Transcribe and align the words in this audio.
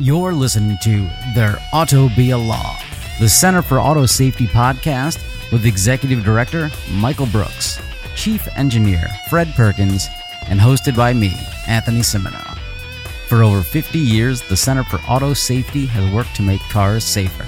You're 0.00 0.32
listening 0.32 0.76
to 0.82 1.08
There 1.36 1.56
Ought 1.72 1.88
to 1.90 2.10
Be 2.16 2.30
a 2.30 2.36
Law, 2.36 2.76
the 3.20 3.28
Center 3.28 3.62
for 3.62 3.78
Auto 3.78 4.06
Safety 4.06 4.48
podcast 4.48 5.22
with 5.52 5.66
Executive 5.66 6.24
Director 6.24 6.68
Michael 6.90 7.26
Brooks, 7.26 7.80
Chief 8.16 8.48
Engineer 8.56 9.06
Fred 9.30 9.46
Perkins, 9.54 10.08
and 10.48 10.58
hosted 10.58 10.96
by 10.96 11.12
me, 11.12 11.32
Anthony 11.68 12.00
Cimino. 12.00 12.58
For 13.28 13.44
over 13.44 13.62
50 13.62 14.00
years, 14.00 14.42
the 14.42 14.56
Center 14.56 14.82
for 14.82 14.98
Auto 15.08 15.32
Safety 15.32 15.86
has 15.86 16.12
worked 16.12 16.34
to 16.34 16.42
make 16.42 16.60
cars 16.62 17.04
safer. 17.04 17.44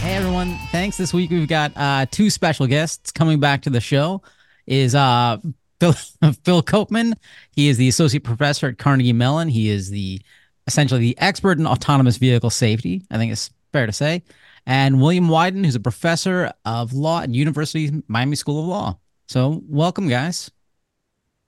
Hey 0.00 0.14
everyone, 0.14 0.58
thanks. 0.70 0.98
This 0.98 1.14
week 1.14 1.30
we've 1.30 1.48
got 1.48 1.72
uh, 1.74 2.04
two 2.10 2.28
special 2.28 2.66
guests 2.66 3.10
coming 3.10 3.40
back 3.40 3.62
to 3.62 3.70
the 3.70 3.80
show 3.80 4.20
is 4.70 4.94
uh, 4.94 5.36
Phil, 5.80 5.92
Phil 6.44 6.62
Koopman. 6.62 7.14
He 7.50 7.68
is 7.68 7.76
the 7.76 7.88
associate 7.88 8.24
professor 8.24 8.68
at 8.68 8.78
Carnegie 8.78 9.12
Mellon. 9.12 9.48
He 9.48 9.68
is 9.68 9.90
the 9.90 10.22
essentially 10.66 11.00
the 11.00 11.18
expert 11.18 11.58
in 11.58 11.66
autonomous 11.66 12.16
vehicle 12.16 12.50
safety. 12.50 13.02
I 13.10 13.18
think 13.18 13.32
it's 13.32 13.50
fair 13.72 13.86
to 13.86 13.92
say. 13.92 14.22
And 14.66 15.00
William 15.00 15.28
Widen, 15.28 15.64
who's 15.64 15.74
a 15.74 15.80
professor 15.80 16.52
of 16.64 16.92
law 16.92 17.22
at 17.22 17.34
University 17.34 18.02
Miami 18.08 18.36
School 18.36 18.60
of 18.60 18.66
Law. 18.66 18.98
So 19.26 19.62
welcome, 19.66 20.08
guys. 20.08 20.50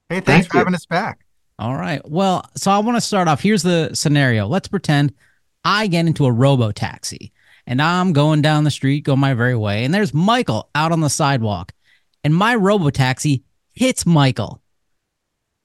Hey, 0.09 0.17
thanks 0.17 0.27
Thank 0.27 0.47
for 0.49 0.57
you. 0.57 0.59
having 0.61 0.75
us 0.75 0.87
back. 0.87 1.25
All 1.59 1.77
right. 1.77 2.01
Well, 2.09 2.45
so 2.57 2.71
I 2.71 2.79
want 2.79 2.97
to 2.97 3.01
start 3.01 3.29
off. 3.29 3.41
Here's 3.41 3.63
the 3.63 3.91
scenario. 3.95 4.49
Let's 4.49 4.67
pretend 4.67 5.15
I 5.65 5.87
get 5.87 6.07
into 6.07 6.27
a 6.27 6.33
robo 6.33 6.73
taxi 6.73 7.33
and 7.67 7.81
I'm 7.81 8.13
going 8.13 8.43
down 8.43 8.65
the 8.65 8.71
street, 8.71 9.05
go 9.05 9.15
my 9.15 9.35
very 9.35 9.55
way, 9.55 9.85
and 9.85 9.95
there's 9.95 10.13
Michael 10.13 10.69
out 10.75 10.91
on 10.91 11.01
the 11.01 11.11
sidewalk 11.11 11.73
and 12.25 12.35
my 12.35 12.57
robotaxi 12.57 13.43
hits 13.73 14.07
Michael. 14.07 14.63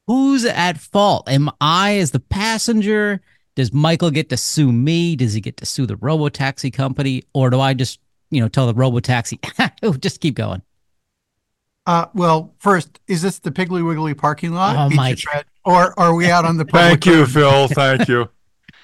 Who's 0.07 0.45
at 0.45 0.77
fault? 0.77 1.27
Am 1.29 1.49
I 1.59 1.97
as 1.97 2.11
the 2.11 2.19
passenger? 2.19 3.21
Does 3.55 3.73
Michael 3.73 4.11
get 4.11 4.29
to 4.29 4.37
sue 4.37 4.71
me? 4.71 5.15
Does 5.15 5.33
he 5.33 5.41
get 5.41 5.57
to 5.57 5.65
sue 5.65 5.85
the 5.85 5.97
robotaxi 5.97 6.71
company? 6.71 7.23
Or 7.33 7.49
do 7.49 7.59
I 7.59 7.73
just, 7.73 7.99
you 8.29 8.39
know, 8.39 8.47
tell 8.47 8.67
the 8.67 8.73
robotaxi, 8.73 9.99
just 9.99 10.21
keep 10.21 10.35
going? 10.35 10.61
Uh, 11.85 12.05
well, 12.13 12.53
first, 12.59 12.99
is 13.07 13.21
this 13.21 13.39
the 13.39 13.51
Piggly 13.51 13.85
Wiggly 13.85 14.13
parking 14.13 14.53
lot? 14.53 14.75
Oh, 14.75 14.95
Mike. 14.95 15.19
Or 15.65 15.97
are 15.99 16.13
we 16.13 16.29
out 16.29 16.45
on 16.45 16.57
the 16.57 16.65
public 16.65 17.03
Thank 17.03 17.05
you, 17.05 17.25
Phil. 17.25 17.67
Thank 17.69 18.07
you. 18.07 18.29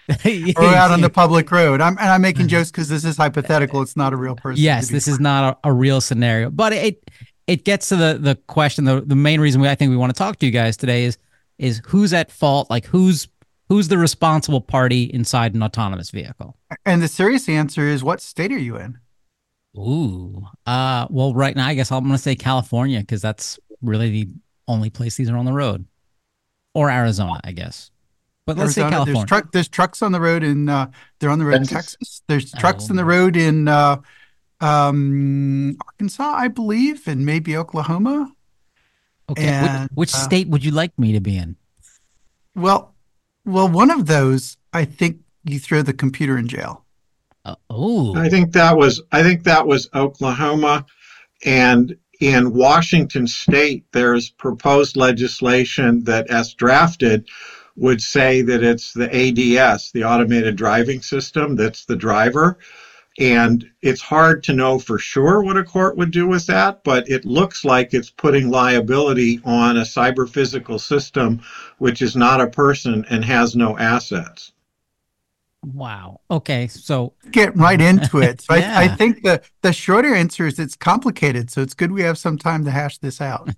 or 0.58 0.66
out 0.66 0.92
on 0.92 1.02
the 1.02 1.10
public 1.10 1.50
road. 1.50 1.80
I'm 1.80 1.98
and 1.98 2.10
I'm 2.10 2.22
making 2.22 2.50
jokes 2.50 2.72
because 2.72 2.90
this 2.90 3.06
is 3.06 3.16
hypothetical. 3.16 3.82
It's 3.82 3.96
not 3.96 4.12
a 4.12 4.18
real 4.18 4.36
person. 4.36 4.62
Yes, 4.62 4.90
this 4.90 5.08
is 5.08 5.20
not 5.20 5.60
a, 5.64 5.70
a, 5.70 5.72
real 5.72 6.02
scenario, 6.02 6.50
but 6.50 6.74
it 6.74 7.03
it 7.48 7.66
gets 7.66 7.90
to 7.90 7.96
the 7.96 8.18
the 8.20 8.36
question. 8.48 8.86
The 8.86 9.02
the 9.02 9.16
main 9.16 9.40
reason 9.40 9.62
we, 9.62 9.70
I 9.70 9.76
think 9.76 9.90
we 9.90 9.98
want 9.98 10.14
to 10.14 10.18
talk 10.18 10.40
to 10.40 10.46
you 10.46 10.52
guys 10.52 10.78
today 10.78 11.06
is 11.06 11.18
is 11.58 11.82
who's 11.86 12.14
at 12.14 12.32
fault? 12.32 12.70
Like 12.70 12.86
who's 12.86 13.28
who's 13.70 13.88
the 13.88 13.98
responsible 13.98 14.62
party 14.62 15.04
inside 15.04 15.54
an 15.54 15.64
autonomous 15.64 16.12
vehicle? 16.12 16.58
And 16.86 17.02
the 17.02 17.08
serious 17.08 17.50
answer 17.50 17.88
is, 17.88 18.04
what 18.04 18.22
state 18.22 18.52
are 18.52 18.58
you 18.58 18.78
in? 18.78 19.00
Ooh, 19.76 20.46
uh, 20.68 21.08
well, 21.10 21.34
right 21.34 21.56
now 21.56 21.68
I 21.68 21.74
guess 21.74 21.92
I'm 21.92 22.04
going 22.04 22.14
to 22.14 22.18
say 22.20 22.36
California 22.36 23.00
because 23.00 23.22
that's 23.22 23.60
really 23.82 24.10
the 24.10 24.30
only 24.68 24.90
place 24.90 25.16
these 25.16 25.30
are 25.30 25.38
on 25.38 25.46
the 25.46 25.54
road, 25.54 25.86
or 26.74 26.90
Arizona, 26.90 27.40
I 27.44 27.52
guess. 27.52 27.90
But 28.46 28.58
let's 28.58 28.78
Arizona, 28.78 28.90
say 28.90 28.92
California. 28.92 29.20
There's, 29.20 29.28
truck, 29.30 29.52
there's 29.52 29.68
trucks 29.70 30.02
on 30.02 30.12
the 30.12 30.22
road 30.22 30.44
in 30.44 30.70
uh, 30.70 30.92
they're 31.20 31.30
on 31.30 31.40
the 31.40 31.46
road 31.46 31.66
Texas. 31.66 31.74
in 31.74 31.78
Texas. 31.78 32.22
There's 32.28 32.52
trucks 32.52 32.86
oh. 32.88 32.92
on 32.92 32.96
the 32.98 33.06
road 33.06 33.36
in 33.36 33.68
uh, 33.68 33.98
um, 34.64 35.78
Arkansas, 35.86 36.34
I 36.36 36.48
believe, 36.48 37.08
and 37.08 37.26
maybe 37.26 37.58
Oklahoma. 37.58 38.32
Okay, 39.30 39.48
and, 39.48 39.84
which, 39.90 40.10
which 40.10 40.14
uh, 40.14 40.18
state 40.18 40.48
would 40.48 40.64
you 40.64 40.72
like 40.72 40.98
me 40.98 41.12
to 41.14 41.20
be 41.20 41.38
in? 41.38 41.56
Well, 42.56 42.94
well, 43.46 43.68
one 43.68 43.92
of 43.92 44.06
those, 44.06 44.58
I 44.72 44.86
think 44.86 45.20
you 45.44 45.60
throw 45.60 45.82
the 45.82 45.94
computer 45.94 46.38
in 46.38 46.48
jail. 46.48 46.86
Uh, 47.46 47.56
oh, 47.70 48.16
I 48.16 48.30
think 48.30 48.54
that 48.54 48.78
was 48.78 49.02
I 49.12 49.22
think 49.22 49.44
that 49.44 49.68
was 49.68 49.90
Oklahoma, 49.94 50.86
and 51.44 51.98
in 52.22 52.54
Washington 52.54 53.28
State, 53.28 53.86
there's 53.92 54.30
proposed 54.30 54.96
legislation 54.96 56.06
that, 56.06 56.30
as 56.30 56.54
drafted, 56.54 57.28
would 57.76 58.02
say 58.02 58.42
that 58.44 58.64
it's 58.64 58.94
the 58.94 59.10
ADS, 59.14 59.92
the 59.92 60.06
automated 60.06 60.56
driving 60.56 61.02
system, 61.02 61.58
that's 61.58 61.84
the 61.84 61.98
driver. 61.98 62.60
And 63.20 63.70
it's 63.82 64.02
hard 64.02 64.44
to 64.46 64.54
know 64.54 64.80
for 64.80 64.98
sure 64.98 65.44
what 65.44 65.58
a 65.58 65.64
court 65.64 65.98
would 65.98 66.12
do 66.12 66.28
with 66.28 66.48
that, 66.48 66.84
but 66.84 67.08
it 67.08 67.26
looks 67.26 67.64
like 67.64 67.94
it's 67.94 68.10
putting 68.10 68.50
liability 68.50 69.40
on 69.46 69.78
a 69.78 69.82
cyber 69.82 70.28
physical 70.28 70.80
system, 70.80 71.42
which 71.78 72.02
is 72.02 72.16
not 72.16 72.42
a 72.42 72.48
person 72.48 73.06
and 73.10 73.24
has 73.24 73.56
no 73.56 73.78
assets. 73.78 74.52
Wow. 75.64 76.22
Okay. 76.30 76.68
So 76.68 77.14
get 77.32 77.56
right 77.56 77.80
into 77.80 78.20
it. 78.20 78.42
So 78.42 78.56
yeah. 78.56 78.78
I, 78.78 78.84
I, 78.84 78.88
think 78.90 79.24
the, 79.24 79.42
the 79.62 79.72
shorter 79.72 80.14
answer 80.14 80.48
is 80.48 80.60
it's 80.60 80.76
complicated. 80.76 81.52
So 81.52 81.62
it's 81.62 81.74
good 81.74 81.92
we 81.92 82.02
have 82.02 82.18
some 82.18 82.38
time 82.38 82.66
to 82.66 82.72
hash 82.72 82.98
this 82.98 83.22
out. 83.22 83.50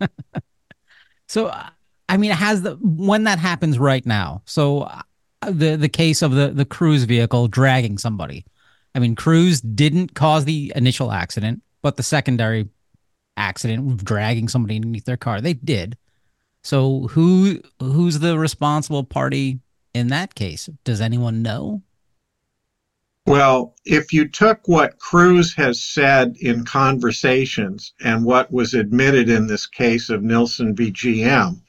so, 1.28 1.54
I 2.08 2.16
mean, 2.16 2.30
has 2.30 2.62
the 2.62 2.76
when 2.80 3.24
that 3.24 3.38
happens 3.38 3.78
right 3.78 4.04
now. 4.06 4.42
So 4.46 4.82
uh, 4.82 5.02
the 5.50 5.76
the 5.76 5.88
case 5.88 6.22
of 6.22 6.32
the 6.32 6.48
the 6.48 6.64
cruise 6.64 7.04
vehicle 7.04 7.48
dragging 7.48 7.98
somebody 7.98 8.44
I 8.94 9.00
mean, 9.00 9.16
Cruise 9.16 9.60
didn't 9.60 10.14
cause 10.14 10.44
the 10.44 10.72
initial 10.76 11.10
accident, 11.10 11.62
but 11.82 11.96
the 11.96 12.02
secondary 12.02 12.68
accident 13.36 13.92
of 13.92 14.04
dragging 14.04 14.48
somebody 14.48 14.76
underneath 14.76 15.04
their 15.04 15.16
car, 15.16 15.40
they 15.40 15.54
did. 15.54 15.96
So 16.62 17.08
who 17.08 17.60
who's 17.80 18.20
the 18.20 18.38
responsible 18.38 19.04
party 19.04 19.60
in 19.92 20.08
that 20.08 20.34
case? 20.34 20.68
Does 20.84 21.00
anyone 21.00 21.42
know? 21.42 21.82
Well, 23.26 23.74
if 23.86 24.12
you 24.12 24.28
took 24.28 24.68
what 24.68 24.98
Cruise 24.98 25.54
has 25.54 25.82
said 25.82 26.36
in 26.40 26.64
conversations 26.64 27.94
and 28.02 28.24
what 28.24 28.52
was 28.52 28.74
admitted 28.74 29.30
in 29.30 29.46
this 29.46 29.66
case 29.66 30.10
of 30.10 30.22
Nilsson 30.22 30.76
v. 30.76 30.92
GM, 30.92 31.60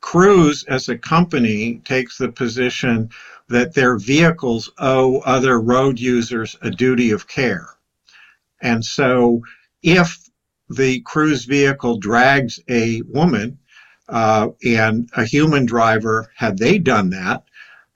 Cruise 0.00 0.64
as 0.68 0.88
a 0.88 0.98
company 0.98 1.80
takes 1.84 2.18
the 2.18 2.30
position 2.30 3.10
that 3.48 3.74
their 3.74 3.98
vehicles 3.98 4.70
owe 4.78 5.18
other 5.20 5.60
road 5.60 5.98
users 5.98 6.56
a 6.62 6.70
duty 6.70 7.10
of 7.10 7.28
care. 7.28 7.68
And 8.60 8.84
so 8.84 9.42
if 9.82 10.28
the 10.68 11.00
cruise 11.00 11.44
vehicle 11.44 11.98
drags 11.98 12.60
a 12.68 13.02
woman 13.02 13.58
uh, 14.08 14.48
and 14.64 15.08
a 15.16 15.24
human 15.24 15.66
driver, 15.66 16.30
had 16.34 16.58
they 16.58 16.78
done 16.78 17.10
that, 17.10 17.44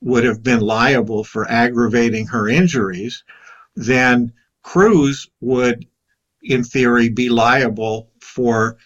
would 0.01 0.25
have 0.25 0.43
been 0.43 0.61
liable 0.61 1.25
for 1.25 1.51
aggravating 1.51 2.27
her 2.27 2.49
injuries, 2.49 3.25
then 3.77 4.33
Cruise 4.63 5.29
would, 5.41 5.87
in 6.43 6.65
theory, 6.65 7.09
be 7.09 7.29
liable 7.29 8.11
for 8.21 8.77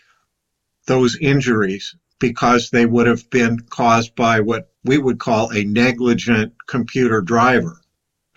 those 0.86 1.16
injuries 1.20 1.96
because 2.20 2.70
they 2.70 2.86
would 2.86 3.06
have 3.06 3.28
been 3.30 3.58
caused 3.70 4.14
by 4.14 4.40
what 4.40 4.70
we 4.84 4.98
would 4.98 5.18
call 5.18 5.50
a 5.52 5.64
negligent 5.64 6.52
computer 6.66 7.20
driver. 7.20 7.80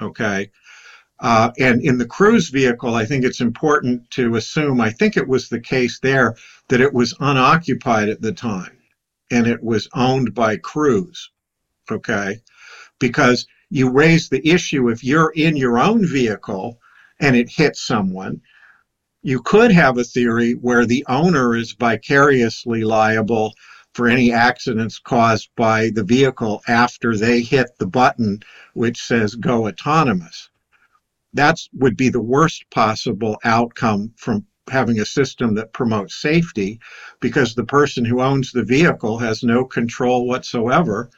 Okay. 0.01 0.51
Uh, 1.19 1.51
and 1.57 1.81
in 1.81 1.97
the 1.97 2.05
cruise 2.05 2.49
vehicle, 2.49 2.93
I 2.93 3.05
think 3.05 3.23
it's 3.23 3.41
important 3.41 4.09
to 4.11 4.35
assume, 4.35 4.79
I 4.79 4.91
think 4.91 5.17
it 5.17 5.27
was 5.27 5.49
the 5.49 5.59
case 5.59 5.99
there 5.99 6.35
that 6.69 6.81
it 6.81 6.93
was 6.93 7.15
unoccupied 7.19 8.09
at 8.09 8.21
the 8.21 8.31
time 8.31 8.77
and 9.31 9.47
it 9.47 9.63
was 9.63 9.89
owned 9.95 10.33
by 10.33 10.57
Cruise. 10.57 11.31
Okay. 11.89 12.39
Because 12.99 13.47
you 13.69 13.89
raise 13.89 14.29
the 14.29 14.47
issue 14.47 14.89
if 14.89 15.03
you're 15.03 15.33
in 15.35 15.57
your 15.57 15.79
own 15.79 16.05
vehicle 16.05 16.79
and 17.19 17.35
it 17.35 17.49
hits 17.49 17.85
someone, 17.85 18.41
you 19.23 19.41
could 19.41 19.71
have 19.71 19.97
a 19.97 20.03
theory 20.03 20.53
where 20.53 20.85
the 20.85 21.05
owner 21.07 21.55
is 21.55 21.73
vicariously 21.73 22.83
liable 22.83 23.53
for 23.93 24.07
any 24.07 24.31
accidents 24.31 24.99
caused 24.99 25.49
by 25.55 25.89
the 25.95 26.03
vehicle 26.03 26.61
after 26.67 27.17
they 27.17 27.41
hit 27.41 27.71
the 27.79 27.87
button 27.87 28.39
which 28.73 29.01
says 29.01 29.33
go 29.35 29.67
autonomous. 29.67 30.49
That 31.33 31.59
would 31.73 31.97
be 31.97 32.09
the 32.09 32.21
worst 32.21 32.65
possible 32.69 33.37
outcome 33.43 34.13
from 34.17 34.45
having 34.69 34.99
a 34.99 35.05
system 35.05 35.55
that 35.55 35.73
promotes 35.73 36.21
safety 36.21 36.79
because 37.19 37.55
the 37.55 37.65
person 37.65 38.05
who 38.05 38.21
owns 38.21 38.51
the 38.51 38.63
vehicle 38.63 39.17
has 39.17 39.43
no 39.43 39.65
control 39.65 40.27
whatsoever 40.27 41.09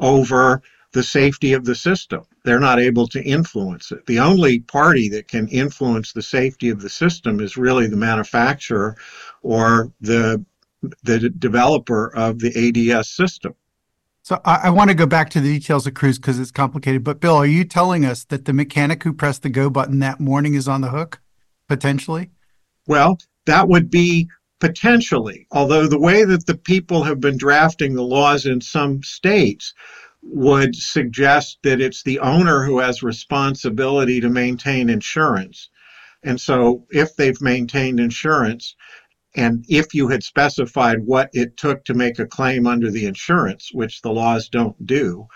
over 0.00 0.60
the 0.94 1.02
safety 1.02 1.52
of 1.52 1.64
the 1.64 1.74
system. 1.74 2.24
They're 2.44 2.60
not 2.60 2.78
able 2.78 3.08
to 3.08 3.22
influence 3.22 3.90
it. 3.90 4.06
The 4.06 4.20
only 4.20 4.60
party 4.60 5.08
that 5.10 5.26
can 5.26 5.48
influence 5.48 6.12
the 6.12 6.22
safety 6.22 6.70
of 6.70 6.80
the 6.80 6.88
system 6.88 7.40
is 7.40 7.56
really 7.56 7.88
the 7.88 7.96
manufacturer 7.96 8.96
or 9.42 9.92
the 10.00 10.42
the 11.02 11.30
developer 11.30 12.14
of 12.14 12.38
the 12.38 12.92
ADS 12.92 13.08
system. 13.08 13.54
So 14.22 14.40
I, 14.44 14.64
I 14.64 14.70
want 14.70 14.90
to 14.90 14.94
go 14.94 15.06
back 15.06 15.30
to 15.30 15.40
the 15.40 15.58
details 15.58 15.86
of 15.86 15.94
Cruise 15.94 16.18
because 16.18 16.38
it's 16.38 16.50
complicated. 16.50 17.02
But 17.02 17.20
Bill, 17.20 17.36
are 17.36 17.46
you 17.46 17.64
telling 17.64 18.04
us 18.04 18.24
that 18.24 18.44
the 18.44 18.52
mechanic 18.52 19.02
who 19.02 19.12
pressed 19.12 19.42
the 19.42 19.50
go 19.50 19.70
button 19.70 19.98
that 20.00 20.20
morning 20.20 20.54
is 20.54 20.68
on 20.68 20.82
the 20.82 20.90
hook, 20.90 21.20
potentially? 21.68 22.30
Well, 22.86 23.18
that 23.46 23.68
would 23.68 23.90
be 23.90 24.28
potentially, 24.60 25.46
although 25.50 25.86
the 25.86 25.98
way 25.98 26.24
that 26.24 26.46
the 26.46 26.56
people 26.56 27.02
have 27.02 27.20
been 27.20 27.38
drafting 27.38 27.94
the 27.94 28.02
laws 28.02 28.46
in 28.46 28.60
some 28.60 29.02
states 29.02 29.72
would 30.26 30.74
suggest 30.74 31.58
that 31.62 31.80
it's 31.80 32.02
the 32.02 32.18
owner 32.18 32.64
who 32.64 32.78
has 32.78 33.02
responsibility 33.02 34.20
to 34.20 34.28
maintain 34.28 34.88
insurance. 34.88 35.68
And 36.22 36.40
so 36.40 36.86
if 36.90 37.14
they've 37.16 37.40
maintained 37.40 38.00
insurance, 38.00 38.74
and 39.36 39.64
if 39.68 39.94
you 39.94 40.08
had 40.08 40.22
specified 40.22 41.04
what 41.04 41.28
it 41.32 41.56
took 41.56 41.84
to 41.84 41.94
make 41.94 42.18
a 42.18 42.26
claim 42.26 42.66
under 42.66 42.90
the 42.90 43.06
insurance, 43.06 43.70
which 43.72 44.00
the 44.00 44.12
laws 44.12 44.48
don't 44.48 44.86
do, 44.86 45.26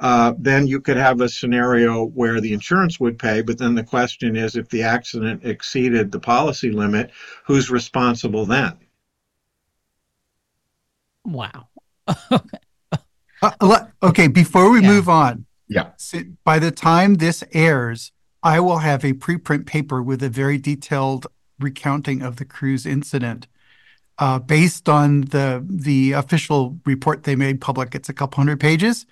uh, 0.00 0.34
then 0.38 0.66
you 0.66 0.80
could 0.80 0.96
have 0.96 1.20
a 1.20 1.28
scenario 1.28 2.04
where 2.04 2.40
the 2.40 2.52
insurance 2.52 2.98
would 2.98 3.18
pay. 3.18 3.42
But 3.42 3.58
then 3.58 3.74
the 3.74 3.84
question 3.84 4.36
is 4.36 4.56
if 4.56 4.68
the 4.68 4.82
accident 4.82 5.44
exceeded 5.44 6.10
the 6.10 6.20
policy 6.20 6.70
limit, 6.70 7.10
who's 7.46 7.70
responsible 7.70 8.44
then? 8.44 8.76
Wow. 11.24 11.68
uh, 13.60 13.86
okay, 14.02 14.28
before 14.28 14.70
we 14.70 14.80
yeah. 14.80 14.88
move 14.88 15.08
on, 15.08 15.46
yeah. 15.68 15.90
By 16.44 16.58
the 16.58 16.70
time 16.70 17.14
this 17.14 17.42
airs, 17.52 18.12
I 18.42 18.60
will 18.60 18.78
have 18.78 19.04
a 19.04 19.14
preprint 19.14 19.66
paper 19.66 20.02
with 20.02 20.22
a 20.22 20.28
very 20.28 20.58
detailed 20.58 21.26
recounting 21.58 22.22
of 22.22 22.36
the 22.36 22.44
cruise 22.44 22.86
incident. 22.86 23.46
Uh, 24.18 24.38
based 24.38 24.88
on 24.88 25.22
the 25.22 25.64
the 25.68 26.12
official 26.12 26.78
report 26.84 27.24
they 27.24 27.34
made 27.34 27.60
public, 27.60 27.94
it's 27.94 28.08
a 28.08 28.12
couple 28.12 28.36
hundred 28.36 28.60
pages. 28.60 29.06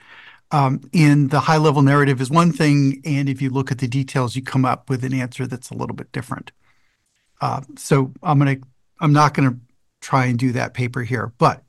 Um, 0.53 0.83
in 0.93 1.29
the 1.29 1.41
high 1.41 1.57
level 1.57 1.81
narrative 1.81 2.21
is 2.21 2.31
one 2.31 2.53
thing, 2.53 3.01
and 3.05 3.29
if 3.29 3.41
you 3.41 3.49
look 3.49 3.73
at 3.73 3.79
the 3.79 3.89
details, 3.89 4.37
you 4.37 4.43
come 4.43 4.67
up 4.67 4.91
with 4.91 5.03
an 5.03 5.15
answer 5.15 5.47
that's 5.47 5.71
a 5.71 5.75
little 5.75 5.97
bit 5.97 6.13
different. 6.13 6.53
Uh, 7.41 7.63
so 7.77 8.13
I'm 8.23 8.39
gonna 8.39 8.59
I'm 9.01 9.13
not 9.13 9.35
gonna 9.35 9.57
try 10.01 10.27
and 10.27 10.39
do 10.39 10.53
that 10.53 10.75
paper 10.75 11.03
here, 11.03 11.33
but 11.39 11.65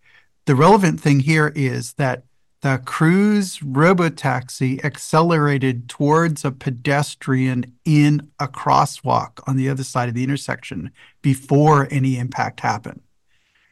the 0.45 0.56
relevant 0.56 1.00
thing 1.00 1.21
here 1.21 1.51
is 1.56 1.94
that 1.94 2.24
the 2.63 2.81
cruise 2.86 3.60
robotaxi 3.60 4.83
accelerated 4.86 5.89
towards 5.89 6.45
a 6.45 6.51
pedestrian 6.51 7.65
in 7.83 8.31
a 8.39 8.48
crosswalk 8.48 9.42
on 9.45 9.57
the 9.57 9.68
other 9.68 9.83
side 9.83 10.07
of 10.07 10.15
the 10.15 10.24
intersection 10.24 10.89
before 11.21 11.89
any 11.92 12.18
impact 12.18 12.62
happened. 12.62 13.01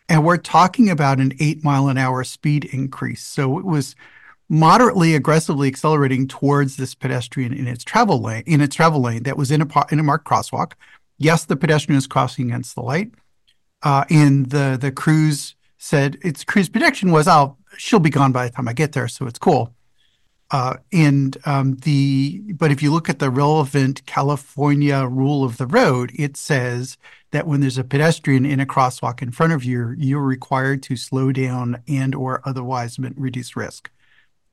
And 0.09 0.25
we're 0.25 0.35
talking 0.35 0.89
about 0.89 1.21
an 1.21 1.31
eight 1.39 1.63
mile 1.63 1.87
an 1.87 1.97
hour 1.97 2.25
speed 2.25 2.65
increase. 2.65 3.23
So 3.23 3.57
it 3.57 3.63
was 3.63 3.95
moderately 4.49 5.15
aggressively 5.15 5.69
accelerating 5.69 6.27
towards 6.27 6.75
this 6.75 6.93
pedestrian 6.93 7.53
in 7.53 7.67
its 7.67 7.85
travel 7.85 8.21
lane 8.21 8.43
in 8.45 8.59
its 8.59 8.75
travel 8.75 8.99
lane 8.99 9.23
that 9.23 9.37
was 9.37 9.51
in 9.51 9.61
a 9.61 9.67
in 9.89 9.99
a 9.99 10.03
marked 10.03 10.27
crosswalk. 10.27 10.73
Yes, 11.17 11.45
the 11.45 11.55
pedestrian 11.55 11.97
is 11.97 12.07
crossing 12.07 12.47
against 12.47 12.75
the 12.75 12.81
light. 12.81 13.13
Uh, 13.83 14.03
in 14.09 14.49
the 14.49 14.77
the 14.79 14.91
cruise 14.91 15.55
said 15.77 16.17
its 16.21 16.43
cruise 16.43 16.67
prediction 16.67 17.11
was, 17.11 17.25
"Oh, 17.25 17.55
she'll 17.77 17.99
be 17.99 18.09
gone 18.09 18.31
by 18.31 18.47
the 18.47 18.53
time 18.53 18.67
I 18.67 18.73
get 18.73 18.93
there, 18.93 19.07
so 19.07 19.25
it's 19.25 19.39
cool." 19.39 19.73
Uh, 20.51 20.75
and 20.91 21.37
um, 21.45 21.77
the 21.77 22.41
but 22.53 22.71
if 22.71 22.83
you 22.83 22.91
look 22.91 23.09
at 23.09 23.19
the 23.19 23.29
relevant 23.29 24.05
California 24.05 25.05
rule 25.05 25.43
of 25.45 25.57
the 25.57 25.67
road, 25.67 26.11
it 26.15 26.35
says 26.35 26.97
that 27.31 27.47
when 27.47 27.61
there's 27.61 27.77
a 27.77 27.85
pedestrian 27.85 28.45
in 28.45 28.59
a 28.59 28.65
crosswalk 28.65 29.21
in 29.21 29.31
front 29.31 29.53
of 29.53 29.63
you, 29.63 29.95
you're 29.97 30.21
required 30.21 30.83
to 30.83 30.97
slow 30.97 31.31
down 31.31 31.81
and 31.87 32.13
or 32.13 32.41
otherwise 32.43 32.99
reduce 32.99 33.55
risk. 33.55 33.89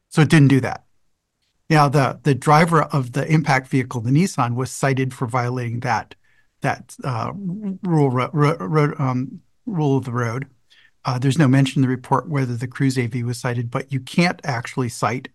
So 0.09 0.23
it 0.23 0.31
didn't 0.31 0.49
do 0.49 0.61
that. 0.61 0.85
Now, 1.69 1.89
the, 1.89 2.19
the 2.23 2.35
driver 2.35 2.83
of 2.83 3.13
the 3.13 3.27
impact 3.27 3.69
vehicle, 3.69 4.01
the 4.01 4.11
Nissan, 4.11 4.55
was 4.55 4.71
cited 4.71 5.13
for 5.13 5.27
violating 5.27 5.81
that 5.81 6.15
that 6.61 6.97
uh, 7.05 7.33
rule 7.35 8.11
ro- 8.11 8.31
ro- 8.33 8.95
um, 8.99 9.41
rule 9.67 9.97
of 9.97 10.05
the 10.05 10.13
road. 10.13 10.47
Uh, 11.09 11.19
there's 11.19 11.39
no 11.39 11.49
mention 11.49 11.79
in 11.79 11.89
the 11.89 11.89
report 11.89 12.29
whether 12.29 12.55
the 12.55 12.69
Cruise 12.69 12.99
AV 12.99 13.23
was 13.23 13.39
cited, 13.39 13.71
but 13.71 13.91
you 13.91 13.99
can't 13.99 14.43
actually 14.45 14.91
cite 14.91 15.29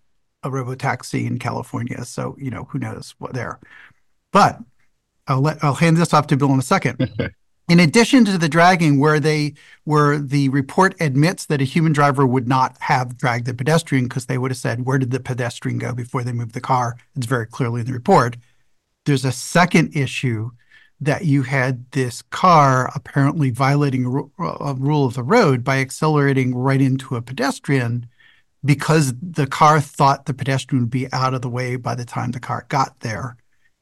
a 0.44 0.50
robotaxi 0.52 1.25
in 1.25 1.40
California. 1.40 2.06
So 2.06 2.36
you 2.40 2.52
know 2.52 2.66
who 2.66 2.78
knows 2.78 3.16
what 3.18 3.34
there. 3.34 3.60
But 4.31 4.60
I'll 5.28 5.42
let 5.42 5.64
I'll 5.64 5.74
hand 5.74 5.98
this 5.98 6.14
off 6.14 6.28
to 6.28 6.38
Bill 6.38 6.54
in 6.54 6.60
a 6.60 6.62
second. 6.62 7.10
in 7.70 7.80
addition 7.80 8.24
to 8.25 8.38
the 8.38 8.48
dragging 8.48 9.00
where 9.00 9.20
they 9.20 9.56
where 9.84 10.20
the 10.20 10.48
report 10.50 10.94
admits 11.00 11.48
that 11.48 11.60
a 11.60 11.64
human 11.64 11.92
driver 11.92 12.24
would 12.24 12.48
not 12.48 12.78
have 12.81 13.18
dragged 13.18 13.48
the 13.48 13.54
pedestrian 13.56 14.04
because 14.04 14.28
they 14.28 14.38
would 14.38 14.52
have 14.52 14.60
said 14.60 14.86
where 14.86 15.00
did 15.00 15.10
the 15.10 15.20
pedestrian 15.20 15.80
go 15.80 15.92
before 15.92 16.24
they 16.24 16.34
moved 16.34 16.54
the 16.54 16.62
car 16.62 16.98
it's 17.16 17.25
very 17.25 17.48
clearly 17.48 17.81
in 17.81 17.88
the 17.88 17.94
report 17.94 18.38
there's 19.06 19.25
a 19.25 19.31
second 19.31 19.96
issue 19.96 20.52
that 21.01 21.25
you 21.25 21.44
had 21.44 21.90
this 21.92 22.22
car 22.22 22.90
apparently 22.95 23.50
violating 23.50 24.06
a, 24.06 24.10
a 24.10 24.24
uh, 24.40 24.69
uh, 24.69 24.74
rule 24.78 25.06
of 25.06 25.16
the 25.16 25.24
road 25.24 25.63
by 25.63 25.80
accelerating 25.80 26.56
right 26.56 26.81
into 26.81 27.16
a 27.16 27.22
pedestrian 27.22 28.07
because 28.63 29.13
the 29.22 29.48
car 29.48 29.81
thought 29.81 30.25
the 30.25 30.34
pedestrian 30.34 30.84
would 30.84 30.90
be 30.90 31.12
out 31.12 31.34
of 31.34 31.42
the 31.42 31.50
way 31.50 31.75
by 31.75 31.94
the 31.95 32.06
time 32.06 32.31
the 32.31 32.40
car 32.40 32.66
got 32.69 33.00
there 33.01 33.36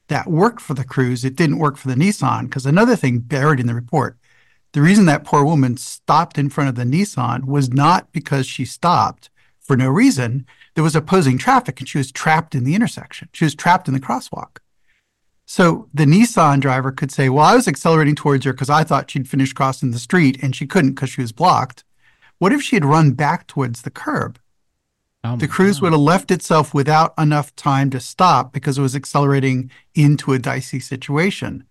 that 0.08 0.26
worked 0.26 0.60
for 0.60 0.74
the 0.74 0.84
cruise. 0.84 1.24
It 1.24 1.36
didn't 1.36 1.58
work 1.58 1.76
for 1.76 1.88
the 1.88 1.94
Nissan 1.94 2.44
because 2.44 2.66
another 2.66 2.96
thing 2.96 3.20
buried 3.20 3.60
in 3.60 3.66
the 3.66 3.74
report, 3.74 4.18
the 4.72 4.82
reason 4.82 5.06
that 5.06 5.24
poor 5.24 5.44
woman 5.44 5.76
stopped 5.76 6.38
in 6.38 6.50
front 6.50 6.68
of 6.68 6.74
the 6.74 6.84
Nissan 6.84 7.44
was 7.44 7.70
not 7.70 8.12
because 8.12 8.46
she 8.46 8.64
stopped 8.64 9.30
for 9.60 9.76
no 9.76 9.88
reason. 9.88 10.46
There 10.74 10.84
was 10.84 10.96
opposing 10.96 11.38
traffic 11.38 11.78
and 11.80 11.88
she 11.88 11.98
was 11.98 12.10
trapped 12.10 12.54
in 12.54 12.64
the 12.64 12.74
intersection. 12.74 13.28
She 13.32 13.44
was 13.44 13.54
trapped 13.54 13.88
in 13.88 13.94
the 13.94 14.00
crosswalk. 14.00 14.58
So 15.52 15.86
the 15.92 16.06
Nissan 16.06 16.60
driver 16.60 16.90
could 16.90 17.12
say, 17.12 17.28
Well, 17.28 17.44
I 17.44 17.54
was 17.54 17.68
accelerating 17.68 18.14
towards 18.14 18.46
her 18.46 18.54
because 18.54 18.70
I 18.70 18.84
thought 18.84 19.10
she'd 19.10 19.28
finish 19.28 19.52
crossing 19.52 19.90
the 19.90 19.98
street 19.98 20.42
and 20.42 20.56
she 20.56 20.66
couldn't 20.66 20.94
because 20.94 21.10
she 21.10 21.20
was 21.20 21.30
blocked. 21.30 21.84
What 22.38 22.54
if 22.54 22.62
she 22.62 22.74
had 22.74 22.86
run 22.86 23.10
back 23.10 23.46
towards 23.48 23.82
the 23.82 23.90
curb? 23.90 24.38
Oh 25.22 25.36
the 25.36 25.46
cruise 25.46 25.76
God. 25.76 25.82
would 25.82 25.92
have 25.92 26.00
left 26.00 26.30
itself 26.30 26.72
without 26.72 27.12
enough 27.18 27.54
time 27.54 27.90
to 27.90 28.00
stop 28.00 28.54
because 28.54 28.78
it 28.78 28.80
was 28.80 28.96
accelerating 28.96 29.70
into 29.94 30.32
a 30.32 30.38
dicey 30.38 30.80
situation. 30.80 31.64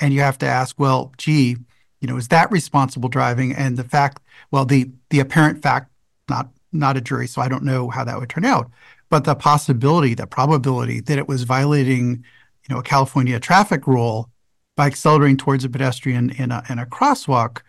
And 0.00 0.14
you 0.14 0.20
have 0.20 0.38
to 0.38 0.46
ask, 0.46 0.74
well, 0.78 1.12
gee, 1.18 1.58
you 2.00 2.08
know, 2.08 2.16
is 2.16 2.28
that 2.28 2.50
responsible 2.50 3.10
driving? 3.10 3.52
And 3.54 3.76
the 3.76 3.84
fact, 3.84 4.22
well, 4.50 4.64
the 4.64 4.90
the 5.10 5.20
apparent 5.20 5.60
fact, 5.62 5.90
not 6.30 6.48
not 6.72 6.96
a 6.96 7.02
jury, 7.02 7.26
so 7.26 7.42
I 7.42 7.48
don't 7.48 7.64
know 7.64 7.90
how 7.90 8.02
that 8.02 8.18
would 8.18 8.30
turn 8.30 8.46
out. 8.46 8.70
But 9.10 9.24
the 9.24 9.34
possibility, 9.34 10.14
the 10.14 10.26
probability 10.26 11.00
that 11.00 11.18
it 11.18 11.28
was 11.28 11.42
violating, 11.42 12.24
you 12.68 12.74
know, 12.74 12.80
a 12.80 12.84
California 12.84 13.38
traffic 13.38 13.86
rule 13.86 14.30
by 14.76 14.86
accelerating 14.86 15.36
towards 15.36 15.64
a 15.64 15.68
pedestrian 15.68 16.30
in 16.30 16.50
a 16.50 16.62
in 16.68 16.78
a 16.78 16.86
crosswalk 16.86 17.62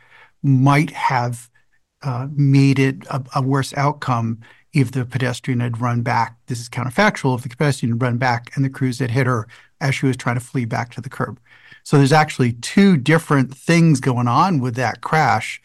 might 0.43 0.91
have 0.91 1.49
uh, 2.03 2.27
made 2.31 2.79
it 2.79 3.05
a, 3.09 3.23
a 3.35 3.41
worse 3.41 3.73
outcome 3.75 4.39
if 4.73 4.91
the 4.91 5.05
pedestrian 5.05 5.59
had 5.59 5.81
run 5.81 6.01
back. 6.01 6.37
This 6.47 6.59
is 6.59 6.69
counterfactual. 6.69 7.35
If 7.35 7.43
the 7.43 7.49
pedestrian 7.49 7.93
had 7.93 8.01
run 8.01 8.17
back 8.17 8.51
and 8.55 8.63
the 8.63 8.69
cruise 8.69 8.99
had 8.99 9.11
hit 9.11 9.27
her 9.27 9.47
as 9.81 9.95
she 9.95 10.05
was 10.05 10.17
trying 10.17 10.35
to 10.35 10.45
flee 10.45 10.65
back 10.65 10.91
to 10.91 11.01
the 11.01 11.09
curb. 11.09 11.39
So 11.83 11.97
there's 11.97 12.11
actually 12.11 12.53
two 12.53 12.97
different 12.97 13.55
things 13.55 13.99
going 13.99 14.27
on 14.27 14.59
with 14.59 14.75
that 14.75 15.01
crash, 15.01 15.61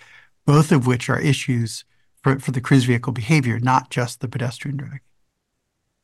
both 0.46 0.70
of 0.70 0.86
which 0.86 1.10
are 1.10 1.20
issues 1.20 1.84
for, 2.22 2.38
for 2.38 2.52
the 2.52 2.60
cruise 2.60 2.84
vehicle 2.84 3.12
behavior, 3.12 3.58
not 3.58 3.90
just 3.90 4.20
the 4.20 4.28
pedestrian 4.28 4.76
driving. 4.76 5.00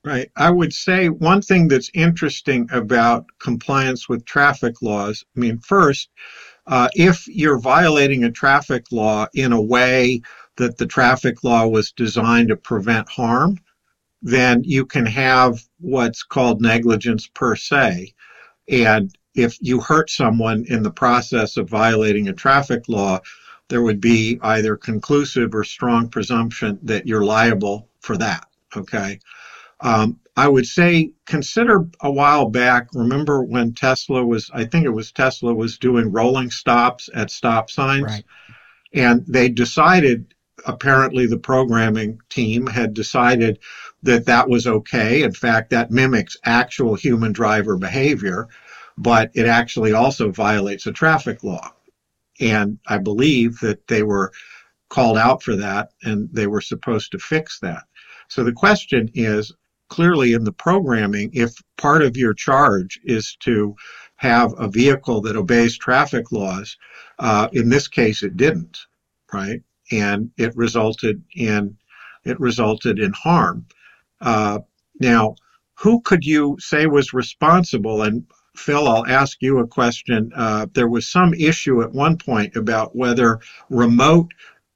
Right. 0.09 0.31
I 0.37 0.49
would 0.49 0.73
say 0.73 1.11
one 1.11 1.43
thing 1.43 1.69
that's 1.69 1.91
interesting 1.93 2.67
about 2.73 3.27
compliance 3.41 4.09
with 4.09 4.25
traffic 4.25 4.81
laws. 4.81 5.23
I 5.37 5.41
mean, 5.41 5.59
first, 5.59 6.09
uh, 6.67 6.89
if 6.95 7.29
you're 7.29 7.59
violating 7.59 8.25
a 8.25 8.31
traffic 8.31 8.87
law 8.91 9.27
in 9.35 9.53
a 9.53 9.61
way 9.61 10.23
that 10.57 10.79
the 10.79 10.87
traffic 10.87 11.45
law 11.45 11.67
was 11.67 11.93
designed 11.93 12.49
to 12.49 12.57
prevent 12.57 13.11
harm, 13.11 13.59
then 14.23 14.63
you 14.65 14.87
can 14.87 15.05
have 15.05 15.63
what's 15.79 16.23
called 16.23 16.63
negligence 16.63 17.27
per 17.27 17.55
se. 17.55 18.15
And 18.67 19.15
if 19.35 19.59
you 19.61 19.79
hurt 19.79 20.09
someone 20.09 20.65
in 20.69 20.83
the 20.83 20.91
process 20.91 21.59
of 21.59 21.69
violating 21.69 22.29
a 22.29 22.33
traffic 22.33 22.89
law, 22.89 23.21
there 23.69 23.83
would 23.83 24.01
be 24.01 24.39
either 24.41 24.75
conclusive 24.75 25.55
or 25.55 25.65
strong 25.65 26.09
presumption 26.09 26.79
that 26.83 27.07
you're 27.07 27.27
liable 27.27 27.91
for 28.01 28.17
that. 28.17 28.47
Okay. 28.75 29.21
Um, 29.81 30.19
I 30.37 30.49
would 30.49 30.67
say 30.67 31.13
consider 31.27 31.89
a 32.01 32.11
while 32.11 32.49
back, 32.49 32.89
remember 32.95 33.43
when 33.43 33.75
Tesla 33.75 34.25
was, 34.25 34.51
I 34.55 34.65
think 34.65 34.85
it 34.85 34.91
was 34.91 35.11
Tesla 35.11 35.53
was 35.55 35.79
doing 35.79 36.13
rolling 36.13 36.51
stops 36.51 37.09
at 37.15 37.31
stop 37.31 37.71
signs. 37.71 38.05
Right. 38.05 38.25
And 38.95 39.25
they 39.27 39.49
decided 39.49 40.35
apparently 40.67 41.27
the 41.27 41.39
programming 41.39 42.21
team 42.31 42.67
had 42.67 42.95
decided 42.95 43.59
that 44.03 44.27
that 44.27 44.49
was 44.49 44.67
okay. 44.67 45.23
In 45.23 45.33
fact, 45.33 45.71
that 45.71 45.91
mimics 45.91 46.37
actual 46.45 46.95
human 46.95 47.33
driver 47.33 47.77
behavior, 47.77 48.49
but 48.97 49.31
it 49.35 49.47
actually 49.47 49.93
also 49.93 50.31
violates 50.31 50.87
a 50.87 50.93
traffic 50.93 51.43
law. 51.43 51.73
And 52.41 52.79
I 52.87 52.99
believe 52.99 53.59
that 53.61 53.87
they 53.89 54.03
were 54.03 54.33
called 54.89 55.19
out 55.19 55.43
for 55.43 55.57
that 55.57 55.91
and 56.03 56.29
they 56.33 56.47
were 56.47 56.61
supposed 56.61 57.13
to 57.13 57.19
fix 57.19 57.59
that. 57.61 57.85
So 58.29 58.45
the 58.45 58.53
question 58.53 59.11
is 59.15 59.53
clearly 59.89 60.33
in 60.33 60.45
the 60.45 60.53
programming, 60.53 61.31
if 61.33 61.55
part 61.77 62.03
of 62.03 62.17
your 62.17 62.35
charge 62.35 63.01
is 63.05 63.37
to 63.41 63.75
have 64.17 64.53
a 64.59 64.69
vehicle 64.69 65.21
that 65.23 65.37
obeys 65.37 65.79
traffic 65.79 66.33
laws, 66.33 66.77
uh, 67.19 67.49
in 67.53 67.69
this 67.69 67.89
case 67.89 68.23
it 68.23 68.37
didn't 68.37 68.79
right? 69.33 69.63
And 69.91 70.31
it 70.37 70.55
resulted 70.57 71.23
in 71.35 71.77
it 72.25 72.39
resulted 72.41 72.99
in 72.99 73.13
harm. 73.13 73.67
Uh, 74.21 74.59
now, 75.01 75.37
who 75.79 76.01
could 76.01 76.25
you 76.25 76.57
say 76.59 76.87
was 76.87 77.13
responsible? 77.13 78.03
And 78.03 78.27
Phil, 78.57 78.89
I'll 78.89 79.07
ask 79.07 79.39
you 79.41 79.61
a 79.61 79.67
question. 79.67 80.33
Uh, 80.35 80.67
there 80.75 80.89
was 80.89 81.09
some 81.09 81.33
issue 81.35 81.81
at 81.83 81.93
one 81.93 82.19
point 82.19 82.57
about 82.57 82.97
whether 82.97 83.41
remote 83.71 84.33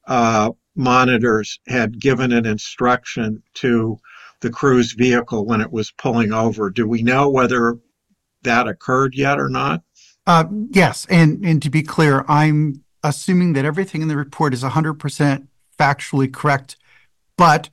uh, 0.07 0.51
monitors 0.77 1.59
had 1.67 2.01
given 2.01 2.33
an 2.33 2.47
instruction 2.47 3.43
to 3.55 3.99
the 4.43 4.51
cruise 4.51 4.93
vehicle 4.93 5.47
when 5.47 5.61
it 5.61 5.73
was 5.73 5.91
pulling 5.91 6.33
over. 6.33 6.69
Do 6.69 6.87
we 6.87 7.03
know 7.03 7.31
whether 7.31 7.79
that 8.43 8.69
occurred 8.69 9.15
yet 9.15 9.41
or 9.41 9.49
not? 9.49 9.83
Uh, 10.27 10.45
yes, 10.71 11.07
and 11.09 11.45
and 11.45 11.63
to 11.63 11.71
be 11.71 11.83
clear, 11.83 12.25
I'm 12.29 12.85
assuming 13.03 13.55
that 13.55 13.65
everything 13.65 14.03
in 14.03 14.09
the 14.09 14.17
report 14.17 14.55
is 14.55 14.63
100% 14.63 15.47
factually 15.79 16.33
correct, 16.33 16.77
but 17.37 17.71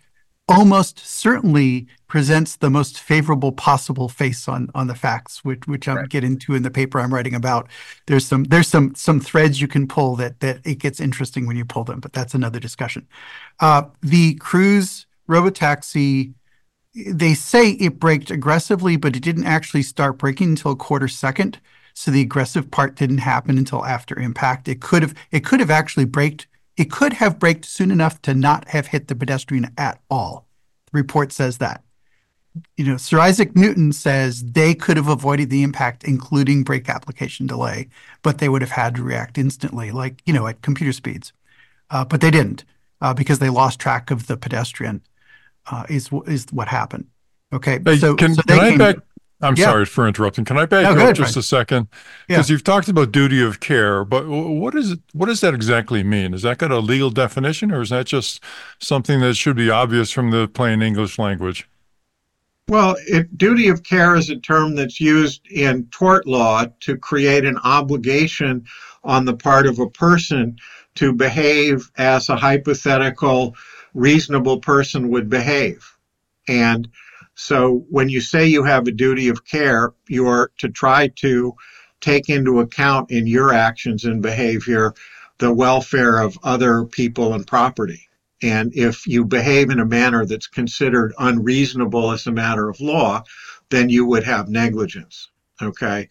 almost 0.48 0.98
certainly 0.98 1.86
presents 2.08 2.56
the 2.56 2.72
most 2.72 3.00
favorable 3.00 3.52
possible 3.52 4.10
face 4.10 4.48
on 4.48 4.70
on 4.74 4.88
the 4.88 4.96
facts, 4.96 5.46
which 5.46 5.68
which 5.68 5.88
I'm 5.88 5.98
right. 5.98 6.10
get 6.10 6.24
into 6.24 6.56
in 6.56 6.64
the 6.64 6.72
paper 6.72 7.00
I'm 7.00 7.14
writing 7.14 7.36
about. 7.36 7.70
There's 8.08 8.26
some 8.26 8.46
there's 8.46 8.68
some 8.68 8.96
some 8.96 9.20
threads 9.20 9.62
you 9.62 9.68
can 9.68 9.88
pull 9.88 10.16
that 10.16 10.40
that 10.40 10.66
it 10.66 10.80
gets 10.80 11.00
interesting 11.00 11.46
when 11.46 11.56
you 11.56 11.66
pull 11.66 11.84
them, 11.84 12.00
but 12.00 12.14
that's 12.14 12.34
another 12.34 12.60
discussion. 12.60 13.08
Uh, 13.60 13.84
the 14.02 14.36
cruise 14.36 15.06
robotaxi, 15.30 16.34
they 17.08 17.34
say 17.34 17.72
it 17.72 18.00
braked 18.00 18.32
aggressively, 18.32 18.96
but 18.98 19.16
it 19.16 19.24
didn't 19.24 19.46
actually 19.46 19.84
start 19.84 20.18
braking 20.18 20.50
until 20.50 20.72
a 20.72 20.76
quarter 20.76 21.08
second. 21.08 21.60
So 21.94 22.12
the 22.12 22.22
aggressive 22.22 22.72
part 22.72 22.96
didn't 22.96 23.20
happen 23.20 23.58
until 23.58 23.86
after 23.86 24.18
impact. 24.18 24.68
It 24.68 24.82
could 24.82 25.02
have 25.02 25.14
it 25.32 25.44
could 25.46 25.60
have 25.60 25.72
actually 25.72 26.06
braked 26.06 26.48
it 26.78 26.90
could 26.90 27.14
have 27.14 27.40
braked 27.40 27.66
soon 27.66 27.92
enough 27.92 28.22
to 28.22 28.34
not 28.34 28.70
have 28.70 28.88
hit 28.88 29.10
the 29.10 29.16
pedestrian 29.16 29.74
at 29.78 30.02
all. 30.10 30.48
The 30.92 30.98
report 30.98 31.34
says 31.34 31.58
that. 31.58 31.84
You 32.78 32.86
know, 32.86 32.98
Sir 32.98 33.20
Isaac 33.20 33.56
Newton 33.56 33.92
says 33.92 34.44
they 34.44 34.74
could 34.74 34.96
have 34.96 35.10
avoided 35.10 35.50
the 35.50 35.62
impact, 35.62 36.06
including 36.06 36.64
brake 36.64 36.90
application 36.90 37.48
delay, 37.48 37.90
but 38.22 38.38
they 38.38 38.48
would 38.50 38.62
have 38.62 38.72
had 38.72 38.96
to 38.96 39.04
react 39.04 39.38
instantly, 39.38 39.92
like, 39.92 40.22
you 40.26 40.34
know, 40.34 40.48
at 40.48 40.62
computer 40.62 40.94
speeds. 40.94 41.34
Uh, 41.90 42.06
but 42.06 42.22
they 42.22 42.32
didn't 42.32 42.64
uh, 43.02 43.14
because 43.14 43.40
they 43.40 43.50
lost 43.50 43.80
track 43.80 44.10
of 44.10 44.28
the 44.28 44.38
pedestrian, 44.38 45.02
uh, 45.72 45.86
is, 45.90 46.10
is 46.28 46.46
what 46.52 46.68
happened. 46.68 47.08
Okay. 47.52 47.80
Hey, 47.84 47.98
so, 47.98 48.16
can, 48.16 48.36
so 48.36 48.42
can 48.44 48.60
I 48.60 48.78
back, 48.78 48.98
I'm 49.42 49.56
yeah. 49.56 49.66
sorry 49.66 49.86
for 49.86 50.08
interrupting. 50.08 50.44
Can 50.44 50.58
I 50.58 50.66
back 50.66 50.84
no, 50.84 50.92
up 50.92 50.98
ahead, 50.98 51.16
just 51.16 51.38
a 51.38 51.42
second? 51.42 51.88
Because 52.28 52.50
yeah. 52.50 52.54
you've 52.54 52.64
talked 52.64 52.90
about 52.90 53.12
duty 53.12 53.42
of 53.42 53.60
care, 53.60 54.04
but 54.04 54.28
what 54.28 54.76
is 54.76 54.92
it, 54.92 55.00
what 55.14 55.28
does 55.28 55.40
that 55.42 55.54
exactly 55.54 56.04
mean? 56.04 56.34
Is 56.34 56.42
that 56.42 56.58
got 56.58 56.72
a 56.72 56.80
legal 56.80 57.10
definition, 57.10 57.72
or 57.72 57.82
is 57.82 57.90
that 57.90 58.06
just 58.06 58.44
something 58.80 59.22
that 59.22 59.36
should 59.36 59.56
be 59.56 59.70
obvious 59.70 60.12
from 60.12 60.32
the 60.32 60.48
plain 60.48 60.82
English 60.82 61.18
language? 61.18 61.70
Well, 62.68 62.98
it, 63.08 63.36
duty 63.38 63.70
of 63.70 63.84
care 63.84 64.16
is 64.16 64.30
a 64.30 64.36
term 64.36 64.76
that's 64.76 65.00
used 65.00 65.48
in 65.48 65.88
tort 65.88 66.28
law 66.28 66.66
to 66.82 66.98
create 66.98 67.46
an 67.46 67.58
obligation 67.64 68.66
on 69.04 69.26
the 69.26 69.36
part 69.36 69.66
of 69.66 69.80
a 69.80 69.90
person 69.90 70.58
to 70.96 71.14
behave 71.14 71.90
as 71.98 72.28
a 72.30 72.36
hypothetical 72.36 73.56
reasonable 73.94 74.60
person 74.60 75.10
would 75.10 75.30
behave. 75.30 75.96
And 76.48 76.88
so 77.36 77.86
when 77.90 78.10
you 78.10 78.22
say 78.22 78.48
you 78.48 78.64
have 78.64 78.88
a 78.88 78.92
duty 78.92 79.30
of 79.30 79.46
care, 79.46 79.94
you're 80.08 80.52
to 80.58 80.70
try 80.70 81.08
to 81.18 81.54
take 82.02 82.30
into 82.30 82.60
account 82.60 83.12
in 83.12 83.28
your 83.28 83.54
actions 83.54 84.06
and 84.06 84.22
behavior 84.22 84.94
the 85.38 85.54
welfare 85.54 86.20
of 86.20 86.38
other 86.44 86.86
people 86.86 87.34
and 87.34 87.48
property. 87.48 88.08
And 88.42 88.72
if 88.76 89.08
you 89.08 89.26
behave 89.26 89.70
in 89.70 89.80
a 89.80 89.86
manner 89.86 90.26
that's 90.26 90.48
considered 90.48 91.14
unreasonable 91.18 92.12
as 92.12 92.28
a 92.28 92.32
matter 92.32 92.70
of 92.70 92.80
law, 92.80 93.24
then 93.70 93.90
you 93.90 94.06
would 94.06 94.24
have 94.24 94.50
negligence. 94.50 95.30
Okay. 95.62 96.10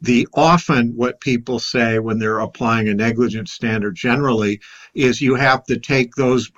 The 0.00 0.28
often 0.34 0.92
what 0.96 1.20
people 1.20 1.58
say 1.58 1.98
when 1.98 2.18
they're 2.18 2.40
applying 2.40 2.88
a 2.88 2.94
negligence 2.94 3.52
standard 3.52 3.94
generally 3.94 4.60
is 4.94 5.20
you 5.20 5.34
have 5.34 5.64
to 5.64 5.78
take 5.78 6.14
those 6.14 6.50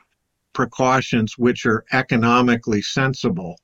precautions 0.57 1.37
which 1.37 1.67
are 1.67 1.85
economically 1.93 2.81
sensible. 2.81 3.61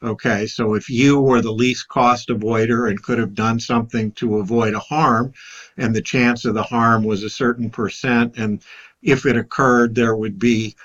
Okay, 0.00 0.46
so 0.46 0.74
if 0.74 0.88
you 0.88 1.20
were 1.20 1.40
the 1.40 1.50
least 1.50 1.88
cost 1.88 2.28
avoider 2.28 2.88
and 2.88 3.02
could 3.02 3.18
have 3.18 3.34
done 3.34 3.58
something 3.58 4.12
to 4.12 4.36
avoid 4.36 4.72
a 4.72 4.78
harm, 4.78 5.32
and 5.76 5.92
the 5.92 6.00
chance 6.00 6.44
of 6.44 6.54
the 6.54 6.62
harm 6.62 7.02
was 7.02 7.24
a 7.24 7.30
certain 7.30 7.68
percent, 7.68 8.36
and 8.36 8.62
if 9.02 9.26
it 9.26 9.36
occurred, 9.36 9.96
there 9.96 10.14
would 10.14 10.38
be 10.38 10.76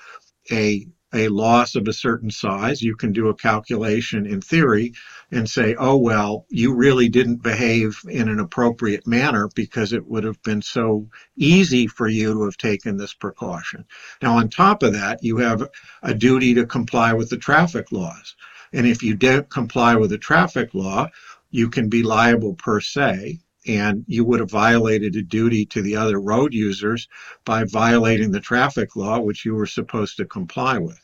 a 0.50 0.84
a 1.12 1.28
loss 1.28 1.74
of 1.74 1.86
a 1.88 1.92
certain 1.92 2.30
size, 2.30 2.82
you 2.82 2.96
can 2.96 3.12
do 3.12 3.28
a 3.28 3.34
calculation 3.34 4.26
in 4.26 4.40
theory 4.40 4.92
and 5.30 5.48
say, 5.48 5.74
oh, 5.78 5.96
well, 5.96 6.46
you 6.48 6.74
really 6.74 7.08
didn't 7.08 7.42
behave 7.42 8.00
in 8.08 8.28
an 8.28 8.40
appropriate 8.40 9.06
manner 9.06 9.48
because 9.54 9.92
it 9.92 10.06
would 10.06 10.24
have 10.24 10.42
been 10.42 10.62
so 10.62 11.08
easy 11.36 11.86
for 11.86 12.08
you 12.08 12.32
to 12.32 12.44
have 12.44 12.56
taken 12.56 12.96
this 12.96 13.14
precaution. 13.14 13.84
Now, 14.22 14.36
on 14.36 14.48
top 14.48 14.82
of 14.82 14.92
that, 14.94 15.22
you 15.22 15.36
have 15.38 15.68
a 16.02 16.14
duty 16.14 16.54
to 16.54 16.66
comply 16.66 17.12
with 17.12 17.30
the 17.30 17.38
traffic 17.38 17.92
laws. 17.92 18.36
And 18.72 18.86
if 18.86 19.02
you 19.02 19.14
don't 19.14 19.48
comply 19.50 19.94
with 19.96 20.10
the 20.10 20.18
traffic 20.18 20.72
law, 20.72 21.08
you 21.50 21.68
can 21.68 21.88
be 21.88 22.02
liable 22.02 22.54
per 22.54 22.80
se. 22.80 23.40
And 23.66 24.04
you 24.08 24.24
would 24.24 24.40
have 24.40 24.50
violated 24.50 25.14
a 25.14 25.22
duty 25.22 25.64
to 25.66 25.82
the 25.82 25.94
other 25.94 26.20
road 26.20 26.52
users 26.52 27.06
by 27.44 27.64
violating 27.64 28.32
the 28.32 28.40
traffic 28.40 28.96
law, 28.96 29.20
which 29.20 29.44
you 29.44 29.54
were 29.54 29.66
supposed 29.66 30.16
to 30.16 30.24
comply 30.24 30.78
with. 30.78 31.01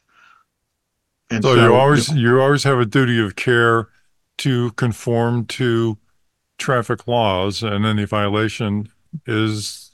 And 1.30 1.42
so, 1.42 1.54
so 1.54 1.62
you 1.62 1.74
always 1.74 2.10
you 2.10 2.40
always 2.40 2.64
have 2.64 2.78
a 2.78 2.86
duty 2.86 3.20
of 3.20 3.36
care 3.36 3.88
to 4.38 4.70
conform 4.72 5.46
to 5.46 5.98
traffic 6.58 7.06
laws, 7.06 7.62
and 7.62 7.84
any 7.84 8.04
violation 8.04 8.88
is 9.26 9.88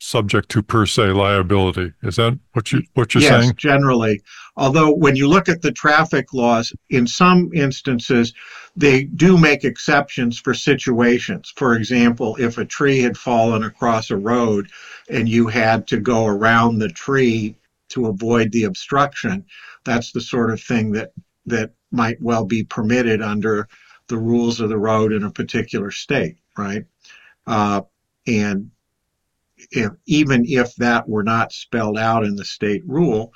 subject 0.00 0.48
to 0.50 0.62
per 0.62 0.86
se 0.86 1.08
liability. 1.08 1.92
Is 2.02 2.16
that 2.16 2.38
what 2.52 2.72
you 2.72 2.82
what 2.94 3.14
you're 3.14 3.22
yes, 3.22 3.30
saying? 3.30 3.44
Yes, 3.44 3.52
generally. 3.56 4.22
Although 4.56 4.92
when 4.94 5.16
you 5.16 5.28
look 5.28 5.48
at 5.48 5.62
the 5.62 5.72
traffic 5.72 6.32
laws, 6.32 6.72
in 6.90 7.06
some 7.06 7.50
instances 7.54 8.32
they 8.76 9.04
do 9.04 9.36
make 9.36 9.64
exceptions 9.64 10.38
for 10.38 10.54
situations. 10.54 11.52
For 11.56 11.74
example, 11.74 12.36
if 12.38 12.58
a 12.58 12.64
tree 12.64 13.00
had 13.00 13.18
fallen 13.18 13.64
across 13.64 14.10
a 14.10 14.16
road 14.16 14.70
and 15.10 15.28
you 15.28 15.48
had 15.48 15.88
to 15.88 15.98
go 15.98 16.26
around 16.26 16.78
the 16.78 16.88
tree 16.88 17.56
to 17.88 18.06
avoid 18.06 18.52
the 18.52 18.64
obstruction, 18.64 19.44
that's 19.84 20.12
the 20.12 20.20
sort 20.20 20.50
of 20.50 20.60
thing 20.60 20.92
that 20.92 21.12
that 21.46 21.72
might 21.90 22.20
well 22.20 22.44
be 22.44 22.62
permitted 22.64 23.22
under 23.22 23.68
the 24.08 24.18
rules 24.18 24.60
of 24.60 24.68
the 24.68 24.78
road 24.78 25.12
in 25.12 25.24
a 25.24 25.30
particular 25.30 25.90
state, 25.90 26.36
right? 26.56 26.84
Uh, 27.46 27.82
and 28.26 28.70
if, 29.70 29.90
even 30.06 30.44
if 30.46 30.74
that 30.76 31.08
were 31.08 31.22
not 31.22 31.52
spelled 31.52 31.98
out 31.98 32.24
in 32.24 32.36
the 32.36 32.44
state 32.44 32.82
rule, 32.86 33.32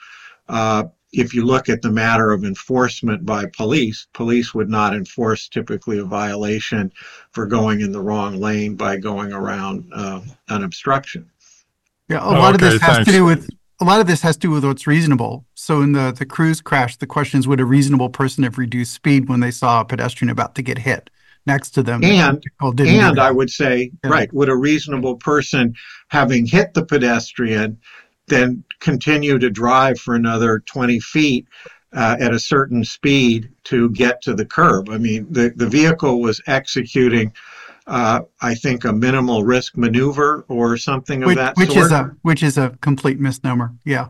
uh, 0.49 0.85
if 1.13 1.35
you 1.35 1.45
look 1.45 1.69
at 1.69 1.83
the 1.83 1.91
matter 1.91 2.33
of 2.33 2.45
enforcement 2.45 3.25
by 3.27 3.45
police, 3.55 4.07
police 4.15 4.55
would 4.55 4.71
not 4.71 4.95
enforce 4.95 5.49
typically 5.49 5.99
a 5.99 6.05
violation 6.05 6.91
for 7.33 7.47
going 7.47 7.81
in 7.81 7.93
the 7.93 8.01
wrong 8.01 8.41
lane 8.41 8.77
by 8.77 8.97
going 8.97 9.33
around 9.33 9.91
uh, 9.95 10.21
an 10.49 10.65
obstruction. 10.65 11.31
Yeah, 12.09 12.25
a 12.25 12.33
lot 12.33 12.55
okay, 12.55 12.67
of 12.67 12.73
this 12.73 12.83
has 12.83 12.97
thanks. 12.97 13.11
to 13.11 13.13
do 13.13 13.25
with 13.25 13.49
a 13.83 13.85
lot 13.85 14.01
of 14.01 14.07
this 14.07 14.23
has 14.23 14.37
to 14.37 14.41
do 14.41 14.51
with 14.51 14.65
what's 14.65 14.87
reasonable. 14.87 15.45
So 15.55 15.83
in 15.83 15.93
the 15.93 16.13
the 16.17 16.25
cruise 16.25 16.61
crash, 16.61 16.97
the 16.97 17.07
question 17.07 17.41
is 17.41 17.49
would 17.49 17.61
a 17.61 17.65
reasonable 17.65 18.11
person 18.11 18.45
have 18.45 18.57
reduced 18.57 18.95
speed 18.95 19.29
when 19.29 19.41
they 19.41 19.51
saw 19.51 19.81
a 19.81 19.85
pedestrian 19.85 20.31
about 20.31 20.55
to 20.55 20.63
get 20.63 20.79
hit? 20.79 21.11
next 21.47 21.71
to 21.71 21.83
them. 21.83 22.05
And, 22.05 22.45
and 22.61 23.19
I 23.19 23.31
would 23.31 23.51
say, 23.51 23.91
yeah. 24.05 24.11
right, 24.11 24.33
would 24.33 24.49
a 24.49 24.57
reasonable 24.57 25.17
person 25.17 25.75
having 26.09 26.47
hit 26.47 26.75
the 26.75 26.85
pedestrian 26.85 27.79
then 28.29 28.65
continue 28.81 29.39
to 29.39 29.51
drive 29.51 29.99
for 29.99 30.15
another 30.15 30.61
20 30.67 31.01
feet 31.01 31.47
uh, 31.95 32.17
at 32.21 32.33
a 32.33 32.39
certain 32.39 32.85
speed 32.85 33.51
to 33.65 33.91
get 33.91 34.23
to 34.23 34.35
the 34.35 34.47
curb? 34.47 34.89
I 34.89 34.99
mean, 34.99 35.27
the, 35.31 35.53
the 35.57 35.69
vehicle 35.69 36.21
was 36.21 36.41
executing. 36.47 37.33
Uh, 37.87 38.21
I 38.41 38.55
think 38.55 38.85
a 38.85 38.93
minimal 38.93 39.45
risk 39.45 39.77
maneuver 39.77 40.45
or 40.49 40.77
something 40.77 41.23
of 41.23 41.27
which, 41.29 41.37
that 41.37 41.57
which 41.57 41.73
sort. 41.73 41.87
is 41.87 41.93
a 41.93 42.17
which 42.23 42.43
is 42.43 42.57
a 42.57 42.71
complete 42.81 43.19
misnomer. 43.19 43.75
Yeah. 43.85 44.09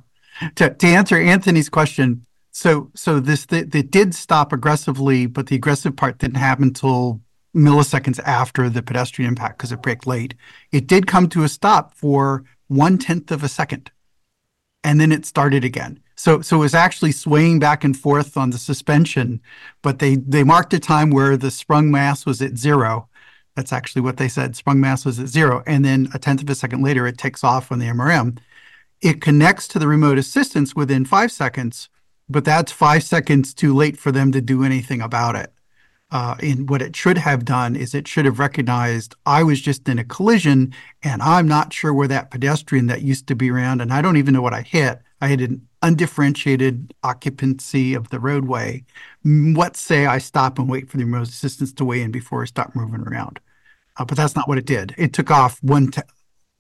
To 0.57 0.71
to 0.71 0.87
answer 0.87 1.17
Anthony's 1.17 1.69
question, 1.69 2.27
so 2.51 2.91
so 2.95 3.19
this 3.19 3.47
they, 3.47 3.63
they 3.63 3.83
did 3.83 4.15
stop 4.15 4.53
aggressively, 4.53 5.27
but 5.27 5.47
the 5.47 5.57
aggressive 5.57 5.97
part 5.97 6.19
didn't 6.19 6.37
happen 6.37 6.65
until 6.65 7.21
milliseconds 7.55 8.19
after 8.21 8.69
the 8.69 8.83
pedestrian 8.83 9.29
impact 9.29 9.59
because 9.59 9.73
it 9.73 9.83
braked 9.83 10.07
late. 10.07 10.35
It 10.71 10.87
did 10.87 11.07
come 11.07 11.29
to 11.31 11.45
a 11.45 11.49
stop 11.49 11.95
for 11.95 12.45
one 12.69 12.99
tenth 12.99 13.31
of 13.31 13.43
a 13.43 13.49
second, 13.49 13.91
and 14.85 15.01
then 15.01 15.13
it 15.13 15.25
started 15.25 15.65
again. 15.65 16.01
So 16.15 16.43
so 16.43 16.57
it 16.57 16.61
was 16.61 16.75
actually 16.75 17.13
swaying 17.13 17.59
back 17.59 17.85
and 17.85 17.97
forth 17.97 18.37
on 18.37 18.51
the 18.51 18.59
suspension, 18.59 19.41
but 19.81 19.99
they 19.99 20.17
they 20.17 20.45
marked 20.45 20.75
a 20.75 20.79
time 20.79 21.11
where 21.11 21.37
the 21.37 21.51
sprung 21.51 21.91
mass 21.91 22.27
was 22.27 22.43
at 22.43 22.59
zero. 22.59 23.09
That's 23.55 23.73
actually 23.73 24.03
what 24.03 24.17
they 24.17 24.29
said. 24.29 24.57
Sprung 24.57 24.81
mass 24.81 25.05
was 25.05 25.19
at 25.19 25.29
zero, 25.29 25.63
and 25.67 25.85
then 25.85 26.09
a 26.15 26.19
tenth 26.19 26.43
of 26.43 26.49
a 26.51 26.55
second 26.55 26.83
later, 26.83 27.07
it 27.07 27.19
takes 27.19 27.45
off 27.45 27.71
on 27.71 27.79
the 27.79 27.87
MRM 27.87 28.39
it 29.03 29.21
connects 29.21 29.67
to 29.69 29.79
the 29.81 29.89
remote 29.89 30.17
assistance 30.17 30.77
within 30.77 31.05
five 31.05 31.33
seconds, 31.33 31.89
but 32.29 32.45
that's 32.45 32.71
five 32.71 33.03
seconds 33.03 33.53
too 33.53 33.75
late 33.75 33.99
for 33.99 34.13
them 34.13 34.31
to 34.31 34.41
do 34.41 34.63
anything 34.63 35.03
about 35.03 35.35
it. 35.35 35.53
Uh, 36.13 36.37
and 36.41 36.71
what 36.71 36.83
it 36.83 36.95
should 36.95 37.19
have 37.19 37.45
done 37.45 37.75
is 37.75 37.95
it 37.95 38.07
should 38.07 38.27
have 38.27 38.39
recognized 38.39 39.15
I 39.27 39.43
was 39.43 39.61
just 39.61 39.89
in 39.89 39.99
a 39.99 40.05
collision 40.05 40.73
and 41.03 41.21
I'm 41.21 41.49
not 41.49 41.73
sure 41.73 41.93
where 41.93 42.09
that 42.09 42.31
pedestrian 42.31 42.87
that 42.87 43.03
used 43.03 43.27
to 43.27 43.35
be 43.35 43.51
around, 43.51 43.81
and 43.81 43.93
I 43.93 44.03
don't 44.03 44.17
even 44.17 44.35
know 44.35 44.43
what 44.43 44.55
I 44.55 44.63
hit. 44.63 45.01
I 45.21 45.29
had 45.29 45.41
an 45.41 45.67
undifferentiated 45.83 46.95
occupancy 47.03 47.95
of 47.95 48.09
the 48.11 48.21
roadway. 48.21 48.85
Let's 49.25 49.81
say 49.81 50.07
I 50.07 50.19
stop 50.19 50.59
and 50.59 50.69
wait 50.69 50.89
for 50.89 50.97
the 50.97 51.05
remote 51.05 51.29
assistance 51.29 51.73
to 51.75 51.85
weigh 51.85 52.03
in 52.03 52.11
before 52.11 52.43
I 52.43 52.47
stop 52.47 52.75
moving 52.75 53.01
around. 53.01 53.41
Uh, 53.97 54.05
but 54.05 54.17
that's 54.17 54.37
not 54.37 54.49
what 54.49 54.59
it 54.59 54.65
did. 54.67 54.95
It 54.97 55.13
took 55.13 55.31
off 55.31 55.63
one, 55.63 55.91
te- 55.91 56.03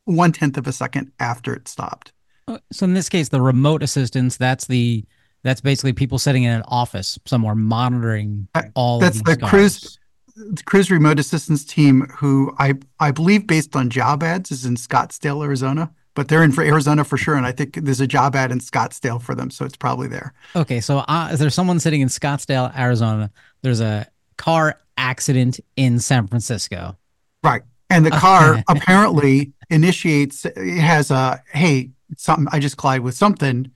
one 0.04 0.32
tenth 0.32 0.58
of 0.58 0.66
a 0.66 0.72
second 0.72 1.12
after 1.18 1.54
it 1.54 1.68
stopped. 1.68 2.12
Oh, 2.48 2.58
so 2.72 2.84
in 2.84 2.94
this 2.94 3.08
case, 3.08 3.28
the 3.28 3.40
remote 3.40 3.82
assistance, 3.82 4.36
that's 4.36 4.66
the 4.66 5.04
that's 5.44 5.60
basically 5.60 5.92
people 5.92 6.18
sitting 6.18 6.44
in 6.44 6.52
an 6.52 6.62
office 6.68 7.18
somewhere 7.24 7.54
monitoring 7.54 8.48
all. 8.74 9.00
That's 9.00 9.22
the 9.22 9.36
cars. 9.36 9.50
cruise 9.50 9.98
the 10.34 10.62
cruise 10.64 10.90
remote 10.90 11.18
assistance 11.18 11.64
team, 11.64 12.06
who 12.16 12.54
I 12.58 12.74
I 13.00 13.10
believe 13.10 13.46
based 13.46 13.76
on 13.76 13.90
job 13.90 14.22
ads 14.22 14.50
is 14.50 14.64
in 14.64 14.76
Scottsdale, 14.76 15.44
Arizona. 15.44 15.92
But 16.14 16.28
they're 16.28 16.42
in 16.42 16.52
for 16.52 16.62
Arizona 16.62 17.04
for 17.04 17.16
sure, 17.16 17.36
and 17.36 17.46
I 17.46 17.52
think 17.52 17.74
there's 17.76 18.00
a 18.00 18.06
job 18.06 18.36
ad 18.36 18.52
in 18.52 18.58
Scottsdale 18.58 19.20
for 19.20 19.34
them, 19.34 19.50
so 19.50 19.64
it's 19.64 19.76
probably 19.76 20.08
there. 20.08 20.34
Okay, 20.54 20.80
so 20.80 20.98
uh, 20.98 21.30
is 21.32 21.38
there 21.38 21.48
someone 21.48 21.80
sitting 21.80 22.02
in 22.02 22.08
Scottsdale, 22.08 22.76
Arizona? 22.78 23.30
There's 23.62 23.80
a 23.80 24.06
car 24.36 24.78
accident 24.98 25.58
in 25.76 25.98
San 26.00 26.26
Francisco. 26.26 26.98
Right, 27.42 27.62
and 27.88 28.04
the 28.04 28.10
car 28.10 28.62
apparently 28.68 29.52
initiates. 29.70 30.44
It 30.44 30.80
has 30.80 31.10
a 31.10 31.42
hey, 31.52 31.90
something. 32.16 32.46
I 32.52 32.58
just 32.58 32.76
collided 32.76 33.04
with 33.04 33.14
something 33.14 33.70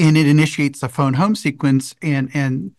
and 0.00 0.16
it 0.16 0.26
initiates 0.26 0.82
a 0.82 0.88
phone 0.88 1.14
home 1.14 1.34
sequence 1.34 1.94
and 2.02 2.30
and 2.34 2.72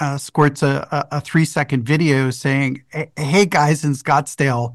uh, 0.00 0.18
squirts 0.18 0.62
a, 0.62 0.88
a, 0.90 1.18
a, 1.18 1.20
three 1.20 1.44
second 1.44 1.84
video 1.84 2.30
saying, 2.30 2.82
"Hey 3.16 3.46
guys 3.46 3.84
in 3.84 3.92
Scottsdale, 3.92 4.74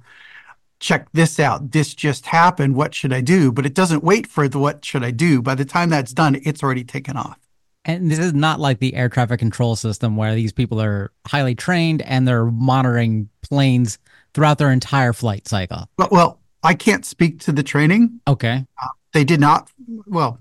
check 0.80 1.08
this 1.14 1.40
out. 1.40 1.72
This 1.72 1.94
just 1.94 2.26
happened. 2.28 2.76
What 2.76 2.94
should 2.94 3.14
I 3.14 3.22
do?" 3.22 3.52
But 3.52 3.66
it 3.66 3.74
doesn't 3.74 4.04
wait 4.04 4.28
for 4.28 4.48
the 4.48 4.60
"What 4.60 4.84
should 4.84 5.04
I 5.04 5.12
do." 5.12 5.42
By 5.42 5.56
the 5.56 5.66
time 5.66 5.90
that's 5.90 6.14
done, 6.14 6.40
it's 6.44 6.64
already 6.64 6.84
taken 6.84 7.18
off. 7.18 7.40
And 7.86 8.12
this 8.12 8.20
is 8.20 8.34
not 8.34 8.60
like 8.60 8.80
the 8.80 8.94
air 8.94 9.10
traffic 9.10 9.40
control 9.40 9.76
system 9.76 10.16
where 10.16 10.36
these 10.36 10.52
people 10.52 10.82
are 10.82 11.12
highly 11.26 11.56
trained 11.56 12.02
and 12.02 12.28
they're 12.28 12.46
monitoring 12.46 13.30
planes 13.42 13.98
throughout 14.34 14.58
their 14.58 14.72
entire 14.72 15.14
flight 15.14 15.48
cycle. 15.48 15.90
Well, 15.98 16.10
well 16.12 16.40
I 16.62 16.74
can't 16.74 17.06
speak 17.06 17.40
to 17.42 17.52
the 17.52 17.64
training. 17.64 18.20
Okay. 18.28 18.66
Uh, 18.82 18.88
they 19.14 19.24
did 19.24 19.40
not. 19.40 19.72
Well, 20.06 20.40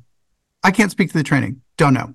I 0.62 0.70
can't 0.70 0.90
speak 0.90 1.10
to 1.12 1.18
the 1.18 1.24
training. 1.24 1.62
Don't 1.76 1.94
know. 1.94 2.12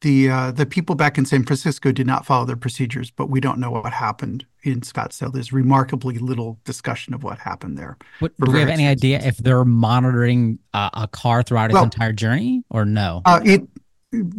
The 0.00 0.30
uh, 0.30 0.50
the 0.52 0.64
people 0.64 0.94
back 0.94 1.18
in 1.18 1.26
San 1.26 1.44
Francisco 1.44 1.92
did 1.92 2.06
not 2.06 2.24
follow 2.24 2.46
their 2.46 2.56
procedures, 2.56 3.10
but 3.10 3.28
we 3.28 3.38
don't 3.38 3.58
know 3.58 3.70
what 3.70 3.92
happened 3.92 4.46
in 4.62 4.80
Scottsdale. 4.80 5.32
There's 5.32 5.52
remarkably 5.52 6.16
little 6.18 6.58
discussion 6.64 7.12
of 7.12 7.22
what 7.22 7.38
happened 7.38 7.76
there. 7.76 7.98
What, 8.18 8.32
do 8.38 8.50
we 8.50 8.60
have 8.60 8.68
any 8.68 8.84
reasons. 8.84 8.98
idea 8.98 9.20
if 9.22 9.36
they're 9.38 9.64
monitoring 9.64 10.58
uh, 10.72 10.90
a 10.94 11.08
car 11.08 11.42
throughout 11.42 11.70
its 11.70 11.80
entire 11.80 12.12
journey 12.12 12.64
or 12.70 12.86
no? 12.86 13.20
Uh, 13.26 13.40
it 13.44 13.62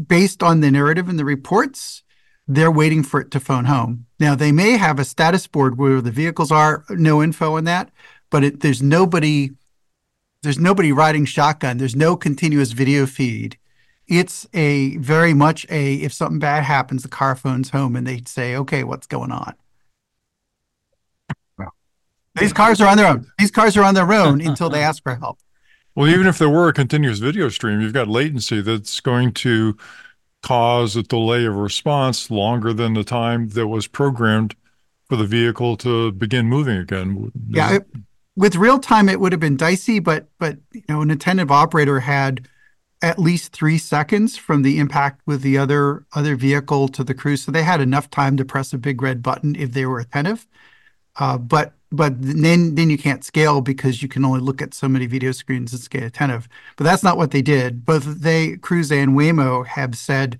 based 0.07 0.41
on 0.41 0.61
the 0.61 0.71
narrative 0.71 1.07
and 1.07 1.19
the 1.19 1.25
reports, 1.25 2.03
they're 2.47 2.71
waiting 2.71 3.03
for 3.03 3.21
it 3.21 3.31
to 3.31 3.39
phone 3.39 3.65
home. 3.65 4.07
Now 4.19 4.35
they 4.35 4.51
may 4.51 4.77
have 4.77 4.99
a 4.99 5.05
status 5.05 5.47
board 5.47 5.77
where 5.77 6.01
the 6.01 6.11
vehicles 6.11 6.51
are, 6.51 6.83
no 6.89 7.21
info 7.21 7.57
on 7.57 7.65
that, 7.65 7.91
but 8.29 8.43
it, 8.43 8.59
there's 8.61 8.81
nobody 8.81 9.51
there's 10.43 10.57
nobody 10.57 10.91
riding 10.91 11.25
shotgun. 11.25 11.77
There's 11.77 11.95
no 11.95 12.15
continuous 12.15 12.71
video 12.71 13.05
feed. 13.05 13.57
It's 14.11 14.45
a 14.53 14.97
very 14.97 15.33
much 15.33 15.65
a 15.69 15.95
if 15.95 16.11
something 16.11 16.37
bad 16.37 16.65
happens, 16.65 17.01
the 17.01 17.07
car 17.07 17.33
phones 17.33 17.69
home 17.69 17.95
and 17.95 18.05
they 18.05 18.21
say, 18.25 18.57
"Okay, 18.57 18.83
what's 18.83 19.07
going 19.07 19.31
on?" 19.31 19.53
Well, 21.57 21.73
these 22.35 22.51
cars 22.51 22.81
are 22.81 22.89
on 22.89 22.97
their 22.97 23.07
own. 23.07 23.31
These 23.39 23.51
cars 23.51 23.77
are 23.77 23.83
on 23.83 23.95
their 23.95 24.11
own 24.11 24.41
until 24.41 24.69
they 24.69 24.83
ask 24.83 25.01
for 25.01 25.15
help. 25.15 25.39
Well, 25.95 26.09
even 26.09 26.27
if 26.27 26.37
there 26.37 26.49
were 26.49 26.67
a 26.67 26.73
continuous 26.73 27.19
video 27.19 27.47
stream, 27.47 27.79
you've 27.79 27.93
got 27.93 28.09
latency 28.09 28.59
that's 28.59 28.99
going 28.99 29.31
to 29.33 29.77
cause 30.43 30.97
a 30.97 31.03
delay 31.03 31.45
of 31.45 31.55
response 31.55 32.29
longer 32.29 32.73
than 32.73 32.95
the 32.95 33.05
time 33.05 33.47
that 33.49 33.69
was 33.69 33.87
programmed 33.87 34.55
for 35.07 35.15
the 35.15 35.25
vehicle 35.25 35.77
to 35.77 36.11
begin 36.11 36.47
moving 36.47 36.77
again. 36.77 37.31
Yeah, 37.47 37.75
it, 37.75 37.87
with 38.35 38.57
real 38.57 38.79
time 38.79 39.07
it 39.07 39.21
would 39.21 39.31
have 39.31 39.39
been 39.39 39.55
dicey, 39.55 39.99
but 39.99 40.27
but 40.37 40.57
you 40.73 40.83
know 40.89 41.01
an 41.01 41.11
attentive 41.11 41.49
operator 41.49 42.01
had 42.01 42.49
at 43.01 43.19
least 43.19 43.51
three 43.53 43.77
seconds 43.77 44.37
from 44.37 44.61
the 44.61 44.79
impact 44.79 45.21
with 45.25 45.41
the 45.41 45.57
other 45.57 46.05
other 46.13 46.35
vehicle 46.35 46.87
to 46.89 47.03
the 47.03 47.13
cruise, 47.13 47.43
so 47.43 47.51
they 47.51 47.63
had 47.63 47.81
enough 47.81 48.09
time 48.09 48.37
to 48.37 48.45
press 48.45 48.73
a 48.73 48.77
big 48.77 49.01
red 49.01 49.23
button 49.23 49.55
if 49.55 49.71
they 49.71 49.85
were 49.85 49.99
attentive. 49.99 50.47
Uh, 51.17 51.37
but 51.37 51.73
but 51.91 52.21
then 52.21 52.75
then 52.75 52.89
you 52.89 52.97
can't 52.97 53.23
scale 53.23 53.61
because 53.61 54.01
you 54.01 54.07
can 54.07 54.23
only 54.25 54.39
look 54.39 54.61
at 54.61 54.73
so 54.73 54.87
many 54.87 55.05
video 55.05 55.31
screens 55.31 55.73
and 55.73 55.81
stay 55.81 56.03
attentive. 56.03 56.47
But 56.77 56.85
that's 56.85 57.03
not 57.03 57.17
what 57.17 57.31
they 57.31 57.41
did. 57.41 57.85
Both 57.85 58.21
they 58.21 58.57
Cruise 58.57 58.91
and 58.91 59.11
Waymo 59.11 59.65
have 59.65 59.95
said, 59.97 60.39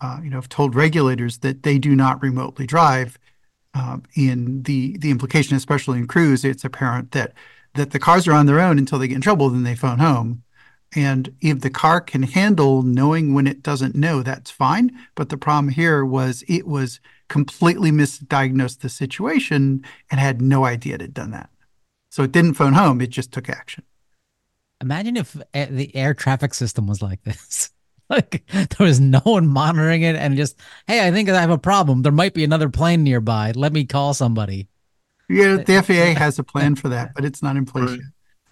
uh, 0.00 0.20
you 0.22 0.30
know, 0.30 0.36
have 0.36 0.48
told 0.48 0.74
regulators 0.74 1.38
that 1.38 1.62
they 1.62 1.78
do 1.78 1.96
not 1.96 2.22
remotely 2.22 2.66
drive 2.66 3.18
um, 3.74 4.04
in 4.14 4.62
the 4.62 4.96
the 4.98 5.10
implication, 5.10 5.56
especially 5.56 5.98
in 5.98 6.06
cruise, 6.06 6.44
it's 6.44 6.64
apparent 6.64 7.10
that 7.12 7.32
that 7.74 7.90
the 7.90 7.98
cars 7.98 8.28
are 8.28 8.32
on 8.32 8.46
their 8.46 8.60
own 8.60 8.78
until 8.78 8.98
they 8.98 9.08
get 9.08 9.16
in 9.16 9.20
trouble, 9.20 9.50
then 9.50 9.64
they 9.64 9.74
phone 9.74 9.98
home. 9.98 10.43
And 10.94 11.34
if 11.40 11.60
the 11.60 11.70
car 11.70 12.00
can 12.00 12.22
handle 12.22 12.82
knowing 12.82 13.34
when 13.34 13.46
it 13.46 13.62
doesn't 13.62 13.96
know, 13.96 14.22
that's 14.22 14.50
fine. 14.50 14.96
But 15.14 15.28
the 15.28 15.36
problem 15.36 15.68
here 15.68 16.04
was 16.04 16.44
it 16.46 16.66
was 16.66 17.00
completely 17.28 17.90
misdiagnosed 17.90 18.80
the 18.80 18.88
situation 18.88 19.84
and 20.10 20.20
had 20.20 20.40
no 20.40 20.64
idea 20.64 20.94
it 20.94 21.00
had 21.00 21.14
done 21.14 21.32
that. 21.32 21.50
So 22.10 22.22
it 22.22 22.32
didn't 22.32 22.54
phone 22.54 22.74
home, 22.74 23.00
it 23.00 23.10
just 23.10 23.32
took 23.32 23.48
action. 23.48 23.82
Imagine 24.80 25.16
if 25.16 25.36
the 25.52 25.90
air 25.96 26.14
traffic 26.14 26.54
system 26.54 26.86
was 26.86 27.02
like 27.02 27.22
this. 27.24 27.70
like 28.10 28.44
there 28.50 28.86
was 28.86 29.00
no 29.00 29.20
one 29.20 29.46
monitoring 29.46 30.02
it 30.02 30.14
and 30.14 30.36
just 30.36 30.60
hey 30.86 31.06
i 31.06 31.10
think 31.10 31.26
i 31.28 31.40
have 31.40 31.48
a 31.48 31.56
problem 31.56 32.02
there 32.02 32.12
might 32.12 32.34
be 32.34 32.44
another 32.44 32.68
plane 32.68 33.02
nearby 33.02 33.50
let 33.54 33.72
me 33.72 33.82
call 33.82 34.12
somebody 34.12 34.68
yeah 35.30 35.56
the 35.56 35.82
faa 35.82 36.18
has 36.18 36.38
a 36.38 36.44
plan 36.52 36.74
for 36.74 36.90
that 36.90 37.12
but 37.14 37.24
it's 37.24 37.42
not 37.42 37.56
in 37.56 37.64
place 37.64 37.88
right. 37.88 38.00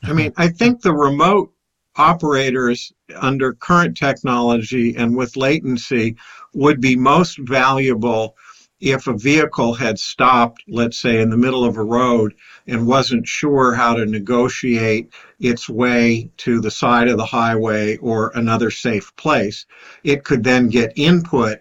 yet 0.02 0.10
i 0.10 0.14
mean 0.14 0.32
i 0.38 0.48
think 0.48 0.80
the 0.80 0.92
remote 0.92 1.52
operators 1.96 2.92
under 3.16 3.52
current 3.52 3.96
technology 3.96 4.96
and 4.96 5.16
with 5.16 5.36
latency 5.36 6.16
would 6.54 6.80
be 6.80 6.96
most 6.96 7.38
valuable 7.38 8.36
if 8.82 9.06
a 9.06 9.16
vehicle 9.16 9.74
had 9.74 9.96
stopped, 9.96 10.64
let's 10.68 11.00
say, 11.00 11.20
in 11.20 11.30
the 11.30 11.36
middle 11.36 11.64
of 11.64 11.76
a 11.76 11.82
road 11.82 12.34
and 12.66 12.84
wasn't 12.84 13.26
sure 13.26 13.74
how 13.74 13.94
to 13.94 14.04
negotiate 14.04 15.12
its 15.38 15.68
way 15.68 16.28
to 16.38 16.60
the 16.60 16.70
side 16.70 17.08
of 17.08 17.16
the 17.16 17.24
highway 17.24 17.96
or 17.98 18.32
another 18.34 18.72
safe 18.72 19.14
place, 19.14 19.66
it 20.02 20.24
could 20.24 20.42
then 20.42 20.68
get 20.68 20.92
input 20.96 21.60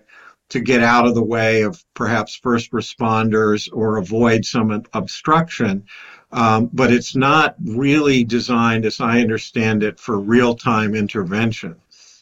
to 0.50 0.60
get 0.60 0.82
out 0.82 1.06
of 1.06 1.14
the 1.14 1.24
way 1.24 1.62
of 1.62 1.84
perhaps 1.94 2.36
first 2.36 2.72
responders 2.72 3.70
or 3.72 3.98
avoid 3.98 4.44
some 4.44 4.84
obstruction. 4.94 5.86
Um, 6.34 6.70
but 6.72 6.92
it's 6.92 7.16
not 7.16 7.56
really 7.64 8.24
designed, 8.24 8.86
as 8.86 9.02
I 9.02 9.20
understand 9.20 9.84
it, 9.84 10.00
for 10.00 10.20
real 10.20 10.56
time 10.56 10.96
intervention. 10.96 11.76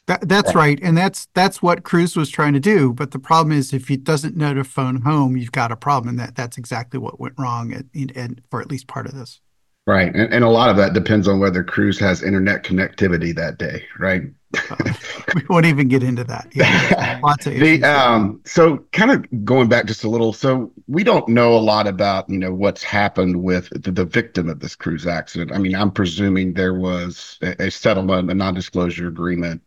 That, 0.08 0.28
that's 0.28 0.56
right, 0.56 0.80
and 0.82 0.98
that's 0.98 1.28
that's 1.36 1.62
what 1.62 1.84
Cruise 1.84 2.16
was 2.16 2.32
trying 2.32 2.54
to 2.54 2.60
do. 2.60 2.94
But 2.94 3.12
the 3.12 3.20
problem 3.20 3.56
is, 3.56 3.74
if 3.74 3.92
it 3.92 4.04
doesn't 4.04 4.36
know 4.36 4.56
to 4.56 4.64
phone 4.64 5.02
home, 5.02 5.38
you've 5.38 5.52
got 5.52 5.72
a 5.72 5.76
problem. 5.76 6.10
And 6.10 6.20
that 6.20 6.36
that's 6.36 6.58
exactly 6.58 7.00
what 7.00 7.20
went 7.20 7.36
wrong, 7.38 7.72
and 7.94 8.42
for 8.50 8.60
at 8.60 8.72
least 8.72 8.88
part 8.88 9.06
of 9.06 9.14
this. 9.14 9.40
Right, 9.86 10.14
and, 10.14 10.34
and 10.34 10.44
a 10.44 10.50
lot 10.50 10.72
of 10.72 10.78
that 10.78 10.94
depends 10.94 11.28
on 11.28 11.40
whether 11.40 11.64
Cruise 11.64 12.00
has 12.00 12.24
internet 12.24 12.64
connectivity 12.64 13.36
that 13.36 13.60
day, 13.60 13.86
right? 14.00 14.24
we 15.36 15.44
won't 15.50 15.66
even 15.66 15.88
get 15.88 16.02
into 16.02 16.24
that. 16.24 16.48
Yeah, 16.54 17.20
lots 17.24 17.46
of 17.46 17.54
the, 17.54 17.84
um, 17.84 18.42
so 18.46 18.78
kind 18.92 19.12
of 19.12 19.46
going 19.46 19.70
back 19.70 19.86
just 19.86 20.04
a 20.04 20.10
little. 20.10 20.34
So 20.34 20.72
we 20.88 21.04
don't 21.04 21.28
know 21.28 21.56
a 21.56 21.60
lot 21.60 21.88
about 21.88 22.30
you 22.30 22.40
know 22.40 22.54
what's 22.54 22.82
happened 22.82 23.44
with 23.44 23.70
the, 23.70 23.92
the 23.92 24.06
victim 24.06 24.50
of 24.50 24.60
this 24.60 24.76
cruise 24.76 25.06
accident. 25.06 25.52
I 25.52 25.60
mean, 25.60 25.76
I'm 25.76 25.92
presuming 25.92 26.54
there 26.54 26.74
was 26.74 27.38
a, 27.42 27.66
a 27.66 27.72
settlement, 27.72 28.32
a 28.32 28.34
non-disclosure 28.34 29.08
agreement 29.08 29.62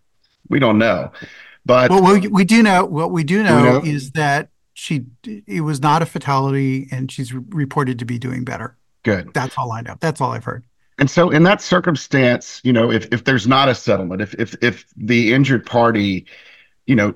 we 0.49 0.59
don't 0.59 0.79
know. 0.79 1.11
But 1.65 1.91
well, 1.91 2.03
we, 2.03 2.29
we 2.29 2.45
do 2.45 2.63
know 2.63 2.85
what 2.85 3.11
we 3.11 3.25
do 3.25 3.43
know, 3.43 3.57
we 3.57 3.63
know, 3.63 3.83
is 3.85 4.13
that 4.13 4.51
she 4.75 5.07
it 5.25 5.63
was 5.63 5.81
not 5.81 6.03
a 6.03 6.07
fatality 6.07 6.89
and 6.91 7.11
she's 7.11 7.33
reported 7.33 7.99
to 8.01 8.05
be 8.05 8.19
doing 8.19 8.45
better. 8.45 8.77
Good. 9.03 9.33
That's 9.35 9.57
all 9.57 9.73
I 9.73 9.81
know. 9.81 9.97
That's 10.01 10.21
all 10.21 10.33
I've 10.33 10.45
heard. 10.45 10.65
And 10.99 11.11
so 11.11 11.31
in 11.31 11.43
that 11.45 11.63
circumstance, 11.63 12.61
you 12.65 12.73
know, 12.73 12.91
if 12.91 13.13
if 13.13 13.25
there's 13.25 13.47
not 13.47 13.69
a 13.69 13.75
settlement, 13.75 14.21
if 14.23 14.35
if 14.35 14.55
if 14.63 14.87
the 14.97 15.33
injured 15.33 15.67
party, 15.67 16.27
you 16.87 16.95
know, 16.95 17.15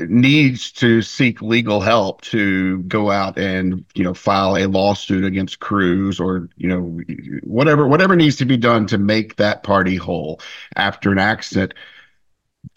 needs 0.00 0.72
to 0.72 1.02
seek 1.02 1.42
legal 1.42 1.80
help 1.80 2.22
to 2.22 2.78
go 2.84 3.10
out 3.10 3.38
and 3.38 3.84
you 3.94 4.02
know 4.02 4.14
file 4.14 4.56
a 4.56 4.66
lawsuit 4.66 5.24
against 5.24 5.60
Cruise 5.60 6.18
or 6.18 6.48
you 6.56 6.68
know 6.68 7.00
whatever 7.42 7.86
whatever 7.86 8.16
needs 8.16 8.36
to 8.36 8.46
be 8.46 8.56
done 8.56 8.86
to 8.86 8.98
make 8.98 9.36
that 9.36 9.62
party 9.62 9.96
whole 9.96 10.40
after 10.76 11.12
an 11.12 11.18
accident 11.18 11.74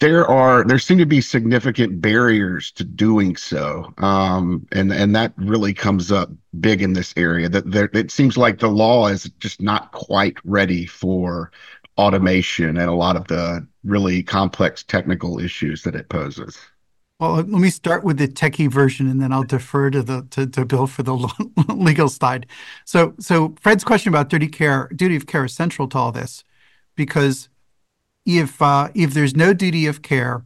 there 0.00 0.26
are 0.26 0.64
there 0.64 0.78
seem 0.78 0.98
to 0.98 1.06
be 1.06 1.20
significant 1.20 2.00
barriers 2.00 2.70
to 2.72 2.84
doing 2.84 3.36
so 3.36 3.92
um, 3.98 4.66
and 4.72 4.92
and 4.92 5.14
that 5.14 5.32
really 5.36 5.74
comes 5.74 6.12
up 6.12 6.30
big 6.60 6.82
in 6.82 6.92
this 6.92 7.14
area 7.16 7.48
that 7.48 7.70
there 7.70 7.90
it 7.92 8.10
seems 8.10 8.36
like 8.36 8.58
the 8.58 8.68
law 8.68 9.08
is 9.08 9.24
just 9.38 9.60
not 9.60 9.92
quite 9.92 10.36
ready 10.44 10.86
for 10.86 11.50
automation 11.96 12.76
and 12.76 12.88
a 12.88 12.94
lot 12.94 13.16
of 13.16 13.26
the 13.28 13.66
really 13.84 14.22
complex 14.22 14.82
technical 14.82 15.38
issues 15.38 15.82
that 15.82 15.94
it 15.94 16.08
poses 16.08 16.58
well, 17.20 17.34
let 17.34 17.48
me 17.48 17.68
start 17.68 18.04
with 18.04 18.18
the 18.18 18.28
techie 18.28 18.70
version, 18.70 19.08
and 19.08 19.20
then 19.20 19.32
I'll 19.32 19.42
defer 19.42 19.90
to 19.90 20.04
the 20.04 20.24
to, 20.30 20.46
to 20.46 20.64
Bill 20.64 20.86
for 20.86 21.02
the 21.02 21.16
legal 21.68 22.08
side. 22.08 22.46
So, 22.84 23.14
so 23.18 23.56
Fred's 23.60 23.82
question 23.82 24.10
about 24.10 24.28
duty 24.28 24.46
care, 24.46 24.88
duty 24.94 25.16
of 25.16 25.26
care 25.26 25.44
is 25.44 25.52
central 25.52 25.88
to 25.88 25.98
all 25.98 26.12
this, 26.12 26.44
because 26.94 27.48
if 28.28 28.60
uh, 28.60 28.88
if 28.94 29.14
there's 29.14 29.34
no 29.34 29.54
duty 29.54 29.86
of 29.86 30.02
care, 30.02 30.44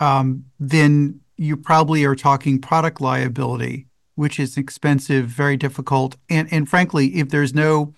um, 0.00 0.46
then 0.58 1.20
you 1.36 1.56
probably 1.56 2.04
are 2.04 2.16
talking 2.16 2.60
product 2.60 3.00
liability, 3.00 3.86
which 4.16 4.40
is 4.40 4.56
expensive, 4.56 5.26
very 5.26 5.56
difficult, 5.56 6.16
and 6.28 6.52
and 6.52 6.68
frankly, 6.68 7.16
if 7.16 7.28
there's 7.28 7.54
no 7.54 7.94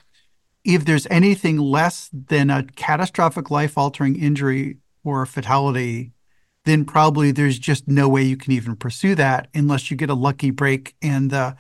if 0.65 0.85
there's 0.85 1.07
anything 1.11 1.57
less 1.59 2.11
than 2.13 2.51
a 2.51 2.65
catastrophic 2.77 3.51
life 3.51 3.79
altering 3.79 4.21
injury 4.21 4.77
or 5.03 5.23
a 5.23 5.27
fatality 5.27 6.13
then 6.65 6.85
probably 6.85 7.31
there's 7.31 7.61
just 7.61 7.87
no 7.87 8.09
way 8.09 8.25
you 8.25 8.37
can 8.37 8.53
even 8.53 8.75
pursue 8.75 9.15
that 9.15 9.47
unless 9.55 9.89
you 9.89 9.97
get 9.97 10.11
a 10.11 10.15
lucky 10.15 10.51
break 10.51 10.97
and 11.01 11.31
the 11.31 11.57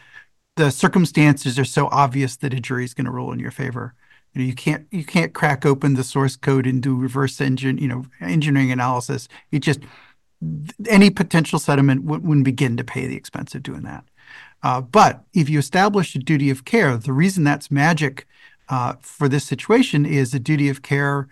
the 0.56 0.70
circumstances 0.70 1.58
are 1.58 1.64
so 1.64 1.86
obvious 1.92 2.36
that 2.36 2.52
a 2.52 2.60
jury 2.60 2.84
is 2.84 2.94
going 2.94 3.04
to 3.04 3.10
rule 3.10 3.30
in 3.30 3.38
your 3.38 3.50
favor. 3.50 3.94
You 4.36 4.42
know, 4.42 4.48
you 4.48 4.54
can't 4.54 4.86
you 4.90 5.02
can't 5.02 5.32
crack 5.32 5.64
open 5.64 5.94
the 5.94 6.04
source 6.04 6.36
code 6.36 6.66
and 6.66 6.82
do 6.82 6.94
reverse 6.94 7.40
engine, 7.40 7.78
you 7.78 7.88
know, 7.88 8.04
engineering 8.20 8.70
analysis. 8.70 9.28
It 9.50 9.60
just 9.60 9.80
any 10.86 11.08
potential 11.08 11.58
settlement 11.58 12.04
wouldn't 12.04 12.44
begin 12.44 12.76
to 12.76 12.84
pay 12.84 13.06
the 13.06 13.16
expense 13.16 13.54
of 13.54 13.62
doing 13.62 13.82
that. 13.84 14.04
Uh, 14.62 14.82
but 14.82 15.24
if 15.32 15.48
you 15.48 15.58
establish 15.58 16.14
a 16.14 16.18
duty 16.18 16.50
of 16.50 16.66
care, 16.66 16.98
the 16.98 17.14
reason 17.14 17.44
that's 17.44 17.70
magic 17.70 18.26
uh, 18.68 18.94
for 19.00 19.26
this 19.26 19.44
situation 19.44 20.04
is 20.04 20.32
the 20.32 20.38
duty 20.38 20.68
of 20.68 20.82
care 20.82 21.28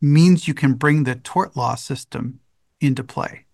means 0.00 0.48
you 0.48 0.54
can 0.54 0.74
bring 0.74 1.04
the 1.04 1.14
tort 1.14 1.56
law 1.56 1.76
system 1.76 2.40
into 2.80 3.04
play. 3.04 3.44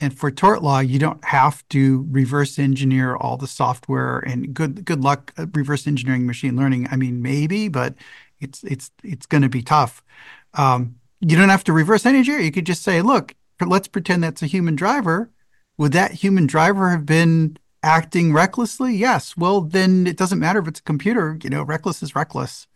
And 0.00 0.16
for 0.16 0.30
tort 0.30 0.62
law, 0.62 0.78
you 0.78 0.98
don't 0.98 1.22
have 1.24 1.66
to 1.68 2.06
reverse 2.10 2.58
engineer 2.58 3.16
all 3.16 3.36
the 3.36 3.46
software 3.46 4.20
and 4.20 4.54
good 4.54 4.84
good 4.84 5.02
luck 5.02 5.32
reverse 5.52 5.86
engineering 5.86 6.26
machine 6.26 6.56
learning. 6.56 6.88
I 6.90 6.96
mean, 6.96 7.20
maybe, 7.20 7.68
but 7.68 7.94
it's 8.40 8.64
it's 8.64 8.90
it's 9.04 9.26
going 9.26 9.42
to 9.42 9.48
be 9.48 9.62
tough. 9.62 10.02
Um, 10.54 10.96
you 11.20 11.36
don't 11.36 11.50
have 11.50 11.64
to 11.64 11.72
reverse 11.72 12.06
engineer. 12.06 12.40
You 12.40 12.50
could 12.50 12.66
just 12.66 12.82
say, 12.82 13.02
look, 13.02 13.34
let's 13.64 13.88
pretend 13.88 14.24
that's 14.24 14.42
a 14.42 14.46
human 14.46 14.74
driver. 14.74 15.30
Would 15.76 15.92
that 15.92 16.12
human 16.12 16.46
driver 16.46 16.90
have 16.90 17.04
been 17.04 17.58
acting 17.82 18.32
recklessly? 18.32 18.94
Yes. 18.94 19.36
Well, 19.36 19.60
then 19.60 20.06
it 20.06 20.16
doesn't 20.16 20.38
matter 20.38 20.60
if 20.60 20.68
it's 20.68 20.80
a 20.80 20.84
computer. 20.84 21.38
You 21.42 21.50
know, 21.50 21.62
reckless 21.62 22.02
is 22.02 22.14
reckless. 22.14 22.66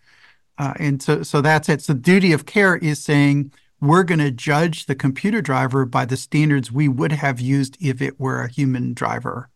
Uh, 0.58 0.74
and 0.78 1.02
so 1.02 1.22
so 1.22 1.40
that's 1.40 1.68
it. 1.68 1.82
So 1.82 1.94
duty 1.94 2.32
of 2.32 2.46
care 2.46 2.76
is 2.76 2.98
saying 3.02 3.52
we're 3.86 4.04
going 4.04 4.18
to 4.18 4.30
judge 4.30 4.86
the 4.86 4.94
computer 4.94 5.40
driver 5.40 5.84
by 5.84 6.04
the 6.04 6.16
standards 6.16 6.72
we 6.72 6.88
would 6.88 7.12
have 7.12 7.40
used 7.40 7.76
if 7.80 8.00
it 8.00 8.18
were 8.18 8.42
a 8.42 8.50
human 8.50 8.94
driver. 8.94 9.50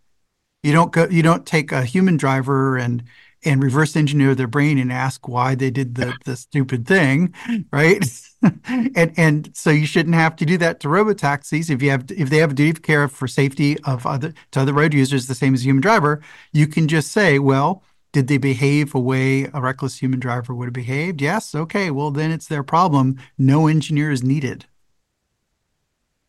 You 0.62 0.72
don't 0.72 0.92
go 0.92 1.06
you 1.08 1.22
don't 1.22 1.46
take 1.46 1.70
a 1.70 1.84
human 1.84 2.16
driver 2.16 2.76
and 2.76 3.04
and 3.44 3.62
reverse 3.62 3.94
engineer 3.94 4.34
their 4.34 4.48
brain 4.48 4.78
and 4.78 4.92
ask 4.92 5.28
why 5.28 5.54
they 5.54 5.70
did 5.70 5.94
the 5.94 6.16
the 6.24 6.36
stupid 6.36 6.86
thing, 6.86 7.32
right? 7.72 8.04
and 8.68 9.12
and 9.16 9.50
so 9.54 9.70
you 9.70 9.86
shouldn't 9.86 10.16
have 10.16 10.34
to 10.36 10.44
do 10.44 10.58
that 10.58 10.80
to 10.80 10.88
robotaxis 10.88 11.70
if 11.70 11.80
you 11.80 11.90
have 11.90 12.06
if 12.10 12.28
they 12.30 12.38
have 12.38 12.50
a 12.50 12.54
duty 12.54 12.70
of 12.70 12.82
care 12.82 13.06
for 13.06 13.28
safety 13.28 13.78
of 13.84 14.04
other 14.04 14.34
to 14.50 14.60
other 14.60 14.72
road 14.72 14.94
users 14.94 15.26
the 15.26 15.34
same 15.34 15.54
as 15.54 15.60
a 15.60 15.64
human 15.64 15.80
driver, 15.80 16.20
you 16.52 16.66
can 16.66 16.88
just 16.88 17.12
say, 17.12 17.38
well, 17.38 17.84
did 18.12 18.28
they 18.28 18.38
behave 18.38 18.94
a 18.94 19.00
way 19.00 19.44
a 19.52 19.60
reckless 19.60 19.98
human 19.98 20.20
driver 20.20 20.54
would 20.54 20.66
have 20.66 20.72
behaved? 20.72 21.20
Yes. 21.20 21.54
Okay. 21.54 21.90
Well, 21.90 22.10
then 22.10 22.30
it's 22.30 22.46
their 22.46 22.62
problem. 22.62 23.18
No 23.36 23.66
engineer 23.66 24.10
is 24.10 24.22
needed. 24.22 24.66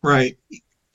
Right. 0.02 0.38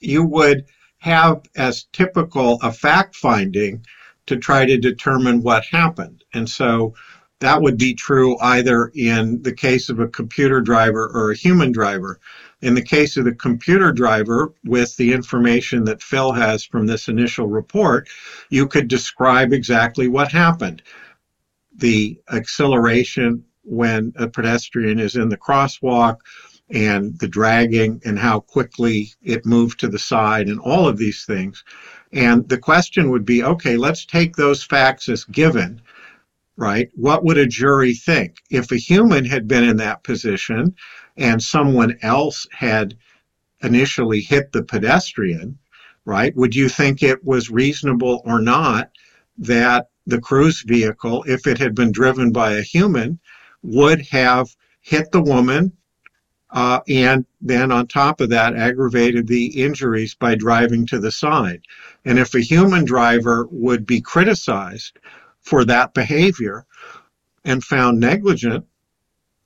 You 0.00 0.24
would 0.24 0.66
have 0.98 1.42
as 1.56 1.84
typical 1.92 2.58
a 2.62 2.72
fact 2.72 3.14
finding 3.14 3.84
to 4.26 4.36
try 4.36 4.66
to 4.66 4.76
determine 4.76 5.42
what 5.42 5.64
happened. 5.64 6.24
And 6.34 6.48
so 6.48 6.94
that 7.40 7.60
would 7.60 7.78
be 7.78 7.94
true 7.94 8.38
either 8.40 8.90
in 8.94 9.42
the 9.42 9.52
case 9.52 9.88
of 9.88 10.00
a 10.00 10.08
computer 10.08 10.60
driver 10.60 11.10
or 11.12 11.30
a 11.30 11.36
human 11.36 11.70
driver. 11.70 12.18
In 12.62 12.74
the 12.74 12.82
case 12.82 13.16
of 13.16 13.24
the 13.24 13.34
computer 13.34 13.92
driver, 13.92 14.54
with 14.64 14.96
the 14.96 15.12
information 15.12 15.84
that 15.84 16.02
Phil 16.02 16.32
has 16.32 16.64
from 16.64 16.86
this 16.86 17.08
initial 17.08 17.46
report, 17.46 18.08
you 18.48 18.66
could 18.66 18.88
describe 18.88 19.52
exactly 19.52 20.08
what 20.08 20.32
happened. 20.32 20.82
The 21.76 22.18
acceleration 22.32 23.44
when 23.62 24.12
a 24.16 24.28
pedestrian 24.28 24.98
is 24.98 25.16
in 25.16 25.28
the 25.28 25.36
crosswalk, 25.36 26.18
and 26.70 27.18
the 27.18 27.28
dragging 27.28 28.00
and 28.04 28.18
how 28.18 28.40
quickly 28.40 29.12
it 29.22 29.46
moved 29.46 29.78
to 29.80 29.88
the 29.88 29.98
side 29.98 30.48
and 30.48 30.58
all 30.60 30.88
of 30.88 30.98
these 30.98 31.24
things. 31.24 31.62
And 32.12 32.48
the 32.48 32.58
question 32.58 33.10
would 33.10 33.24
be 33.24 33.42
okay, 33.42 33.76
let's 33.76 34.04
take 34.04 34.34
those 34.34 34.64
facts 34.64 35.08
as 35.08 35.24
given, 35.24 35.80
right? 36.56 36.88
What 36.94 37.24
would 37.24 37.38
a 37.38 37.46
jury 37.46 37.94
think? 37.94 38.36
If 38.50 38.72
a 38.72 38.76
human 38.76 39.24
had 39.24 39.46
been 39.46 39.64
in 39.64 39.76
that 39.76 40.04
position 40.04 40.74
and 41.16 41.42
someone 41.42 41.98
else 42.02 42.46
had 42.50 42.96
initially 43.62 44.20
hit 44.20 44.52
the 44.52 44.62
pedestrian, 44.62 45.58
right? 46.04 46.34
Would 46.36 46.54
you 46.54 46.68
think 46.68 47.02
it 47.02 47.24
was 47.24 47.50
reasonable 47.50 48.22
or 48.24 48.40
not 48.40 48.90
that 49.38 49.88
the 50.06 50.20
cruise 50.20 50.62
vehicle, 50.62 51.24
if 51.26 51.46
it 51.46 51.58
had 51.58 51.74
been 51.74 51.92
driven 51.92 52.32
by 52.32 52.52
a 52.52 52.62
human, 52.62 53.18
would 53.62 54.06
have 54.06 54.54
hit 54.80 55.10
the 55.10 55.22
woman 55.22 55.72
uh, 56.50 56.80
and 56.88 57.26
then 57.40 57.72
on 57.72 57.86
top 57.86 58.20
of 58.20 58.30
that 58.30 58.54
aggravated 58.54 59.26
the 59.26 59.46
injuries 59.62 60.14
by 60.14 60.34
driving 60.34 60.86
to 60.86 60.98
the 60.98 61.10
side? 61.10 61.60
And 62.04 62.18
if 62.18 62.34
a 62.34 62.40
human 62.40 62.84
driver 62.84 63.48
would 63.50 63.84
be 63.84 64.00
criticized 64.00 64.98
for 65.46 65.64
that 65.64 65.94
behavior 65.94 66.66
and 67.44 67.62
found 67.62 68.00
negligent, 68.00 68.66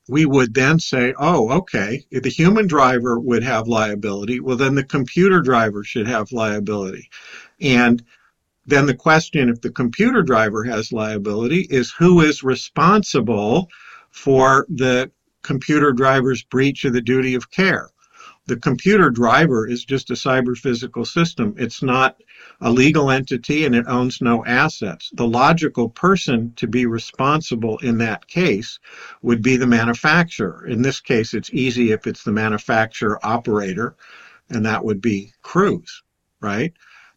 we 0.08 0.24
would 0.24 0.54
then 0.54 0.80
say, 0.80 1.12
oh, 1.18 1.50
okay, 1.50 2.04
if 2.10 2.22
the 2.22 2.30
human 2.30 2.66
driver 2.66 3.20
would 3.20 3.42
have 3.42 3.68
liability, 3.68 4.40
well, 4.40 4.56
then 4.56 4.74
the 4.74 4.82
computer 4.82 5.42
driver 5.42 5.84
should 5.84 6.08
have 6.08 6.32
liability. 6.32 7.10
And 7.60 8.02
then 8.66 8.86
the 8.86 8.94
question, 8.94 9.50
if 9.50 9.60
the 9.60 9.70
computer 9.70 10.22
driver 10.22 10.64
has 10.64 10.90
liability, 10.90 11.66
is 11.68 11.92
who 11.92 12.22
is 12.22 12.42
responsible 12.42 13.68
for 14.10 14.66
the 14.70 15.10
computer 15.42 15.92
driver's 15.92 16.42
breach 16.42 16.84
of 16.86 16.94
the 16.94 17.02
duty 17.02 17.34
of 17.34 17.50
care? 17.50 17.90
The 18.46 18.56
computer 18.56 19.10
driver 19.10 19.68
is 19.68 19.84
just 19.84 20.10
a 20.10 20.14
cyber 20.14 20.56
physical 20.56 21.04
system. 21.04 21.54
It's 21.58 21.82
not 21.82 22.16
a 22.60 22.70
legal 22.70 23.10
entity 23.10 23.64
and 23.64 23.74
it 23.74 23.86
owns 23.88 24.20
no 24.20 24.44
assets. 24.44 25.10
The 25.14 25.26
logical 25.26 25.88
person 25.88 26.52
to 26.56 26.66
be 26.66 26.86
responsible 26.86 27.78
in 27.78 27.98
that 27.98 28.26
case 28.26 28.78
would 29.22 29.42
be 29.42 29.56
the 29.56 29.66
manufacturer. 29.66 30.66
In 30.66 30.82
this 30.82 31.00
case, 31.00 31.34
it's 31.34 31.50
easy 31.52 31.92
if 31.92 32.06
it's 32.06 32.22
the 32.22 32.32
manufacturer 32.32 33.18
operator, 33.24 33.96
and 34.50 34.64
that 34.66 34.84
would 34.84 35.00
be 35.00 35.32
Cruise, 35.42 36.02
right? 36.40 36.72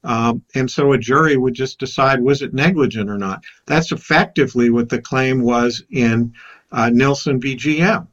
Um, 0.05 0.43
and 0.53 0.69
so 0.69 0.91
a 0.91 0.97
jury 0.97 1.37
would 1.37 1.53
just 1.53 1.79
decide 1.79 2.21
was 2.21 2.41
it 2.41 2.53
negligent 2.53 3.09
or 3.09 3.17
not. 3.17 3.43
That's 3.65 3.91
effectively 3.91 4.69
what 4.69 4.89
the 4.89 5.01
claim 5.01 5.41
was 5.41 5.83
in 5.89 6.33
uh, 6.71 6.89
Nilsson 6.89 7.39
v. 7.39 7.55
GM, 7.55 8.07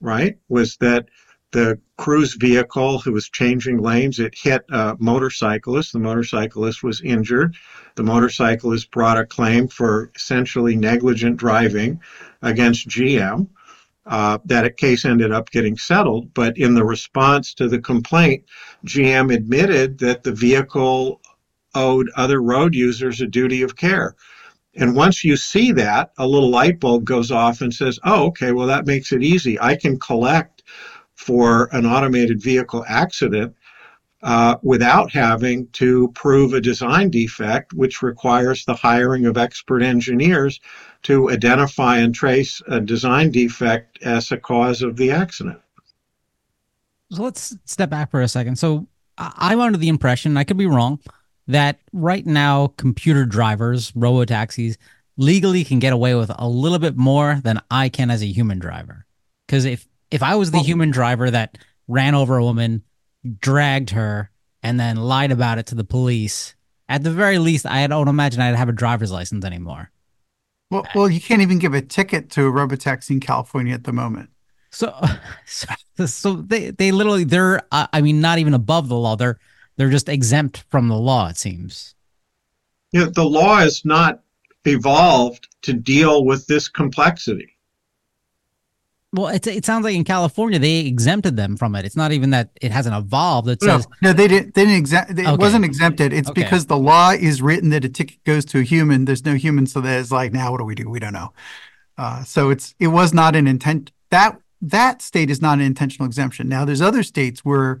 right? 0.00 0.38
Was 0.48 0.76
that 0.78 1.08
the 1.50 1.80
cruise 1.96 2.34
vehicle 2.34 2.98
who 2.98 3.12
was 3.12 3.28
changing 3.28 3.78
lanes. 3.78 4.18
It 4.18 4.34
hit 4.36 4.64
a 4.70 4.96
motorcyclist. 4.98 5.92
The 5.92 5.98
motorcyclist 5.98 6.82
was 6.82 7.00
injured. 7.00 7.56
The 7.96 8.02
motorcyclist 8.02 8.90
brought 8.90 9.18
a 9.18 9.26
claim 9.26 9.68
for 9.68 10.10
essentially 10.14 10.76
negligent 10.76 11.36
driving 11.36 12.00
against 12.42 12.88
GM. 12.88 13.48
Uh, 14.06 14.38
that 14.46 14.76
case 14.78 15.04
ended 15.04 15.32
up 15.32 15.50
getting 15.50 15.76
settled, 15.76 16.32
but 16.32 16.56
in 16.56 16.74
the 16.74 16.84
response 16.84 17.52
to 17.54 17.68
the 17.68 17.78
complaint, 17.78 18.44
GM 18.86 19.34
admitted 19.34 19.98
that 19.98 20.22
the 20.22 20.32
vehicle 20.32 21.20
owed 21.74 22.10
other 22.16 22.40
road 22.40 22.74
users 22.74 23.20
a 23.20 23.26
duty 23.26 23.62
of 23.62 23.76
care. 23.76 24.14
And 24.74 24.94
once 24.94 25.24
you 25.24 25.36
see 25.36 25.72
that, 25.72 26.12
a 26.18 26.26
little 26.26 26.50
light 26.50 26.80
bulb 26.80 27.04
goes 27.04 27.30
off 27.30 27.60
and 27.60 27.74
says, 27.74 27.98
oh, 28.04 28.26
okay, 28.26 28.52
well, 28.52 28.66
that 28.68 28.86
makes 28.86 29.12
it 29.12 29.22
easy. 29.22 29.60
I 29.60 29.76
can 29.76 29.98
collect 29.98 30.57
for 31.18 31.68
an 31.72 31.84
automated 31.84 32.40
vehicle 32.40 32.84
accident 32.88 33.52
uh, 34.22 34.56
without 34.62 35.10
having 35.10 35.66
to 35.72 36.08
prove 36.14 36.54
a 36.54 36.60
design 36.60 37.10
defect, 37.10 37.72
which 37.72 38.02
requires 38.02 38.64
the 38.64 38.74
hiring 38.74 39.26
of 39.26 39.36
expert 39.36 39.82
engineers 39.82 40.60
to 41.02 41.28
identify 41.30 41.98
and 41.98 42.14
trace 42.14 42.62
a 42.68 42.80
design 42.80 43.32
defect 43.32 44.00
as 44.02 44.30
a 44.30 44.36
cause 44.36 44.80
of 44.80 44.96
the 44.96 45.10
accident. 45.10 45.58
So 47.10 47.24
let's 47.24 47.56
step 47.64 47.90
back 47.90 48.12
for 48.12 48.22
a 48.22 48.28
second. 48.28 48.56
So 48.56 48.86
I'm 49.18 49.60
under 49.60 49.78
the 49.78 49.88
impression, 49.88 50.36
I 50.36 50.44
could 50.44 50.56
be 50.56 50.66
wrong, 50.66 51.00
that 51.48 51.80
right 51.92 52.24
now 52.24 52.68
computer 52.76 53.26
drivers, 53.26 53.92
robo 53.96 54.24
taxis, 54.24 54.78
legally 55.16 55.64
can 55.64 55.80
get 55.80 55.92
away 55.92 56.14
with 56.14 56.30
a 56.38 56.48
little 56.48 56.78
bit 56.78 56.96
more 56.96 57.40
than 57.42 57.60
I 57.72 57.88
can 57.88 58.08
as 58.08 58.22
a 58.22 58.26
human 58.26 58.60
driver. 58.60 59.04
Because 59.46 59.64
if 59.64 59.88
if 60.10 60.22
I 60.22 60.36
was 60.36 60.50
the 60.50 60.58
well, 60.58 60.64
human 60.64 60.90
driver 60.90 61.30
that 61.30 61.58
ran 61.86 62.14
over 62.14 62.36
a 62.36 62.44
woman, 62.44 62.82
dragged 63.40 63.90
her, 63.90 64.30
and 64.62 64.78
then 64.78 64.96
lied 64.96 65.32
about 65.32 65.58
it 65.58 65.66
to 65.66 65.74
the 65.74 65.84
police, 65.84 66.54
at 66.88 67.02
the 67.02 67.10
very 67.10 67.38
least, 67.38 67.66
I 67.66 67.86
don't 67.86 68.08
imagine 68.08 68.40
I'd 68.40 68.56
have 68.56 68.68
a 68.68 68.72
driver's 68.72 69.12
license 69.12 69.44
anymore. 69.44 69.90
Well, 70.70 70.86
well, 70.94 71.10
you 71.10 71.20
can't 71.20 71.42
even 71.42 71.58
give 71.58 71.74
a 71.74 71.80
ticket 71.80 72.30
to 72.32 72.46
a 72.46 72.50
robotaxi 72.50 73.10
in 73.10 73.20
California 73.20 73.74
at 73.74 73.84
the 73.84 73.92
moment. 73.92 74.30
So, 74.70 74.94
so, 75.46 76.06
so 76.06 76.34
they 76.34 76.70
they 76.70 76.92
literally 76.92 77.24
they're 77.24 77.62
uh, 77.72 77.86
I 77.92 78.00
mean 78.02 78.20
not 78.20 78.38
even 78.38 78.54
above 78.54 78.88
the 78.88 78.96
law. 78.96 79.16
They're 79.16 79.38
they're 79.76 79.90
just 79.90 80.08
exempt 80.08 80.64
from 80.68 80.88
the 80.88 80.96
law. 80.96 81.28
It 81.28 81.36
seems. 81.36 81.94
Yeah, 82.92 83.06
the 83.12 83.24
law 83.24 83.60
is 83.60 83.84
not 83.84 84.22
evolved 84.64 85.48
to 85.62 85.72
deal 85.72 86.24
with 86.24 86.46
this 86.46 86.68
complexity. 86.68 87.56
Well, 89.12 89.28
it, 89.28 89.46
it 89.46 89.64
sounds 89.64 89.84
like 89.84 89.94
in 89.94 90.04
California 90.04 90.58
they 90.58 90.80
exempted 90.80 91.36
them 91.36 91.56
from 91.56 91.74
it. 91.74 91.86
It's 91.86 91.96
not 91.96 92.12
even 92.12 92.30
that 92.30 92.50
it 92.60 92.70
hasn't 92.70 92.94
evolved. 92.94 93.48
It 93.48 93.62
says 93.62 93.86
no, 94.02 94.10
no 94.10 94.12
they 94.12 94.28
didn't. 94.28 94.54
They 94.54 94.64
didn't 94.64 94.76
exempt. 94.76 95.12
It 95.12 95.26
okay. 95.26 95.36
wasn't 95.36 95.64
exempted. 95.64 96.12
It's 96.12 96.28
okay. 96.28 96.42
because 96.42 96.66
the 96.66 96.76
law 96.76 97.12
is 97.12 97.40
written 97.40 97.70
that 97.70 97.84
a 97.86 97.88
ticket 97.88 98.22
goes 98.24 98.44
to 98.46 98.58
a 98.58 98.62
human. 98.62 99.06
There's 99.06 99.24
no 99.24 99.34
human, 99.34 99.66
so 99.66 99.80
there's 99.80 100.12
like 100.12 100.32
now 100.32 100.50
what 100.50 100.58
do 100.58 100.64
we 100.64 100.74
do? 100.74 100.90
We 100.90 101.00
don't 101.00 101.14
know. 101.14 101.32
Uh, 101.96 102.22
so 102.24 102.50
it's 102.50 102.74
it 102.78 102.88
was 102.88 103.14
not 103.14 103.34
an 103.34 103.46
intent 103.46 103.92
that 104.10 104.38
that 104.60 105.00
state 105.00 105.30
is 105.30 105.40
not 105.40 105.58
an 105.58 105.64
intentional 105.64 106.06
exemption. 106.06 106.48
Now 106.48 106.66
there's 106.66 106.82
other 106.82 107.02
states 107.02 107.44
where 107.44 107.80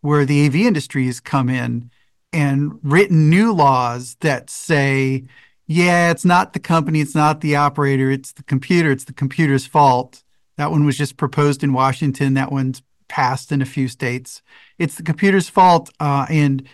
where 0.00 0.24
the 0.24 0.46
AV 0.46 0.56
industry 0.56 1.06
has 1.06 1.18
come 1.18 1.48
in 1.48 1.90
and 2.32 2.78
written 2.84 3.28
new 3.28 3.52
laws 3.52 4.16
that 4.20 4.48
say 4.48 5.24
yeah, 5.66 6.10
it's 6.10 6.24
not 6.24 6.54
the 6.54 6.60
company, 6.60 7.00
it's 7.00 7.14
not 7.14 7.42
the 7.42 7.56
operator, 7.56 8.10
it's 8.10 8.32
the 8.32 8.42
computer, 8.44 8.90
it's 8.90 9.04
the 9.04 9.12
computer's 9.12 9.66
fault. 9.66 10.22
That 10.58 10.70
one 10.70 10.84
was 10.84 10.98
just 10.98 11.16
proposed 11.16 11.64
in 11.64 11.72
Washington. 11.72 12.34
That 12.34 12.52
one's 12.52 12.82
passed 13.08 13.50
in 13.50 13.62
a 13.62 13.66
few 13.66 13.88
states. 13.88 14.42
It's 14.78 14.96
the 14.96 15.02
computer's 15.02 15.48
fault, 15.48 15.90
uh, 15.98 16.26
and 16.28 16.68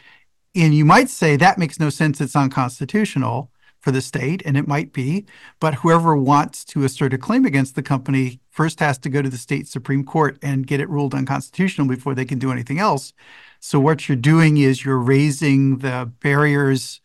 and 0.57 0.75
you 0.75 0.85
might 0.85 1.11
say 1.11 1.37
that 1.37 1.59
makes 1.59 1.79
no 1.79 1.91
sense. 1.91 2.21
It's 2.21 2.35
unconstitutional 2.35 3.51
for 3.81 3.91
the 3.91 4.01
state, 4.01 4.43
and 4.47 4.57
it 4.57 4.67
might 4.67 4.93
be. 4.93 5.27
But 5.61 5.75
whoever 5.75 6.17
wants 6.17 6.65
to 6.67 6.85
assert 6.85 7.13
a 7.13 7.19
claim 7.19 7.45
against 7.45 7.75
the 7.75 7.83
company 7.83 8.41
first 8.51 8.81
has 8.81 8.97
to 8.99 9.11
go 9.11 9.21
to 9.21 9.29
the 9.29 9.37
state 9.37 9.69
supreme 9.69 10.05
court 10.05 10.39
and 10.43 10.67
get 10.67 10.81
it 10.81 10.89
ruled 10.89 11.15
unconstitutional 11.15 11.87
before 11.87 12.15
they 12.15 12.25
can 12.25 12.39
do 12.39 12.51
anything 12.51 12.79
else. 12.79 13.13
So 13.61 13.79
what 13.79 14.09
you're 14.09 14.17
doing 14.17 14.57
is 14.57 14.85
you're 14.85 14.99
raising 14.99 15.79
the 15.79 16.11
barriers 16.21 17.01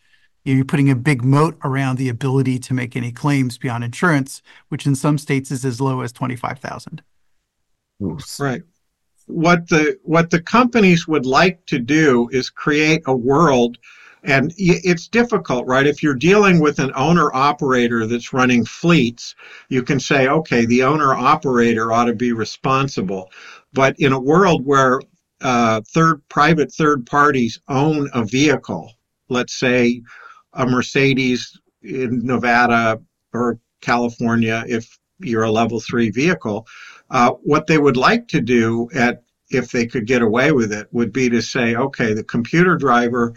you're 0.55 0.65
putting 0.65 0.89
a 0.89 0.95
big 0.95 1.23
moat 1.23 1.57
around 1.63 1.97
the 1.97 2.09
ability 2.09 2.59
to 2.59 2.73
make 2.73 2.95
any 2.95 3.11
claims 3.11 3.57
beyond 3.57 3.83
insurance, 3.83 4.41
which 4.69 4.85
in 4.85 4.95
some 4.95 5.17
states 5.17 5.51
is 5.51 5.65
as 5.65 5.79
low 5.81 6.01
as 6.01 6.11
twenty 6.11 6.35
five 6.35 6.59
thousand. 6.59 7.01
Right. 8.39 8.61
What 9.27 9.69
the 9.69 9.99
what 10.03 10.29
the 10.29 10.41
companies 10.41 11.07
would 11.07 11.25
like 11.25 11.65
to 11.67 11.79
do 11.79 12.29
is 12.31 12.49
create 12.49 13.03
a 13.05 13.15
world, 13.15 13.77
and 14.23 14.51
it's 14.57 15.07
difficult, 15.07 15.67
right? 15.67 15.85
If 15.85 16.01
you're 16.01 16.15
dealing 16.15 16.59
with 16.59 16.79
an 16.79 16.91
owner 16.95 17.31
operator 17.33 18.07
that's 18.07 18.33
running 18.33 18.65
fleets, 18.65 19.35
you 19.69 19.83
can 19.83 19.99
say, 19.99 20.27
okay, 20.27 20.65
the 20.65 20.83
owner 20.83 21.13
operator 21.13 21.91
ought 21.91 22.05
to 22.05 22.15
be 22.15 22.31
responsible. 22.31 23.29
But 23.73 23.95
in 23.99 24.13
a 24.13 24.19
world 24.19 24.65
where 24.65 25.01
uh, 25.41 25.81
third 25.93 26.27
private 26.29 26.71
third 26.71 27.05
parties 27.05 27.59
own 27.67 28.09
a 28.13 28.23
vehicle, 28.23 28.91
let's 29.29 29.53
say 29.59 30.01
a 30.53 30.65
Mercedes 30.65 31.59
in 31.81 32.25
Nevada 32.25 33.01
or 33.33 33.59
California 33.81 34.63
if 34.67 34.97
you're 35.19 35.43
a 35.43 35.51
level 35.51 35.79
three 35.79 36.09
vehicle. 36.09 36.67
Uh, 37.09 37.31
what 37.43 37.67
they 37.67 37.77
would 37.77 37.97
like 37.97 38.27
to 38.29 38.41
do 38.41 38.89
at 38.93 39.23
if 39.51 39.71
they 39.71 39.85
could 39.87 40.05
get 40.05 40.21
away 40.21 40.51
with 40.51 40.71
it 40.71 40.87
would 40.91 41.11
be 41.11 41.29
to 41.29 41.41
say, 41.41 41.75
okay, 41.75 42.13
the 42.13 42.23
computer 42.23 42.77
driver 42.77 43.33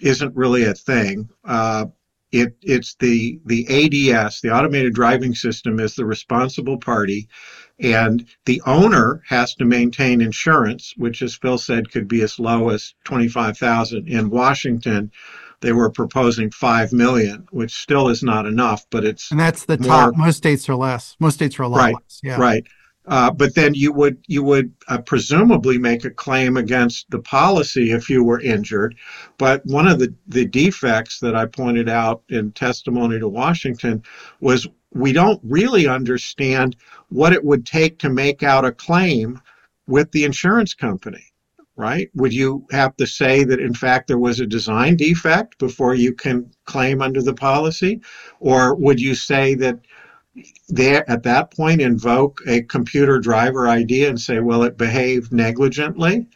isn't 0.00 0.34
really 0.34 0.64
a 0.64 0.74
thing. 0.74 1.28
Uh, 1.44 1.86
it, 2.32 2.56
it's 2.62 2.96
the 2.96 3.40
the 3.46 3.64
ADS, 4.12 4.40
the 4.40 4.50
automated 4.50 4.92
driving 4.92 5.36
system, 5.36 5.78
is 5.78 5.94
the 5.94 6.04
responsible 6.04 6.78
party, 6.78 7.28
and 7.78 8.26
the 8.44 8.60
owner 8.66 9.22
has 9.28 9.54
to 9.54 9.64
maintain 9.64 10.20
insurance, 10.20 10.94
which, 10.96 11.22
as 11.22 11.36
Phil 11.36 11.58
said, 11.58 11.92
could 11.92 12.08
be 12.08 12.22
as 12.22 12.40
low 12.40 12.70
as 12.70 12.94
twenty 13.04 13.28
five 13.28 13.56
thousand 13.56 14.08
in 14.08 14.30
Washington 14.30 15.12
they 15.64 15.72
were 15.72 15.90
proposing 15.90 16.50
five 16.50 16.92
million, 16.92 17.48
which 17.50 17.74
still 17.74 18.08
is 18.08 18.22
not 18.22 18.44
enough, 18.44 18.84
but 18.90 19.02
it's 19.02 19.30
and 19.30 19.40
that's 19.40 19.64
the 19.64 19.78
more, 19.78 19.88
top. 19.88 20.16
Most 20.16 20.36
states 20.36 20.68
are 20.68 20.74
less. 20.74 21.16
Most 21.18 21.34
states 21.34 21.58
are 21.58 21.62
a 21.62 21.68
lot 21.68 21.78
right, 21.78 21.94
less. 21.94 22.20
Yeah. 22.22 22.36
Right. 22.38 22.66
Uh, 23.06 23.30
but 23.30 23.54
then 23.54 23.72
you 23.74 23.90
would 23.90 24.18
you 24.26 24.42
would 24.42 24.74
uh, 24.88 24.98
presumably 24.98 25.78
make 25.78 26.04
a 26.04 26.10
claim 26.10 26.58
against 26.58 27.10
the 27.10 27.18
policy 27.18 27.92
if 27.92 28.10
you 28.10 28.22
were 28.22 28.42
injured. 28.42 28.94
But 29.38 29.64
one 29.64 29.88
of 29.88 29.98
the, 29.98 30.14
the 30.26 30.44
defects 30.44 31.18
that 31.20 31.34
I 31.34 31.46
pointed 31.46 31.88
out 31.88 32.22
in 32.28 32.52
testimony 32.52 33.18
to 33.18 33.28
Washington 33.28 34.02
was 34.40 34.66
we 34.92 35.12
don't 35.12 35.40
really 35.42 35.86
understand 35.86 36.76
what 37.08 37.32
it 37.32 37.42
would 37.42 37.64
take 37.64 37.98
to 38.00 38.10
make 38.10 38.42
out 38.42 38.66
a 38.66 38.72
claim 38.72 39.40
with 39.86 40.12
the 40.12 40.24
insurance 40.24 40.74
company 40.74 41.24
right? 41.76 42.10
Would 42.14 42.32
you 42.32 42.66
have 42.70 42.96
to 42.96 43.06
say 43.06 43.44
that 43.44 43.60
in 43.60 43.74
fact 43.74 44.08
there 44.08 44.18
was 44.18 44.40
a 44.40 44.46
design 44.46 44.96
defect 44.96 45.58
before 45.58 45.94
you 45.94 46.12
can 46.12 46.50
claim 46.64 47.02
under 47.02 47.22
the 47.22 47.34
policy? 47.34 48.00
Or 48.40 48.74
would 48.74 49.00
you 49.00 49.14
say 49.14 49.54
that 49.56 49.80
there 50.68 51.08
at 51.10 51.22
that 51.24 51.54
point 51.54 51.80
invoke 51.80 52.40
a 52.46 52.62
computer 52.62 53.18
driver 53.18 53.68
idea 53.68 54.08
and 54.08 54.20
say, 54.20 54.40
well, 54.40 54.62
it 54.62 54.78
behaved 54.78 55.32
negligently? 55.32 56.28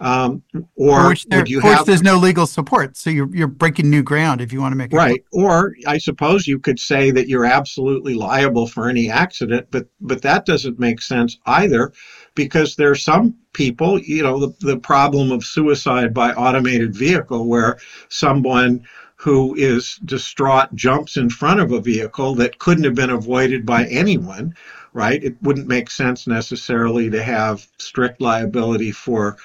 Um, 0.00 0.42
or 0.74 1.10
which 1.10 1.24
there, 1.26 1.44
have, 1.62 1.86
there's 1.86 2.02
no 2.02 2.16
legal 2.16 2.46
support, 2.46 2.96
so 2.96 3.10
you're 3.10 3.32
you're 3.34 3.46
breaking 3.46 3.88
new 3.88 4.02
ground 4.02 4.40
if 4.40 4.52
you 4.52 4.60
want 4.60 4.72
to 4.72 4.76
make 4.76 4.92
it 4.92 4.96
right. 4.96 5.24
Or 5.32 5.76
I 5.86 5.98
suppose 5.98 6.48
you 6.48 6.58
could 6.58 6.80
say 6.80 7.12
that 7.12 7.28
you're 7.28 7.44
absolutely 7.44 8.14
liable 8.14 8.66
for 8.66 8.88
any 8.88 9.08
accident, 9.08 9.68
but 9.70 9.86
but 10.00 10.20
that 10.22 10.46
doesn't 10.46 10.80
make 10.80 11.00
sense 11.00 11.38
either, 11.46 11.92
because 12.34 12.74
there 12.74 12.90
are 12.90 12.96
some 12.96 13.36
people, 13.52 14.00
you 14.00 14.24
know, 14.24 14.40
the, 14.40 14.54
the 14.66 14.78
problem 14.78 15.30
of 15.30 15.44
suicide 15.44 16.12
by 16.12 16.32
automated 16.32 16.94
vehicle 16.94 17.46
where 17.46 17.78
someone 18.08 18.84
who 19.14 19.54
is 19.54 20.00
distraught 20.04 20.74
jumps 20.74 21.16
in 21.16 21.30
front 21.30 21.60
of 21.60 21.70
a 21.70 21.80
vehicle 21.80 22.34
that 22.34 22.58
couldn't 22.58 22.84
have 22.84 22.96
been 22.96 23.10
avoided 23.10 23.64
by 23.64 23.86
anyone, 23.86 24.54
right? 24.92 25.22
It 25.24 25.40
wouldn't 25.40 25.68
make 25.68 25.88
sense 25.88 26.26
necessarily 26.26 27.08
to 27.10 27.22
have 27.22 27.66
strict 27.78 28.20
liability 28.20 28.90
for 28.90 29.38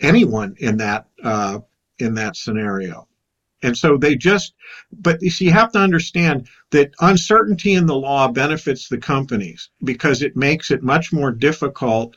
anyone 0.00 0.54
in 0.58 0.76
that 0.78 1.06
uh, 1.22 1.60
in 1.98 2.14
that 2.14 2.36
scenario. 2.36 3.06
And 3.62 3.76
so 3.76 3.96
they 3.96 4.16
just, 4.16 4.54
but 4.90 5.20
you 5.20 5.30
see, 5.30 5.46
you 5.46 5.52
have 5.52 5.72
to 5.72 5.78
understand 5.78 6.48
that 6.70 6.92
uncertainty 7.00 7.74
in 7.74 7.86
the 7.86 7.96
law 7.96 8.28
benefits 8.28 8.88
the 8.88 8.98
companies 8.98 9.68
because 9.84 10.22
it 10.22 10.36
makes 10.36 10.70
it 10.70 10.82
much 10.82 11.12
more 11.12 11.30
difficult 11.30 12.16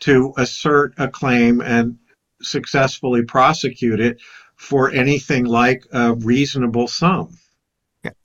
to 0.00 0.32
assert 0.36 0.94
a 0.98 1.08
claim 1.08 1.60
and 1.60 1.98
successfully 2.42 3.24
prosecute 3.24 4.00
it 4.00 4.20
for 4.56 4.90
anything 4.92 5.44
like 5.44 5.84
a 5.92 6.14
reasonable 6.14 6.86
sum. 6.86 7.36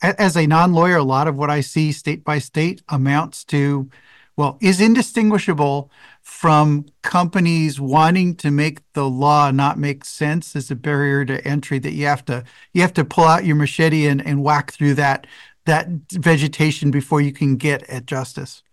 As 0.01 0.35
a 0.35 0.45
non 0.45 0.73
lawyer, 0.73 0.97
a 0.97 1.03
lot 1.03 1.27
of 1.27 1.37
what 1.37 1.49
I 1.49 1.61
see 1.61 1.91
state 1.91 2.23
by 2.23 2.37
state 2.37 2.81
amounts 2.89 3.45
to, 3.45 3.89
well, 4.35 4.57
is 4.59 4.81
indistinguishable 4.81 5.89
from 6.29 6.85
companies 7.01 7.81
wanting 7.81 8.35
to 8.35 8.51
make 8.51 8.79
the 8.93 9.09
law 9.09 9.49
not 9.49 9.79
make 9.79 10.05
sense 10.05 10.55
as 10.55 10.69
a 10.69 10.75
barrier 10.75 11.25
to 11.25 11.45
entry 11.45 11.79
that 11.79 11.91
you 11.91 12.05
have 12.05 12.23
to 12.23 12.43
you 12.71 12.81
have 12.81 12.93
to 12.93 13.03
pull 13.03 13.25
out 13.25 13.43
your 13.43 13.55
machete 13.55 14.05
and, 14.05 14.25
and 14.25 14.43
whack 14.43 14.71
through 14.71 14.93
that 14.93 15.25
that 15.65 15.87
vegetation 16.13 16.91
before 16.91 17.19
you 17.19 17.33
can 17.33 17.57
get 17.57 17.83
at 17.89 18.05
justice. 18.05 18.63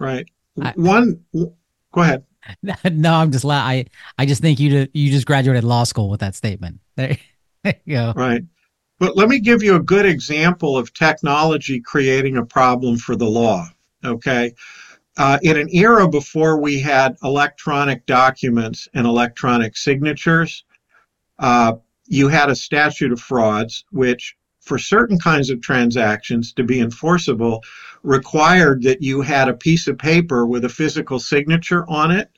Right. 0.00 0.26
I, 0.60 0.72
One 0.74 1.22
Go 1.32 2.00
ahead. 2.00 2.24
No, 2.90 3.14
I'm 3.14 3.30
just 3.30 3.44
la- 3.44 3.54
I 3.54 3.84
I 4.18 4.26
just 4.26 4.40
think 4.40 4.58
you 4.58 4.88
you 4.92 5.12
just 5.12 5.26
graduated 5.26 5.62
law 5.62 5.84
school 5.84 6.10
with 6.10 6.20
that 6.20 6.34
statement. 6.34 6.80
There, 6.96 7.16
there 7.62 7.74
you 7.84 7.94
go. 7.94 8.12
Right. 8.16 8.42
But 8.98 9.16
let 9.16 9.28
me 9.28 9.38
give 9.38 9.62
you 9.62 9.76
a 9.76 9.82
good 9.82 10.06
example 10.06 10.76
of 10.76 10.92
technology 10.92 11.80
creating 11.80 12.36
a 12.36 12.44
problem 12.44 12.96
for 12.96 13.14
the 13.14 13.28
law. 13.28 13.68
Okay. 14.04 14.54
Uh, 15.18 15.38
in 15.42 15.56
an 15.56 15.68
era 15.72 16.08
before 16.08 16.58
we 16.60 16.80
had 16.80 17.16
electronic 17.22 18.06
documents 18.06 18.88
and 18.94 19.06
electronic 19.06 19.76
signatures, 19.76 20.64
uh, 21.38 21.74
you 22.06 22.28
had 22.28 22.50
a 22.50 22.56
statute 22.56 23.12
of 23.12 23.20
frauds, 23.20 23.84
which 23.90 24.36
for 24.60 24.78
certain 24.78 25.18
kinds 25.18 25.50
of 25.50 25.60
transactions 25.60 26.52
to 26.52 26.62
be 26.62 26.80
enforceable 26.80 27.62
required 28.02 28.82
that 28.82 29.02
you 29.02 29.20
had 29.20 29.48
a 29.48 29.54
piece 29.54 29.88
of 29.88 29.98
paper 29.98 30.46
with 30.46 30.64
a 30.64 30.68
physical 30.68 31.18
signature 31.18 31.84
on 31.88 32.10
it 32.10 32.30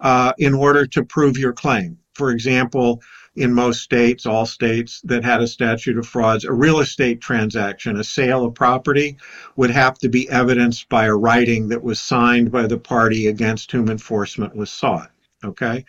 uh, 0.00 0.32
in 0.38 0.54
order 0.54 0.86
to 0.86 1.02
prove 1.04 1.38
your 1.38 1.52
claim. 1.52 1.98
For 2.14 2.30
example, 2.30 3.00
in 3.38 3.52
most 3.52 3.82
states, 3.82 4.26
all 4.26 4.46
states 4.46 5.00
that 5.04 5.24
had 5.24 5.40
a 5.40 5.46
statute 5.46 5.96
of 5.96 6.06
frauds, 6.06 6.44
a 6.44 6.52
real 6.52 6.80
estate 6.80 7.20
transaction, 7.20 7.96
a 7.96 8.04
sale 8.04 8.44
of 8.44 8.54
property, 8.54 9.16
would 9.56 9.70
have 9.70 9.98
to 9.98 10.08
be 10.08 10.28
evidenced 10.28 10.88
by 10.88 11.06
a 11.06 11.14
writing 11.14 11.68
that 11.68 11.82
was 11.82 12.00
signed 12.00 12.50
by 12.50 12.66
the 12.66 12.78
party 12.78 13.28
against 13.28 13.70
whom 13.70 13.88
enforcement 13.88 14.56
was 14.56 14.70
sought. 14.70 15.10
Okay. 15.44 15.84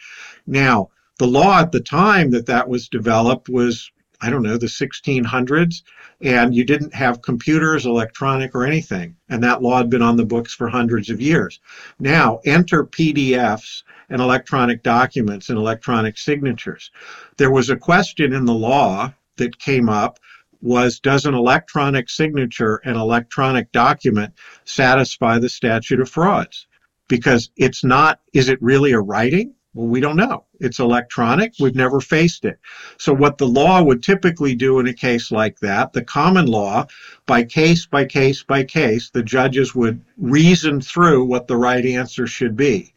Now, 0.46 0.90
the 1.18 1.28
law 1.28 1.60
at 1.60 1.72
the 1.72 1.82
time 1.82 2.32
that 2.32 2.46
that 2.46 2.70
was 2.70 2.88
developed 2.88 3.50
was 3.50 3.92
I 4.22 4.30
don't 4.30 4.44
know, 4.44 4.58
the 4.58 4.66
1600s, 4.66 5.84
and 6.22 6.54
you 6.54 6.66
didn't 6.66 6.94
have 6.94 7.22
computers, 7.22 7.86
electronic, 7.86 8.54
or 8.54 8.66
anything. 8.66 9.16
And 9.30 9.44
that 9.44 9.62
law 9.62 9.78
had 9.78 9.90
been 9.90 10.02
on 10.02 10.18
the 10.18 10.26
books 10.26 10.54
for 10.54 10.68
hundreds 10.68 11.10
of 11.10 11.22
years. 11.22 11.60
Now, 12.00 12.40
enter 12.46 12.84
PDFs 12.84 13.84
and 14.10 14.22
electronic 14.22 14.84
documents 14.84 15.50
and 15.50 15.58
electronic 15.58 16.18
signatures. 16.18 16.92
There 17.38 17.52
was 17.52 17.70
a 17.70 17.78
question 17.78 18.34
in 18.34 18.46
the 18.46 18.54
law 18.54 19.14
that 19.38 19.60
came 19.60 19.88
up 19.88 20.20
was 20.62 21.00
does 21.00 21.26
an 21.26 21.34
electronic 21.34 22.10
signature 22.10 22.82
and 22.84 22.98
electronic 22.98 23.72
document 23.72 24.34
satisfy 24.66 25.40
the 25.40 25.48
statute 25.48 26.02
of 26.02 26.10
frauds? 26.10 26.68
Because 27.08 27.50
it's 27.56 27.84
not, 27.84 28.20
is 28.34 28.50
it 28.50 28.62
really 28.62 28.92
a 28.92 29.00
writing? 29.00 29.56
Well, 29.74 29.88
we 29.88 30.02
don't 30.02 30.16
know. 30.16 30.46
It's 30.60 30.80
electronic. 30.80 31.54
We've 31.60 31.76
never 31.76 32.02
faced 32.02 32.44
it. 32.44 32.60
So, 32.98 33.14
what 33.14 33.38
the 33.38 33.48
law 33.48 33.84
would 33.84 34.02
typically 34.02 34.56
do 34.56 34.80
in 34.80 34.88
a 34.88 34.94
case 34.94 35.32
like 35.32 35.60
that, 35.60 35.94
the 35.94 36.04
common 36.04 36.48
law, 36.48 36.88
by 37.28 37.44
case 37.44 37.86
by 37.86 38.06
case 38.06 38.42
by 38.42 38.64
case, 38.64 39.12
the 39.12 39.22
judges 39.22 39.76
would 39.76 40.04
reason 40.18 40.82
through 40.82 41.26
what 41.26 41.48
the 41.48 41.58
right 41.58 41.86
answer 41.86 42.26
should 42.26 42.56
be. 42.56 42.94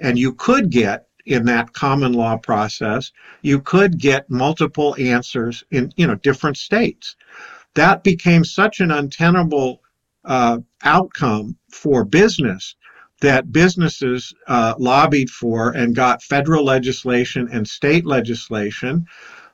And 0.00 0.18
you 0.18 0.32
could 0.32 0.70
get 0.70 1.06
in 1.26 1.44
that 1.46 1.72
common 1.72 2.12
law 2.12 2.36
process, 2.36 3.12
you 3.42 3.60
could 3.60 3.98
get 3.98 4.30
multiple 4.30 4.96
answers 4.98 5.64
in 5.70 5.92
you 5.96 6.06
know 6.06 6.14
different 6.14 6.56
states. 6.56 7.16
That 7.74 8.04
became 8.04 8.44
such 8.44 8.80
an 8.80 8.90
untenable 8.90 9.82
uh, 10.24 10.60
outcome 10.82 11.58
for 11.70 12.04
business 12.04 12.74
that 13.20 13.52
businesses 13.52 14.34
uh, 14.46 14.74
lobbied 14.78 15.30
for 15.30 15.70
and 15.70 15.94
got 15.94 16.22
federal 16.22 16.64
legislation 16.64 17.48
and 17.50 17.66
state 17.66 18.04
legislation. 18.04 19.06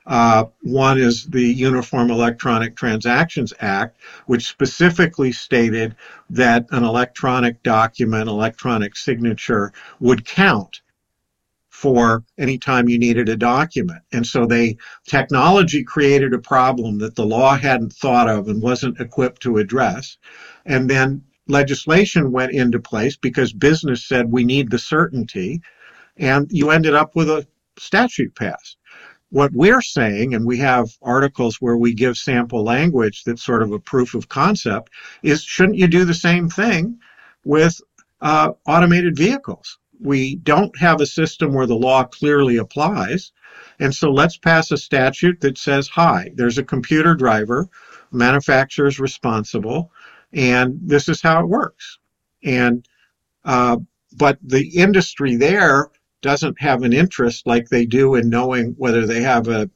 Uh, 0.04 0.46
one 0.62 0.98
is 0.98 1.26
the 1.26 1.44
Uniform 1.44 2.10
Electronic 2.10 2.74
Transactions 2.76 3.52
Act, 3.60 4.00
which 4.26 4.48
specifically 4.48 5.30
stated 5.30 5.94
that 6.28 6.66
an 6.72 6.82
electronic 6.82 7.62
document, 7.62 8.28
electronic 8.28 8.96
signature 8.96 9.72
would 10.00 10.24
count 10.24 10.82
for 11.68 12.24
any 12.38 12.58
time 12.58 12.88
you 12.88 12.98
needed 12.98 13.28
a 13.28 13.36
document. 13.36 14.00
And 14.12 14.26
so 14.26 14.46
they 14.46 14.76
technology 15.06 15.82
created 15.82 16.32
a 16.32 16.38
problem 16.38 16.98
that 16.98 17.16
the 17.16 17.26
law 17.26 17.56
hadn't 17.56 17.92
thought 17.92 18.28
of 18.28 18.48
and 18.48 18.62
wasn't 18.62 19.00
equipped 19.00 19.42
to 19.42 19.58
address. 19.58 20.16
And 20.64 20.88
then 20.88 21.22
legislation 21.52 22.32
went 22.32 22.52
into 22.52 22.80
place 22.80 23.16
because 23.16 23.52
business 23.52 24.08
said 24.08 24.32
we 24.32 24.42
need 24.42 24.70
the 24.70 24.78
certainty, 24.78 25.60
and 26.16 26.48
you 26.50 26.70
ended 26.70 26.94
up 26.94 27.14
with 27.14 27.28
a 27.28 27.46
statute 27.78 28.34
passed. 28.34 28.78
What 29.30 29.52
we're 29.52 29.82
saying, 29.82 30.34
and 30.34 30.46
we 30.46 30.58
have 30.58 30.90
articles 31.02 31.60
where 31.60 31.76
we 31.76 31.94
give 31.94 32.16
sample 32.16 32.64
language 32.64 33.24
that's 33.24 33.44
sort 33.44 33.62
of 33.62 33.72
a 33.72 33.78
proof 33.78 34.14
of 34.14 34.28
concept, 34.28 34.90
is 35.22 35.42
shouldn't 35.42 35.78
you 35.78 35.88
do 35.88 36.04
the 36.04 36.14
same 36.28 36.48
thing 36.48 36.98
with 37.44 37.80
uh, 38.20 38.52
automated 38.66 39.16
vehicles? 39.16 39.78
We 40.00 40.36
don't 40.36 40.76
have 40.78 41.00
a 41.00 41.06
system 41.06 41.54
where 41.54 41.66
the 41.66 41.76
law 41.76 42.04
clearly 42.04 42.56
applies. 42.56 43.32
And 43.78 43.94
so 43.94 44.10
let's 44.10 44.36
pass 44.36 44.70
a 44.70 44.76
statute 44.76 45.40
that 45.40 45.58
says, 45.58 45.88
hi, 45.88 46.30
there's 46.34 46.58
a 46.58 46.64
computer 46.64 47.14
driver, 47.14 47.68
manufacturer's 48.10 48.98
responsible 48.98 49.90
and 50.32 50.78
this 50.82 51.08
is 51.08 51.20
how 51.20 51.40
it 51.40 51.48
works. 51.48 51.98
And 52.44 52.86
uh, 53.44 53.78
but 54.16 54.38
the 54.42 54.68
industry 54.76 55.36
there 55.36 55.90
doesn't 56.20 56.60
have 56.60 56.82
an 56.82 56.92
interest 56.92 57.46
like 57.46 57.68
they 57.68 57.84
do 57.84 58.14
in 58.14 58.28
knowing 58.28 58.74
whether 58.78 59.06
they 59.06 59.22
have 59.22 59.48
a 59.48 59.68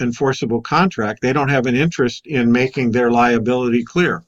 enforceable 0.00 0.60
contract. 0.60 1.20
They 1.22 1.32
don't 1.32 1.48
have 1.48 1.66
an 1.66 1.76
interest 1.76 2.26
in 2.26 2.50
making 2.50 2.90
their 2.90 3.10
liability 3.10 3.84
clear. 3.84 4.24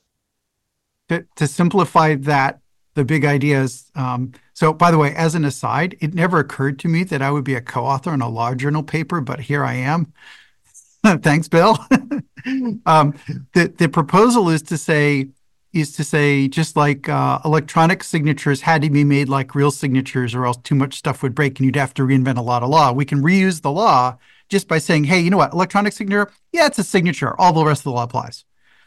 To, 1.09 1.25
to 1.37 1.47
simplify 1.47 2.15
that, 2.17 2.61
the 2.95 3.05
big 3.05 3.25
idea 3.25 3.62
is 3.62 3.91
um, 3.95 4.33
so, 4.57 4.73
by 4.73 4.91
the 4.91 4.97
way, 4.97 5.15
as 5.15 5.35
an 5.35 5.45
aside, 5.45 5.99
it 6.01 6.15
never 6.15 6.39
occurred 6.39 6.79
to 6.79 6.89
me 6.89 7.05
that 7.05 7.21
I 7.21 7.31
would 7.31 7.45
be 7.45 7.55
a 7.55 7.61
co 7.61 7.85
author 7.85 8.09
on 8.09 8.23
a 8.23 8.29
law 8.29 8.55
journal 8.55 8.83
paper, 8.83 9.21
but 9.21 9.39
here 9.39 9.62
I 9.62 9.75
am. 9.75 10.15
Thanks, 11.05 11.47
Bill. 11.47 11.79
um, 12.87 13.12
the, 13.53 13.71
the 13.77 13.91
proposal 13.93 14.49
is 14.49 14.62
to 14.62 14.79
say 14.79 15.29
is 15.77 15.93
to 15.93 16.05
say 16.05 16.49
just 16.49 16.77
like 16.77 17.09
uh, 17.09 17.39
electronic 17.45 18.03
signatures 18.03 18.62
had 18.62 18.83
to 18.83 18.91
be 18.91 19.05
made 19.05 19.29
like 19.29 19.55
real 19.55 19.71
signatures 19.71 20.35
or 20.35 20.47
else 20.47 20.57
too 20.59 20.75
much 20.75 20.95
stuff 20.95 21.23
would 21.23 21.35
break 21.35 21.59
and 21.59 21.67
you'd 21.67 21.77
have 21.77 21.95
to 21.95 22.03
reinvent 22.03 22.39
a 22.39 22.43
lot 22.43 22.62
of 22.62 22.71
law. 22.71 22.93
We 22.93 23.05
can 23.05 23.23
reuse 23.23 23.61
the 23.61 23.71
law 23.71 24.17
just 24.49 24.69
by 24.69 24.79
saying 24.79 25.05
hey 25.05 25.21
you 25.21 25.31
know 25.31 25.37
what? 25.37 25.53
Electronic 25.53 25.93
signature? 25.93 26.33
Yeah 26.53 26.67
it's 26.67 26.79
a 26.79 26.85
signature. 26.85 27.39
All 27.39 27.53
the 27.53 27.65
rest 27.65 27.81
of 27.81 27.85
the 27.85 27.91
law 27.93 28.05
applies. 28.05 28.45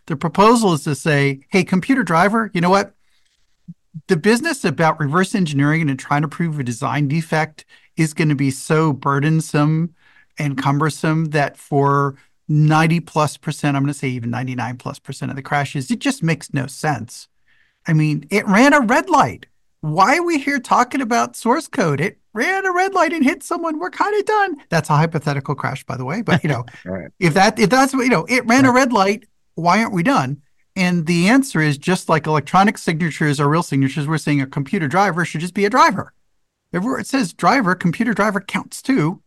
The 0.08 0.16
proposal 0.16 0.74
is 0.74 0.84
to 0.86 0.96
say 0.96 1.42
hey 1.50 1.64
computer 1.64 2.04
driver 2.04 2.50
you 2.54 2.62
know 2.62 2.70
what? 2.70 2.94
The 4.08 4.18
business 4.18 4.66
about 4.66 5.00
reverse 5.00 5.36
engineering 5.36 5.90
and 5.90 6.00
trying 6.00 6.24
to 6.24 6.28
prove 6.28 6.60
a 6.60 6.64
design 6.64 7.08
defect 7.08 7.66
is 7.98 8.14
going 8.14 8.30
to 8.30 8.36
be 8.36 8.52
so 8.52 8.94
burdensome 8.94 9.94
and 10.38 10.58
cumbersome 10.58 11.26
that 11.26 11.58
for 11.58 12.16
90 12.50 13.00
plus 13.02 13.38
percent, 13.38 13.78
I'm 13.78 13.84
going 13.84 13.94
to 13.94 13.98
say 13.98 14.10
even 14.10 14.32
99 14.32 14.78
plus 14.78 15.00
percent 15.00 15.30
of 15.32 15.36
the 15.36 15.44
crashes, 15.44 15.92
it 15.92 16.00
just 16.00 16.24
makes 16.24 16.54
no 16.54 16.68
sense. 16.68 17.28
I 17.88 17.94
mean, 17.94 18.26
it 18.30 18.46
ran 18.48 18.74
a 18.74 18.82
red 18.82 19.10
light. 19.10 19.46
Why 19.82 20.18
are 20.18 20.24
we 20.24 20.40
here 20.40 20.60
talking 20.60 21.00
about 21.00 21.36
source 21.36 21.68
code? 21.68 22.02
It 22.02 22.18
ran 22.34 22.66
a 22.66 22.74
red 22.74 22.94
light 22.94 23.14
and 23.14 23.24
hit 23.24 23.44
someone. 23.44 23.80
We're 23.80 23.92
kind 23.92 24.18
of 24.20 24.26
done. 24.26 24.58
That's 24.70 24.90
a 24.90 24.98
hypothetical 24.98 25.56
crash, 25.56 25.86
by 25.86 25.96
the 25.96 26.04
way. 26.04 26.22
But 26.22 26.44
you 26.44 26.50
know, 26.50 26.66
right. 26.86 27.12
if 27.20 27.34
that 27.36 27.60
if 27.60 27.70
that's 27.70 27.94
what 27.94 28.04
you 28.04 28.10
know, 28.10 28.26
it 28.26 28.46
ran 28.46 28.64
right. 28.64 28.70
a 28.70 28.74
red 28.74 28.92
light. 28.92 29.26
Why 29.56 29.82
aren't 29.82 29.94
we 29.94 30.04
done? 30.04 30.42
And 30.76 31.06
the 31.06 31.30
answer 31.30 31.62
is 31.62 31.78
just 31.78 32.10
like 32.10 32.28
electronic 32.28 32.78
signatures 32.78 33.40
are 33.40 33.50
real 33.50 33.64
signatures. 33.64 34.08
We're 34.08 34.18
saying 34.18 34.42
a 34.42 34.48
computer 34.48 34.88
driver 34.88 35.24
should 35.24 35.42
just 35.42 35.54
be 35.54 35.66
a 35.66 35.70
driver. 35.70 36.14
Everywhere 36.74 37.00
it 37.00 37.08
says 37.08 37.34
driver, 37.34 37.76
computer 37.76 38.14
driver 38.14 38.40
counts 38.40 38.82
too 38.82 39.22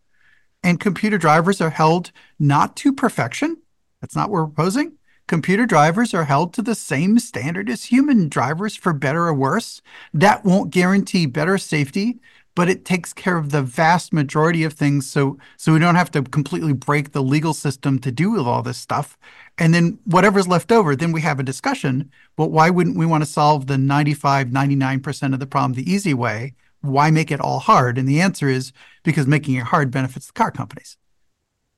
and 0.63 0.79
computer 0.79 1.17
drivers 1.17 1.61
are 1.61 1.69
held 1.69 2.11
not 2.39 2.75
to 2.77 2.93
perfection. 2.93 3.57
That's 4.01 4.15
not 4.15 4.29
what 4.29 4.41
we're 4.41 4.47
proposing. 4.47 4.93
Computer 5.27 5.65
drivers 5.65 6.13
are 6.13 6.25
held 6.25 6.53
to 6.53 6.61
the 6.61 6.75
same 6.75 7.17
standard 7.19 7.69
as 7.69 7.85
human 7.85 8.27
drivers 8.27 8.75
for 8.75 8.93
better 8.93 9.27
or 9.27 9.33
worse. 9.33 9.81
That 10.13 10.43
won't 10.43 10.71
guarantee 10.71 11.25
better 11.25 11.57
safety, 11.57 12.19
but 12.55 12.69
it 12.69 12.85
takes 12.85 13.13
care 13.13 13.37
of 13.37 13.49
the 13.49 13.61
vast 13.61 14.13
majority 14.13 14.63
of 14.63 14.73
things 14.73 15.09
so 15.09 15.37
so 15.57 15.73
we 15.73 15.79
don't 15.79 15.95
have 15.95 16.11
to 16.11 16.21
completely 16.21 16.73
break 16.73 17.11
the 17.11 17.23
legal 17.23 17.53
system 17.53 17.97
to 17.99 18.11
do 18.11 18.39
all 18.43 18.61
this 18.61 18.77
stuff 18.77 19.17
and 19.57 19.73
then 19.73 19.97
whatever's 20.05 20.47
left 20.47 20.71
over 20.71 20.95
then 20.95 21.11
we 21.11 21.21
have 21.21 21.39
a 21.39 21.43
discussion 21.43 22.11
but 22.35 22.51
why 22.51 22.69
wouldn't 22.69 22.95
we 22.95 23.07
want 23.07 23.23
to 23.23 23.29
solve 23.29 23.65
the 23.65 23.77
95 23.77 24.49
99% 24.49 25.33
of 25.33 25.39
the 25.39 25.47
problem 25.47 25.73
the 25.73 25.91
easy 25.91 26.13
way 26.13 26.53
why 26.83 27.09
make 27.11 27.31
it 27.31 27.39
all 27.39 27.59
hard? 27.59 27.97
And 27.97 28.07
the 28.07 28.21
answer 28.21 28.49
is 28.49 28.73
because 29.03 29.27
making 29.27 29.55
it 29.55 29.63
hard 29.63 29.91
benefits 29.91 30.27
the 30.27 30.33
car 30.33 30.51
companies. 30.51 30.97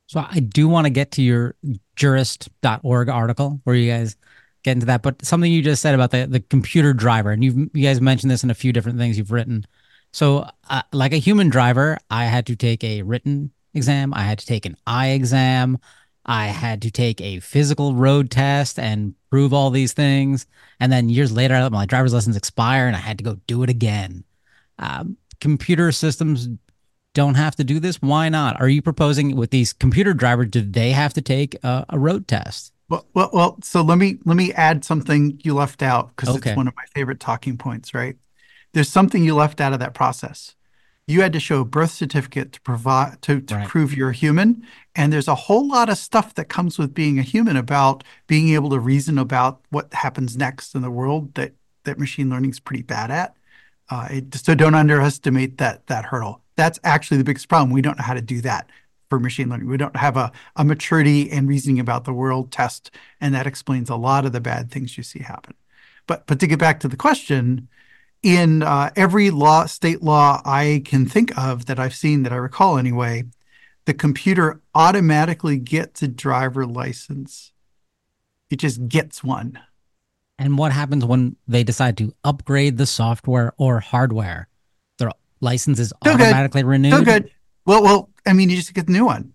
So 0.08 0.24
I 0.28 0.40
do 0.40 0.68
want 0.68 0.86
to 0.86 0.92
get 0.92 1.12
to 1.12 1.22
your 1.22 1.56
jurist.org 1.96 3.10
article 3.10 3.60
where 3.64 3.76
you 3.76 3.92
guys 3.92 4.16
get 4.64 4.74
into 4.74 4.86
that, 4.88 5.02
but 5.02 5.24
something 5.26 5.52
you 5.52 5.62
just 5.62 5.82
said 5.82 5.96
about 5.96 6.12
the, 6.12 6.26
the 6.26 6.40
computer 6.40 6.94
driver, 6.94 7.32
and 7.32 7.44
you've, 7.44 7.56
you 7.74 7.84
guys 7.84 8.02
mentioned 8.02 8.32
this 8.32 8.44
in 8.44 8.50
a 8.50 8.56
few 8.56 8.74
different 8.74 8.98
things 8.98 9.18
you've 9.18 9.32
written. 9.32 9.66
So, 10.12 10.50
uh, 10.70 10.82
like 10.92 11.14
a 11.14 11.18
human 11.18 11.50
driver, 11.50 11.98
I 12.10 12.26
had 12.26 12.46
to 12.48 12.56
take 12.56 12.84
a 12.84 13.02
written 13.02 13.52
exam, 13.74 14.14
I 14.14 14.22
had 14.22 14.40
to 14.40 14.46
take 14.46 14.66
an 14.66 14.78
eye 14.88 15.10
exam, 15.10 15.78
I 16.26 16.48
had 16.48 16.82
to 16.84 16.92
take 16.92 17.22
a 17.22 17.40
physical 17.40 17.94
road 17.94 18.32
test 18.32 18.80
and 18.80 19.14
prove 19.30 19.54
all 19.54 19.70
these 19.70 19.94
things. 19.94 20.48
And 20.80 20.92
then 20.92 21.10
years 21.10 21.32
later, 21.32 21.70
my 21.70 21.86
driver's 21.86 22.14
license 22.14 22.36
expire 22.36 22.88
and 22.88 22.96
I 22.96 23.00
had 23.00 23.18
to 23.20 23.24
go 23.24 23.38
do 23.48 23.62
it 23.64 23.70
again. 23.70 24.24
Um, 24.80 25.18
computer 25.40 25.92
systems 25.92 26.50
don't 27.16 27.34
have 27.34 27.56
to 27.56 27.64
do 27.64 27.80
this. 27.80 28.00
Why 28.02 28.30
not? 28.30 28.62
Are 28.62 28.70
you 28.70 28.84
proposing 28.84 29.36
with 29.36 29.50
these 29.50 29.74
computer 29.74 30.14
drivers? 30.14 30.50
Do 30.50 30.62
they 30.62 30.92
have 30.92 31.14
to 31.16 31.22
take 31.22 31.56
a, 31.64 31.86
a 31.90 31.98
road 31.98 32.28
test? 32.28 32.72
Well, 32.88 33.08
well, 33.16 33.32
well. 33.34 33.58
So 33.64 33.82
let 33.82 33.98
me 33.98 34.20
let 34.26 34.38
me 34.38 34.54
add 34.54 34.86
something 34.86 35.40
you 35.44 35.56
left 35.56 35.82
out 35.82 36.16
because 36.16 36.30
okay. 36.36 36.52
it's 36.52 36.58
one 36.58 36.68
of 36.68 36.76
my 36.76 36.86
favorite 36.94 37.20
talking 37.20 37.58
points. 37.58 37.96
Right. 37.96 38.18
there's 38.74 38.90
something 38.90 39.24
you 39.24 39.34
left 39.34 39.60
out 39.60 39.74
of 39.74 39.80
that 39.80 39.96
process. 39.96 40.54
You 41.08 41.22
had 41.22 41.34
to 41.34 41.40
show 41.40 41.62
a 41.62 41.66
birth 41.66 41.92
certificate 41.92 42.52
to 42.54 42.62
provide 42.62 43.22
to, 43.24 43.40
to 43.42 43.56
right. 43.56 43.68
prove 43.68 43.96
you're 43.96 44.12
human. 44.12 44.66
And 44.96 45.14
there's 45.14 45.28
a 45.28 45.36
whole 45.36 45.68
lot 45.68 45.90
of 45.90 45.98
stuff 45.98 46.34
that 46.34 46.46
comes 46.46 46.78
with 46.78 46.94
being 46.94 47.20
a 47.20 47.24
human 47.24 47.58
about 47.58 48.04
being 48.28 48.50
able 48.50 48.72
to 48.72 48.80
reason 48.80 49.18
about 49.18 49.62
what 49.70 49.94
happens 49.94 50.36
next 50.36 50.76
in 50.76 50.82
the 50.82 50.92
world 50.92 51.36
that 51.36 51.54
that 51.84 52.00
machine 52.00 52.30
learning 52.30 52.50
is 52.52 52.60
pretty 52.60 52.84
bad 52.84 53.12
at. 53.12 53.36
Uh, 53.90 54.08
it, 54.12 54.34
so 54.36 54.56
don't 54.56 54.76
underestimate 54.76 55.58
that 55.60 55.88
that 55.88 56.06
hurdle. 56.06 56.42
That's 56.56 56.80
actually 56.84 57.18
the 57.18 57.24
biggest 57.24 57.48
problem. 57.48 57.72
We 57.72 57.82
don't 57.82 57.98
know 57.98 58.04
how 58.04 58.14
to 58.14 58.22
do 58.22 58.42
that 58.42 58.70
for 59.10 59.20
machine 59.20 59.50
learning. 59.50 59.68
We 59.68 59.78
don't 59.78 59.96
have 59.96 60.18
a, 60.18 60.32
a 60.56 60.64
maturity 60.64 61.30
and 61.32 61.48
reasoning 61.48 61.80
about 61.80 62.06
the 62.06 62.14
world 62.14 62.52
test, 62.52 62.92
and 63.22 63.34
that 63.36 63.48
explains 63.48 63.90
a 63.90 63.96
lot 63.96 64.26
of 64.26 64.32
the 64.32 64.42
bad 64.42 64.72
things 64.72 64.98
you 64.98 65.04
see 65.04 65.20
happen. 65.20 65.56
But 66.08 66.28
but 66.28 66.40
to 66.40 66.48
get 66.48 66.60
back 66.60 66.80
to 66.82 66.88
the 66.88 66.98
question, 66.98 67.68
in 68.24 68.64
uh, 68.64 68.92
every 68.96 69.30
law, 69.30 69.66
state 69.66 70.02
law 70.02 70.42
I 70.46 70.82
can 70.86 71.06
think 71.06 71.38
of 71.38 71.66
that 71.66 71.80
I've 71.80 71.96
seen 71.96 72.24
that 72.24 72.34
I 72.34 72.38
recall 72.38 72.78
anyway, 72.78 73.26
the 73.86 73.94
computer 73.94 74.62
automatically 74.74 75.58
gets 75.58 76.02
a 76.02 76.08
driver 76.08 76.66
license. 76.66 77.52
It 78.50 78.58
just 78.58 78.88
gets 78.88 79.24
one. 79.24 79.60
And 80.38 80.58
what 80.58 80.72
happens 80.72 81.06
when 81.06 81.38
they 81.48 81.64
decide 81.64 81.98
to 81.98 82.14
upgrade 82.24 82.78
the 82.78 82.86
software 82.86 83.54
or 83.58 83.80
hardware? 83.80 84.48
Their 85.42 85.48
license 85.48 85.80
is 85.80 85.94
Still 86.02 86.14
automatically 86.14 86.62
good. 86.62 86.68
renewed. 86.68 86.94
Still 86.94 87.06
good. 87.06 87.32
Well, 87.66 87.84
well, 87.84 88.10
I 88.26 88.34
mean, 88.34 88.50
you 88.50 88.56
just 88.56 88.74
get 88.74 88.88
the 88.88 88.94
new 88.94 89.06
one. 89.06 89.34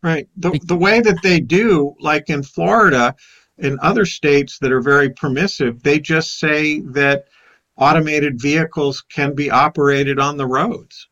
Right. 0.00 0.28
The 0.36 0.58
the 0.62 0.76
way 0.76 1.00
that 1.00 1.22
they 1.24 1.40
do, 1.40 1.96
like 1.98 2.30
in 2.30 2.44
Florida, 2.44 3.16
in 3.58 3.78
other 3.82 4.06
states 4.06 4.58
that 4.60 4.70
are 4.70 4.80
very 4.80 5.10
permissive, 5.10 5.82
they 5.82 5.98
just 5.98 6.38
say 6.38 6.80
that 6.80 7.24
automated 7.76 8.40
vehicles 8.40 9.00
can 9.00 9.34
be 9.34 9.50
operated 9.50 10.20
on 10.20 10.36
the 10.36 10.46
roads. 10.46 11.08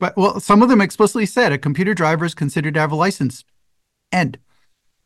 But 0.00 0.16
well, 0.16 0.40
some 0.40 0.62
of 0.62 0.70
them 0.70 0.80
explicitly 0.80 1.26
said 1.26 1.52
a 1.52 1.58
computer 1.58 1.92
driver 1.92 2.24
is 2.24 2.34
considered 2.34 2.72
to 2.74 2.80
have 2.80 2.90
a 2.90 2.96
license. 2.96 3.44
End. 4.10 4.38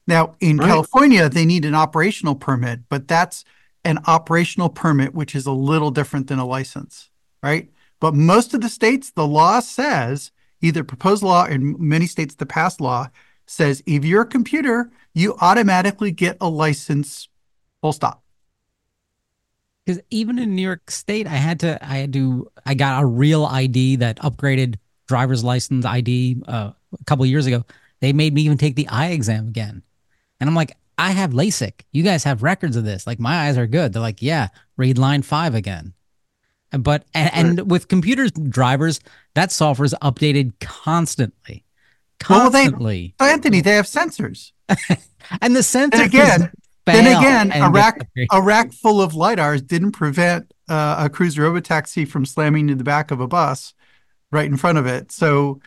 Now, 0.07 0.37
in 0.39 0.59
right. 0.59 0.69
California, 0.69 1.29
they 1.29 1.45
need 1.45 1.65
an 1.65 1.75
operational 1.75 2.37
permit, 2.37 2.81
but 2.89 3.09
that's 3.09 3.45
an 3.85 3.99
operational 4.07 4.69
permit, 4.69 5.15
which 5.15 5.35
is 5.35 5.47
a 5.47 5.53
little 5.53 5.91
different 5.91 6.29
than 6.29 6.39
a 6.39 6.47
license, 6.47 7.11
right? 7.43 7.71
But 8.01 8.15
most 8.15 8.55
of 8.55 8.61
the 8.61 8.69
states, 8.69 9.11
the 9.11 9.27
law 9.27 9.61
says, 9.61 10.31
either 10.61 10.85
proposed 10.85 11.23
law 11.23 11.47
in 11.47 11.77
many 11.79 12.07
states, 12.07 12.35
the 12.35 12.47
past 12.47 12.81
law 12.81 13.09
says, 13.47 13.83
if 13.87 14.05
you're 14.05 14.23
a 14.23 14.27
computer, 14.27 14.91
you 15.15 15.37
automatically 15.41 16.11
get 16.11 16.37
a 16.41 16.49
license, 16.49 17.29
full 17.81 17.93
stop. 17.93 18.23
Because 19.85 20.03
even 20.11 20.39
in 20.39 20.55
New 20.55 20.63
York 20.63 20.91
State, 20.91 21.27
I 21.27 21.37
had 21.37 21.61
to, 21.61 21.83
I 21.83 21.99
had 21.99 22.13
to, 22.15 22.51
I 22.67 22.75
got 22.75 23.03
a 23.03 23.07
real 23.07 23.47
ID 23.47 23.97
that 23.97 24.19
upgraded 24.19 24.77
driver's 25.07 25.45
license 25.45 25.85
ID 25.85 26.43
uh, 26.49 26.73
a 27.01 27.05
couple 27.05 27.25
years 27.25 27.47
ago. 27.47 27.65
They 28.01 28.13
made 28.13 28.35
me 28.35 28.43
even 28.43 28.59
take 28.59 28.75
the 28.75 28.89
eye 28.89 29.11
exam 29.11 29.49
again. 29.49 29.83
And 30.41 30.51
I'm 30.51 30.57
like, 30.57 30.77
I 30.99 31.11
have 31.11 31.33
LASIK. 31.33 31.83
You 31.93 32.03
guys 32.03 32.25
have 32.25 32.43
records 32.43 32.77
of 32.77 32.85
this. 32.85 33.07
Like 33.07 33.21
my 33.21 33.47
eyes 33.47 33.57
are 33.57 33.67
good. 33.67 33.93
They're 33.93 34.03
like, 34.03 34.23
yeah, 34.23 34.49
read 34.77 34.99
line 34.99 35.23
five 35.23 35.55
again. 35.55 35.95
But 36.83 37.05
and, 37.15 37.59
and 37.61 37.71
with 37.71 37.89
computers 37.89 38.31
drivers, 38.33 39.01
that 39.35 39.53
software 39.53 39.87
is 39.87 39.95
updated 40.03 40.53
constantly. 40.61 41.65
Constantly. 42.19 43.15
Well, 43.19 43.29
they, 43.29 43.33
Anthony, 43.35 43.61
they 43.61 43.73
have 43.73 43.87
sensors. 43.87 44.53
and 45.41 45.55
the 45.55 45.61
sensors. 45.61 45.95
And 45.95 46.03
again, 46.03 46.53
then 46.87 47.19
again, 47.19 47.53
a 47.53 47.71
rack 47.71 48.09
a 48.31 48.41
rack 48.41 48.73
full 48.73 49.01
of 49.01 49.13
lidars 49.13 49.67
didn't 49.67 49.93
prevent 49.93 50.53
uh, 50.69 50.97
a 50.99 51.09
cruise 51.09 51.37
robotaxi 51.37 52.07
from 52.07 52.25
slamming 52.25 52.69
into 52.69 52.77
the 52.77 52.85
back 52.85 53.11
of 53.11 53.21
a 53.21 53.27
bus 53.27 53.75
right 54.31 54.47
in 54.47 54.57
front 54.57 54.79
of 54.79 54.87
it. 54.87 55.13
So, 55.13 55.61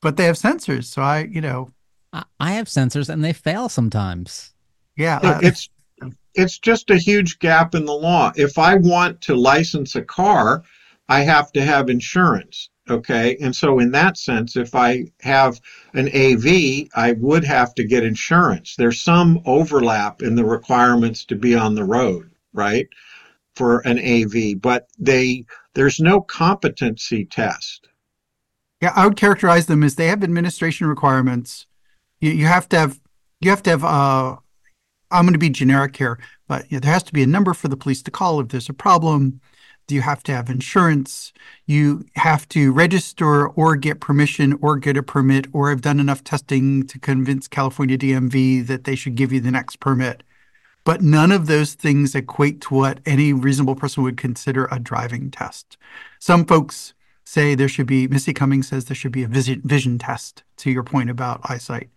but 0.00 0.16
they 0.16 0.24
have 0.24 0.36
sensors. 0.36 0.84
So 0.84 1.02
I, 1.02 1.24
you 1.24 1.40
know, 1.40 1.72
I 2.12 2.52
have 2.52 2.66
sensors 2.66 3.08
and 3.08 3.24
they 3.24 3.32
fail 3.32 3.68
sometimes. 3.68 4.52
Yeah. 4.96 5.20
Uh, 5.22 5.40
it's 5.42 5.68
it's 6.34 6.58
just 6.58 6.90
a 6.90 6.96
huge 6.96 7.38
gap 7.38 7.74
in 7.74 7.84
the 7.84 7.92
law. 7.92 8.32
If 8.36 8.58
I 8.58 8.76
want 8.76 9.20
to 9.22 9.34
license 9.34 9.96
a 9.96 10.02
car, 10.02 10.62
I 11.08 11.20
have 11.20 11.52
to 11.52 11.62
have 11.62 11.90
insurance. 11.90 12.70
Okay. 12.88 13.36
And 13.40 13.54
so, 13.54 13.78
in 13.78 13.92
that 13.92 14.16
sense, 14.16 14.56
if 14.56 14.74
I 14.74 15.04
have 15.20 15.60
an 15.94 16.08
AV, 16.08 16.88
I 16.94 17.12
would 17.12 17.44
have 17.44 17.74
to 17.76 17.84
get 17.84 18.04
insurance. 18.04 18.74
There's 18.76 19.00
some 19.00 19.40
overlap 19.44 20.22
in 20.22 20.34
the 20.34 20.44
requirements 20.44 21.24
to 21.26 21.36
be 21.36 21.54
on 21.54 21.74
the 21.74 21.84
road, 21.84 22.30
right? 22.52 22.88
For 23.54 23.80
an 23.80 23.98
AV, 23.98 24.60
but 24.60 24.88
they 24.98 25.44
there's 25.74 26.00
no 26.00 26.20
competency 26.20 27.24
test. 27.24 27.88
Yeah, 28.80 28.92
I 28.96 29.06
would 29.06 29.16
characterize 29.16 29.66
them 29.66 29.84
as 29.84 29.94
they 29.94 30.08
have 30.08 30.24
administration 30.24 30.86
requirements 30.86 31.66
you, 32.20 32.32
you 32.32 32.46
have 32.46 32.68
to 32.70 32.78
have 32.78 33.00
you 33.40 33.50
have 33.50 33.62
to 33.64 33.70
have 33.70 33.84
uh, 33.84 34.36
I'm 35.10 35.24
going 35.24 35.32
to 35.32 35.38
be 35.38 35.50
generic 35.50 35.96
here, 35.96 36.18
but 36.48 36.70
you 36.70 36.76
know, 36.76 36.80
there 36.80 36.92
has 36.92 37.02
to 37.04 37.12
be 37.12 37.22
a 37.22 37.26
number 37.26 37.54
for 37.54 37.68
the 37.68 37.76
police 37.76 38.02
to 38.02 38.10
call 38.10 38.40
if 38.40 38.48
there's 38.48 38.68
a 38.68 38.74
problem. 38.74 39.40
Do 39.86 39.96
you 39.96 40.02
have 40.02 40.22
to 40.22 40.32
have 40.32 40.48
insurance. 40.48 41.32
You 41.66 42.06
have 42.14 42.48
to 42.50 42.72
register 42.72 43.48
or 43.48 43.74
get 43.74 43.98
permission 43.98 44.56
or 44.62 44.76
get 44.76 44.96
a 44.96 45.02
permit 45.02 45.48
or 45.52 45.68
have 45.70 45.80
done 45.80 45.98
enough 45.98 46.22
testing 46.22 46.86
to 46.86 46.98
convince 47.00 47.48
California 47.48 47.98
DMV 47.98 48.68
that 48.68 48.84
they 48.84 48.94
should 48.94 49.16
give 49.16 49.32
you 49.32 49.40
the 49.40 49.50
next 49.50 49.80
permit. 49.80 50.22
But 50.84 51.02
none 51.02 51.32
of 51.32 51.48
those 51.48 51.74
things 51.74 52.14
equate 52.14 52.60
to 52.62 52.74
what 52.74 53.00
any 53.04 53.32
reasonable 53.32 53.74
person 53.74 54.04
would 54.04 54.16
consider 54.16 54.68
a 54.70 54.78
driving 54.78 55.28
test. 55.30 55.76
Some 56.20 56.44
folks 56.44 56.94
say 57.24 57.54
there 57.54 57.68
should 57.68 57.86
be, 57.86 58.08
Missy 58.08 58.32
Cummings 58.32 58.68
says 58.68 58.84
there 58.84 58.94
should 58.94 59.12
be 59.12 59.24
a 59.24 59.28
vision, 59.28 59.98
test, 59.98 60.42
to 60.58 60.70
your 60.70 60.82
point 60.84 61.10
about 61.10 61.40
eyesight. 61.44 61.90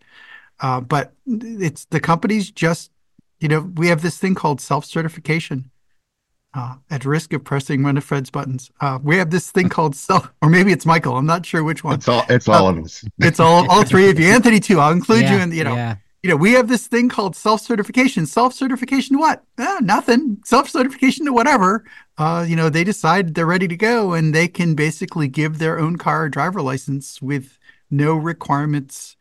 Uh, 0.60 0.82
but 0.82 1.14
it's 1.28 1.86
the 1.86 2.00
companies 2.00 2.52
just, 2.52 2.92
you 3.40 3.48
know, 3.48 3.62
we 3.62 3.88
have 3.88 4.02
this 4.02 4.18
thing 4.18 4.36
called 4.36 4.62
self 4.62 4.86
certification. 4.86 5.70
Uh, 6.56 6.76
at 6.92 7.04
risk 7.04 7.34
of 7.34 7.44
pressing 7.44 7.82
one 7.82 7.98
of 7.98 8.04
Fred's 8.04 8.30
buttons, 8.30 8.70
uh, 8.80 9.00
we 9.02 9.18
have 9.18 9.32
this 9.32 9.50
thing 9.50 9.70
called 9.70 9.96
self, 10.10 10.32
or 10.42 10.50
maybe 10.50 10.72
it's 10.72 10.86
Michael. 10.86 11.18
I'm 11.18 11.26
not 11.26 11.46
sure 11.46 11.64
which 11.64 11.84
one. 11.84 11.96
It's 11.96 12.08
all. 12.08 12.24
It's 12.30 12.48
all 12.48 12.68
of 12.68 12.78
us. 12.78 13.04
it's 13.20 13.40
all. 13.40 13.70
All 13.72 13.84
three 13.84 14.10
of 14.10 14.20
you. 14.20 14.28
Anthony 14.28 14.60
too. 14.60 14.80
I'll 14.80 14.92
include 14.92 15.24
yeah, 15.24 15.36
you 15.36 15.42
in. 15.42 15.52
You 15.52 15.64
know. 15.64 15.76
Yeah. 15.76 15.96
You 16.22 16.30
know, 16.30 16.38
we 16.38 16.54
have 16.54 16.70
this 16.70 16.88
thing 16.88 17.10
called 17.10 17.36
self 17.36 17.60
certification. 17.60 18.26
Self 18.26 18.54
certification 18.54 19.18
to 19.18 19.20
what? 19.20 19.44
Eh, 19.58 19.80
nothing. 19.82 20.38
Self 20.46 20.70
certification 20.70 21.26
to 21.26 21.34
whatever. 21.34 21.84
Uh, 22.18 22.46
you 22.48 22.56
know, 22.56 22.70
they 22.70 22.86
decide 22.86 23.34
they're 23.34 23.46
ready 23.46 23.68
to 23.68 23.76
go, 23.76 24.14
and 24.14 24.34
they 24.34 24.48
can 24.48 24.74
basically 24.74 25.28
give 25.28 25.58
their 25.58 25.80
own 25.80 25.98
car 25.98 26.26
a 26.26 26.32
driver 26.32 26.62
license 26.62 27.22
with 27.22 27.58
no 27.92 28.16
requirements 28.16 29.18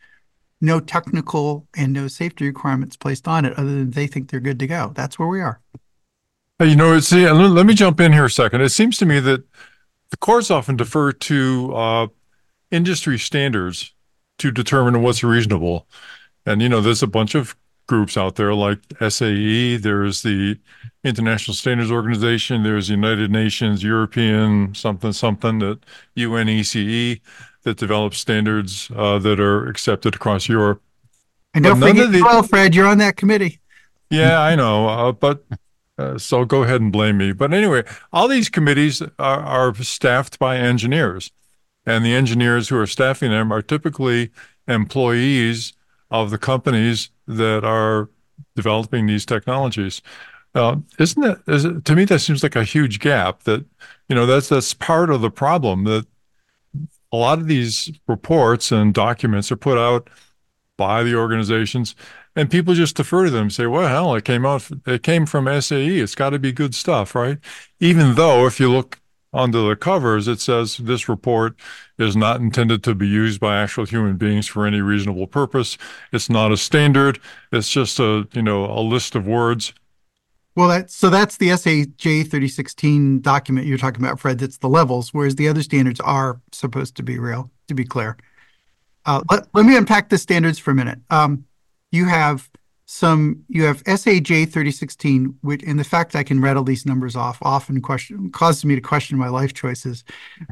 no 0.62 0.80
technical 0.80 1.66
and 1.76 1.92
no 1.92 2.08
safety 2.08 2.46
requirements 2.46 2.96
placed 2.96 3.28
on 3.28 3.44
it 3.44 3.52
other 3.58 3.70
than 3.70 3.90
they 3.90 4.06
think 4.06 4.30
they're 4.30 4.40
good 4.40 4.60
to 4.60 4.66
go. 4.66 4.92
That's 4.94 5.18
where 5.18 5.28
we 5.28 5.40
are. 5.40 5.60
You 6.60 6.76
know, 6.76 6.98
see, 7.00 7.28
let 7.28 7.66
me 7.66 7.74
jump 7.74 7.98
in 8.00 8.12
here 8.12 8.26
a 8.26 8.30
second. 8.30 8.60
It 8.60 8.68
seems 8.68 8.96
to 8.98 9.06
me 9.06 9.18
that 9.20 9.42
the 10.10 10.16
courts 10.16 10.50
often 10.50 10.76
defer 10.76 11.10
to 11.10 11.74
uh, 11.74 12.06
industry 12.70 13.18
standards 13.18 13.92
to 14.38 14.52
determine 14.52 15.02
what's 15.02 15.24
reasonable. 15.24 15.88
And, 16.46 16.62
you 16.62 16.68
know, 16.68 16.80
there's 16.80 17.02
a 17.02 17.08
bunch 17.08 17.34
of 17.34 17.56
groups 17.88 18.16
out 18.16 18.36
there 18.36 18.54
like 18.54 18.78
SAE, 19.06 19.76
there's 19.76 20.22
the 20.22 20.58
International 21.02 21.54
Standards 21.54 21.90
Organization, 21.90 22.62
there's 22.62 22.88
United 22.88 23.30
Nations, 23.32 23.82
European 23.82 24.74
something, 24.74 25.12
something, 25.12 25.58
that 25.58 25.80
UNECE 26.16 27.20
that 27.62 27.76
develops 27.76 28.18
standards 28.18 28.90
uh, 28.94 29.18
that 29.18 29.40
are 29.40 29.66
accepted 29.68 30.14
across 30.14 30.48
Europe. 30.48 30.82
And 31.54 31.64
don't 31.64 31.80
forget, 31.80 32.10
the, 32.10 32.22
well, 32.22 32.42
Fred, 32.42 32.74
you're 32.74 32.86
on 32.86 32.98
that 32.98 33.16
committee. 33.16 33.60
Yeah, 34.10 34.40
I 34.40 34.54
know, 34.54 34.88
uh, 34.88 35.12
but 35.12 35.44
uh, 35.98 36.18
so 36.18 36.44
go 36.44 36.62
ahead 36.62 36.80
and 36.80 36.92
blame 36.92 37.18
me. 37.18 37.32
But 37.32 37.52
anyway, 37.52 37.84
all 38.12 38.28
these 38.28 38.48
committees 38.48 39.02
are, 39.18 39.40
are 39.40 39.74
staffed 39.76 40.38
by 40.38 40.56
engineers, 40.56 41.30
and 41.86 42.04
the 42.04 42.14
engineers 42.14 42.68
who 42.68 42.78
are 42.78 42.86
staffing 42.86 43.30
them 43.30 43.52
are 43.52 43.62
typically 43.62 44.30
employees 44.66 45.72
of 46.10 46.30
the 46.30 46.38
companies 46.38 47.10
that 47.26 47.64
are 47.64 48.08
developing 48.54 49.06
these 49.06 49.24
technologies. 49.26 50.02
Uh, 50.54 50.76
isn't 50.98 51.22
that 51.22 51.40
is 51.46 51.64
it, 51.64 51.84
to 51.86 51.96
me 51.96 52.04
that 52.04 52.18
seems 52.18 52.42
like 52.42 52.56
a 52.56 52.64
huge 52.64 53.00
gap 53.00 53.44
that 53.44 53.64
you 54.08 54.14
know 54.14 54.26
that's 54.26 54.50
that's 54.50 54.74
part 54.74 55.08
of 55.08 55.22
the 55.22 55.30
problem 55.30 55.84
that 55.84 56.06
a 57.12 57.16
lot 57.16 57.38
of 57.38 57.46
these 57.46 57.92
reports 58.08 58.72
and 58.72 58.94
documents 58.94 59.52
are 59.52 59.56
put 59.56 59.78
out 59.78 60.08
by 60.76 61.02
the 61.02 61.14
organizations 61.14 61.94
and 62.34 62.50
people 62.50 62.74
just 62.74 62.96
defer 62.96 63.26
to 63.26 63.30
them 63.30 63.50
say 63.50 63.66
well 63.66 63.88
hell 63.88 64.14
it 64.14 64.24
came 64.24 64.46
out 64.46 64.68
it 64.86 65.02
came 65.02 65.26
from 65.26 65.46
sae 65.60 65.98
it's 65.98 66.14
got 66.14 66.30
to 66.30 66.38
be 66.38 66.52
good 66.52 66.74
stuff 66.74 67.14
right? 67.14 67.38
Even 67.78 68.14
though 68.14 68.46
if 68.46 68.58
you 68.58 68.70
look 68.70 68.98
under 69.34 69.62
the 69.68 69.76
covers 69.76 70.28
it 70.28 70.40
says 70.40 70.76
this 70.78 71.08
report 71.08 71.54
is 71.98 72.16
not 72.16 72.40
intended 72.40 72.82
to 72.82 72.94
be 72.94 73.06
used 73.06 73.40
by 73.40 73.56
actual 73.56 73.84
human 73.84 74.16
beings 74.16 74.46
for 74.46 74.66
any 74.66 74.80
reasonable 74.80 75.26
purpose. 75.26 75.78
It's 76.12 76.28
not 76.28 76.52
a 76.52 76.56
standard. 76.56 77.18
It's 77.52 77.70
just 77.70 77.98
a 78.00 78.26
you 78.32 78.42
know 78.42 78.64
a 78.64 78.80
list 78.80 79.14
of 79.14 79.26
words 79.26 79.72
Well, 80.54 80.68
that 80.68 80.90
so 80.90 81.08
that's 81.08 81.38
the 81.38 81.56
SAE 81.56 81.86
J3016 81.86 83.22
document 83.22 83.66
you're 83.66 83.78
talking 83.78 84.04
about, 84.04 84.20
Fred. 84.20 84.38
That's 84.38 84.58
the 84.58 84.68
levels, 84.68 85.14
whereas 85.14 85.36
the 85.36 85.48
other 85.48 85.62
standards 85.62 86.00
are 86.00 86.40
supposed 86.52 86.96
to 86.96 87.02
be 87.02 87.18
real. 87.18 87.50
To 87.68 87.74
be 87.74 87.84
clear, 87.84 88.18
uh, 89.06 89.22
let 89.30 89.46
let 89.54 89.64
me 89.64 89.76
unpack 89.76 90.10
the 90.10 90.18
standards 90.18 90.58
for 90.58 90.72
a 90.72 90.74
minute. 90.74 90.98
Um, 91.10 91.46
you 91.90 92.06
have 92.06 92.50
some 92.86 93.44
you 93.48 93.64
have 93.64 93.78
SAE 93.86 94.20
J3016, 94.20 95.34
which 95.40 95.62
and 95.62 95.78
the 95.78 95.84
fact 95.84 96.14
I 96.14 96.22
can 96.22 96.40
rattle 96.40 96.64
these 96.64 96.84
numbers 96.84 97.16
off 97.16 97.38
often 97.40 97.80
question 97.80 98.30
causes 98.30 98.64
me 98.64 98.74
to 98.74 98.80
question 98.80 99.16
my 99.16 99.28
life 99.28 99.54
choices. 99.54 100.04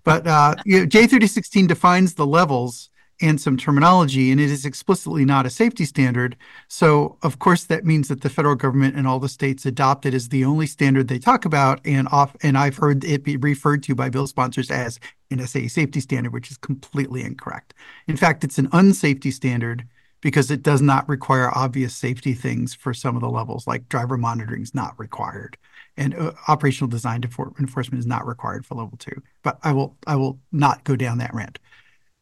But 0.05 0.27
uh, 0.27 0.55
you 0.65 0.81
know, 0.81 0.87
J3016 0.87 1.69
defines 1.69 2.15
the 2.15 2.27
levels 2.27 2.90
and 3.21 3.41
some 3.41 3.57
terminology, 3.57 4.31
and 4.31 4.41
it 4.41 4.51
is 4.51 4.65
explicitly 4.65 5.25
not 5.25 5.47
a 5.47 5.51
safety 5.51 5.85
standard. 5.85 6.37
So, 6.69 7.19
of 7.23 7.39
course, 7.39 7.65
that 7.65 7.85
means 7.85 8.09
that 8.09 8.23
the 8.23 8.31
federal 8.31 8.55
government 8.55 8.97
and 8.97 9.07
all 9.07 9.19
the 9.19 9.29
states 9.29 9.67
adopt 9.67 10.07
it 10.07 10.15
as 10.15 10.29
the 10.29 10.45
only 10.45 10.67
standard 10.67 11.09
they 11.09 11.19
talk 11.19 11.45
about. 11.45 11.81
And 11.85 12.09
off, 12.09 12.35
and 12.43 12.57
I've 12.57 12.77
heard 12.77 13.05
it 13.05 13.25
be 13.25 13.37
referred 13.37 13.83
to 13.85 13.95
by 13.95 14.09
bill 14.09 14.27
sponsors 14.27 14.71
as 14.71 14.99
an 15.31 15.47
SAE 15.47 15.69
safety 15.69 16.01
standard, 16.01 16.33
which 16.33 16.51
is 16.51 16.57
completely 16.57 17.23
incorrect. 17.23 17.75
In 18.09 18.17
fact, 18.17 18.45
it's 18.45 18.59
an 18.59 18.69
unsafety 18.69 19.33
standard 19.33 19.87
because 20.21 20.51
it 20.51 20.63
does 20.63 20.83
not 20.83 21.09
require 21.09 21.51
obvious 21.57 21.95
safety 21.95 22.35
things 22.35 22.75
for 22.75 22.93
some 22.93 23.17
of 23.17 23.23
the 23.23 23.31
levels, 23.31 23.67
like 23.67 23.89
driver 23.89 24.17
monitoring 24.17 24.63
is 24.63 24.75
not 24.75 24.99
required, 24.99 25.57
and 25.97 26.15
uh, 26.15 26.33
operational 26.49 26.89
design 26.89 27.23
enforcement 27.23 27.99
is 27.99 28.07
not 28.07 28.27
required 28.27 28.67
for 28.67 28.75
level 28.75 28.99
two. 28.99 29.23
But 29.43 29.59
I 29.63 29.73
will 29.73 29.97
I 30.07 30.17
will 30.17 30.39
not 30.53 30.85
go 30.85 30.97
down 30.97 31.19
that 31.19 31.35
rant. 31.35 31.59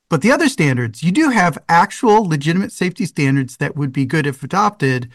But 0.08 0.22
the 0.22 0.32
other 0.32 0.48
standards, 0.48 1.02
you 1.02 1.12
do 1.12 1.30
have 1.30 1.58
actual 1.68 2.26
legitimate 2.26 2.72
safety 2.72 3.04
standards 3.04 3.58
that 3.58 3.76
would 3.76 3.92
be 3.92 4.06
good 4.06 4.26
if 4.26 4.42
adopted. 4.42 5.10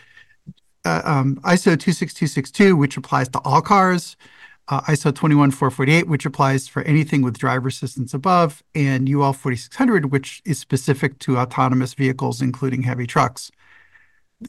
Uh, 0.86 1.02
um, 1.04 1.36
ISO 1.44 1.80
26262, 1.80 2.76
which 2.76 2.98
applies 2.98 3.30
to 3.30 3.40
all 3.40 3.62
cars, 3.62 4.16
uh, 4.68 4.82
ISO 4.82 5.14
21448, 5.14 6.08
which 6.08 6.26
applies 6.26 6.68
for 6.68 6.84
anything 6.84 7.22
with 7.22 7.38
driver 7.38 7.70
assistance 7.70 8.14
above, 8.14 8.64
and 8.76 9.10
UL 9.10 9.34
4600, 9.34 10.12
which 10.12 10.42
is 10.46 10.60
specific 10.60 11.18
to 11.20 11.38
autonomous 11.38 11.94
vehicles, 11.94 12.42
including 12.42 12.84
heavy 12.84 13.08
trucks. 13.08 13.50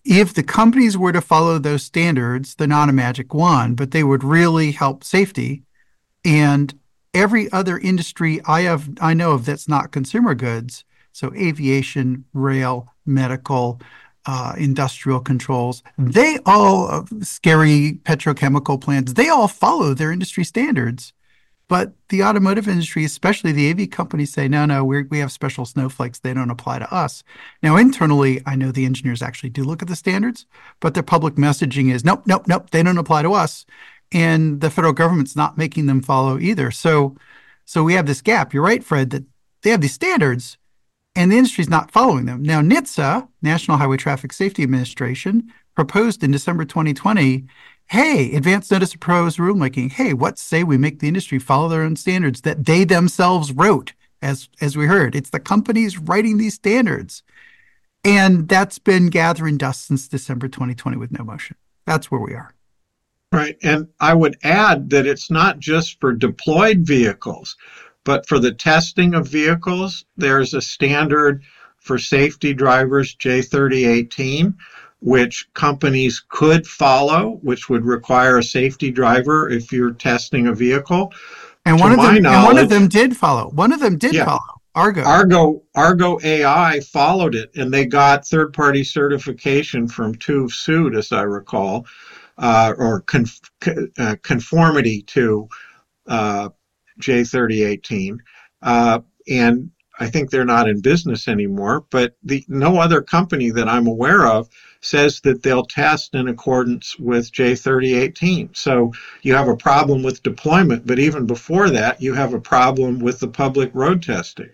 If 0.04 0.34
the 0.34 0.42
companies 0.42 0.98
were 0.98 1.12
to 1.12 1.20
follow 1.20 1.58
those 1.58 1.84
standards, 1.84 2.56
they're 2.56 2.66
not 2.66 2.88
a 2.88 2.92
magic 2.92 3.32
wand, 3.32 3.76
but 3.76 3.92
they 3.92 4.04
would 4.04 4.24
really 4.24 4.72
help 4.72 5.04
safety. 5.04 5.62
And 6.24 6.74
every 7.14 7.50
other 7.52 7.78
industry 7.78 8.40
I 8.44 8.62
have 8.62 8.90
I 9.00 9.14
know 9.14 9.32
of 9.32 9.46
that's 9.46 9.68
not 9.68 9.92
consumer 9.92 10.34
goods, 10.34 10.84
so 11.12 11.32
aviation, 11.34 12.24
rail, 12.34 12.92
medical, 13.06 13.80
uh, 14.26 14.54
industrial 14.56 15.20
controls, 15.20 15.82
they 15.98 16.38
all, 16.46 16.88
uh, 16.90 17.04
scary 17.20 18.00
petrochemical 18.04 18.80
plants, 18.80 19.12
they 19.12 19.28
all 19.28 19.48
follow 19.48 19.94
their 19.94 20.10
industry 20.10 20.44
standards. 20.44 21.12
But 21.66 21.94
the 22.10 22.22
automotive 22.22 22.68
industry, 22.68 23.04
especially 23.04 23.50
the 23.52 23.70
AV 23.70 23.90
companies, 23.90 24.32
say, 24.32 24.48
no, 24.48 24.66
no, 24.66 24.84
we 24.84 25.04
we 25.04 25.18
have 25.20 25.32
special 25.32 25.64
snowflakes. 25.64 26.18
They 26.18 26.34
don't 26.34 26.50
apply 26.50 26.78
to 26.80 26.94
us. 26.94 27.24
Now, 27.62 27.76
internally, 27.76 28.42
I 28.44 28.54
know 28.54 28.70
the 28.70 28.84
engineers 28.84 29.22
actually 29.22 29.48
do 29.48 29.64
look 29.64 29.80
at 29.80 29.88
the 29.88 29.96
standards, 29.96 30.44
but 30.80 30.92
their 30.92 31.02
public 31.02 31.36
messaging 31.36 31.90
is, 31.90 32.04
nope, 32.04 32.24
nope, 32.26 32.46
nope, 32.46 32.68
they 32.70 32.82
don't 32.82 32.98
apply 32.98 33.22
to 33.22 33.32
us. 33.32 33.64
And 34.14 34.62
the 34.62 34.70
federal 34.70 34.94
government's 34.94 35.36
not 35.36 35.58
making 35.58 35.86
them 35.86 36.00
follow 36.00 36.38
either. 36.38 36.70
So, 36.70 37.16
so 37.66 37.84
we 37.84 37.94
have 37.94 38.06
this 38.06 38.22
gap. 38.22 38.54
You're 38.54 38.62
right, 38.62 38.82
Fred, 38.82 39.10
that 39.10 39.24
they 39.62 39.70
have 39.70 39.82
these 39.82 39.92
standards, 39.92 40.56
and 41.14 41.30
the 41.30 41.36
industry 41.36 41.62
is 41.62 41.68
not 41.68 41.90
following 41.90 42.24
them. 42.24 42.42
Now, 42.42 42.60
NHTSA, 42.60 43.28
National 43.42 43.76
Highway 43.76 43.98
Traffic 43.98 44.32
Safety 44.32 44.62
Administration, 44.62 45.52
proposed 45.74 46.22
in 46.22 46.30
December 46.30 46.64
2020 46.64 47.44
hey, 47.86 48.34
advance 48.34 48.70
notice 48.70 48.94
of 48.94 49.00
proposed 49.00 49.38
rulemaking. 49.38 49.92
Hey, 49.92 50.12
what 50.14 50.38
say 50.38 50.64
we 50.64 50.78
make 50.78 50.98
the 50.98 51.08
industry 51.08 51.38
follow 51.38 51.68
their 51.68 51.82
own 51.82 51.96
standards 51.96 52.42
that 52.42 52.64
they 52.64 52.84
themselves 52.84 53.52
wrote, 53.52 53.92
as, 54.22 54.48
as 54.60 54.76
we 54.76 54.86
heard? 54.86 55.14
It's 55.14 55.30
the 55.30 55.40
companies 55.40 55.98
writing 55.98 56.38
these 56.38 56.54
standards. 56.54 57.22
And 58.04 58.48
that's 58.48 58.78
been 58.78 59.08
gathering 59.08 59.56
dust 59.56 59.86
since 59.86 60.08
December 60.08 60.48
2020 60.48 60.96
with 60.96 61.10
no 61.10 61.24
motion. 61.24 61.56
That's 61.86 62.10
where 62.10 62.20
we 62.20 62.34
are. 62.34 62.53
Right. 63.34 63.56
And 63.62 63.88
I 64.00 64.14
would 64.14 64.36
add 64.42 64.90
that 64.90 65.06
it's 65.06 65.30
not 65.30 65.58
just 65.58 66.00
for 66.00 66.12
deployed 66.12 66.80
vehicles. 66.80 67.56
But 68.04 68.28
for 68.28 68.38
the 68.38 68.52
testing 68.52 69.14
of 69.14 69.26
vehicles, 69.26 70.04
there's 70.16 70.52
a 70.52 70.60
standard 70.60 71.42
for 71.78 71.98
safety 71.98 72.52
drivers 72.52 73.16
J3018, 73.16 74.54
which 75.00 75.48
companies 75.54 76.22
could 76.28 76.66
follow, 76.66 77.38
which 77.42 77.68
would 77.68 77.84
require 77.84 78.38
a 78.38 78.42
safety 78.42 78.90
driver 78.90 79.48
if 79.48 79.72
you're 79.72 79.92
testing 79.92 80.46
a 80.46 80.54
vehicle. 80.54 81.12
And 81.66 81.80
one 81.80 81.92
of 81.92 81.98
them, 81.98 82.16
and 82.16 82.44
one 82.44 82.58
of 82.58 82.68
them 82.68 82.88
did 82.88 83.16
follow. 83.16 83.48
One 83.50 83.72
of 83.72 83.80
them 83.80 83.96
did 83.96 84.14
yeah, 84.14 84.26
follow. 84.26 84.60
Argo. 84.74 85.02
Argo 85.02 85.62
Argo 85.74 86.18
AI 86.22 86.80
followed 86.80 87.34
it, 87.34 87.50
and 87.54 87.72
they 87.72 87.86
got 87.86 88.26
third-party 88.26 88.84
certification 88.84 89.88
from 89.88 90.14
TÜV 90.14 90.50
Süd, 90.50 90.96
as 90.96 91.12
I 91.12 91.22
recall, 91.22 91.86
uh, 92.38 92.74
or 92.76 93.04
uh, 93.98 94.16
conformity 94.22 95.02
to 95.02 95.48
uh, 96.06 96.48
J3018. 97.00 98.18
Uh, 98.62 99.00
and 99.28 99.70
I 100.00 100.08
think 100.08 100.30
they're 100.30 100.44
not 100.44 100.68
in 100.68 100.80
business 100.80 101.28
anymore, 101.28 101.86
but 101.90 102.16
the, 102.24 102.44
no 102.48 102.78
other 102.78 103.00
company 103.00 103.50
that 103.50 103.68
I'm 103.68 103.86
aware 103.86 104.26
of 104.26 104.48
says 104.80 105.20
that 105.20 105.42
they'll 105.42 105.64
test 105.64 106.14
in 106.14 106.28
accordance 106.28 106.98
with 106.98 107.32
J3018. 107.32 108.56
So 108.56 108.92
you 109.22 109.34
have 109.34 109.48
a 109.48 109.56
problem 109.56 110.02
with 110.02 110.22
deployment, 110.22 110.86
but 110.86 110.98
even 110.98 111.26
before 111.26 111.70
that, 111.70 112.02
you 112.02 112.12
have 112.14 112.34
a 112.34 112.40
problem 112.40 112.98
with 112.98 113.20
the 113.20 113.28
public 113.28 113.70
road 113.72 114.02
testing. 114.02 114.50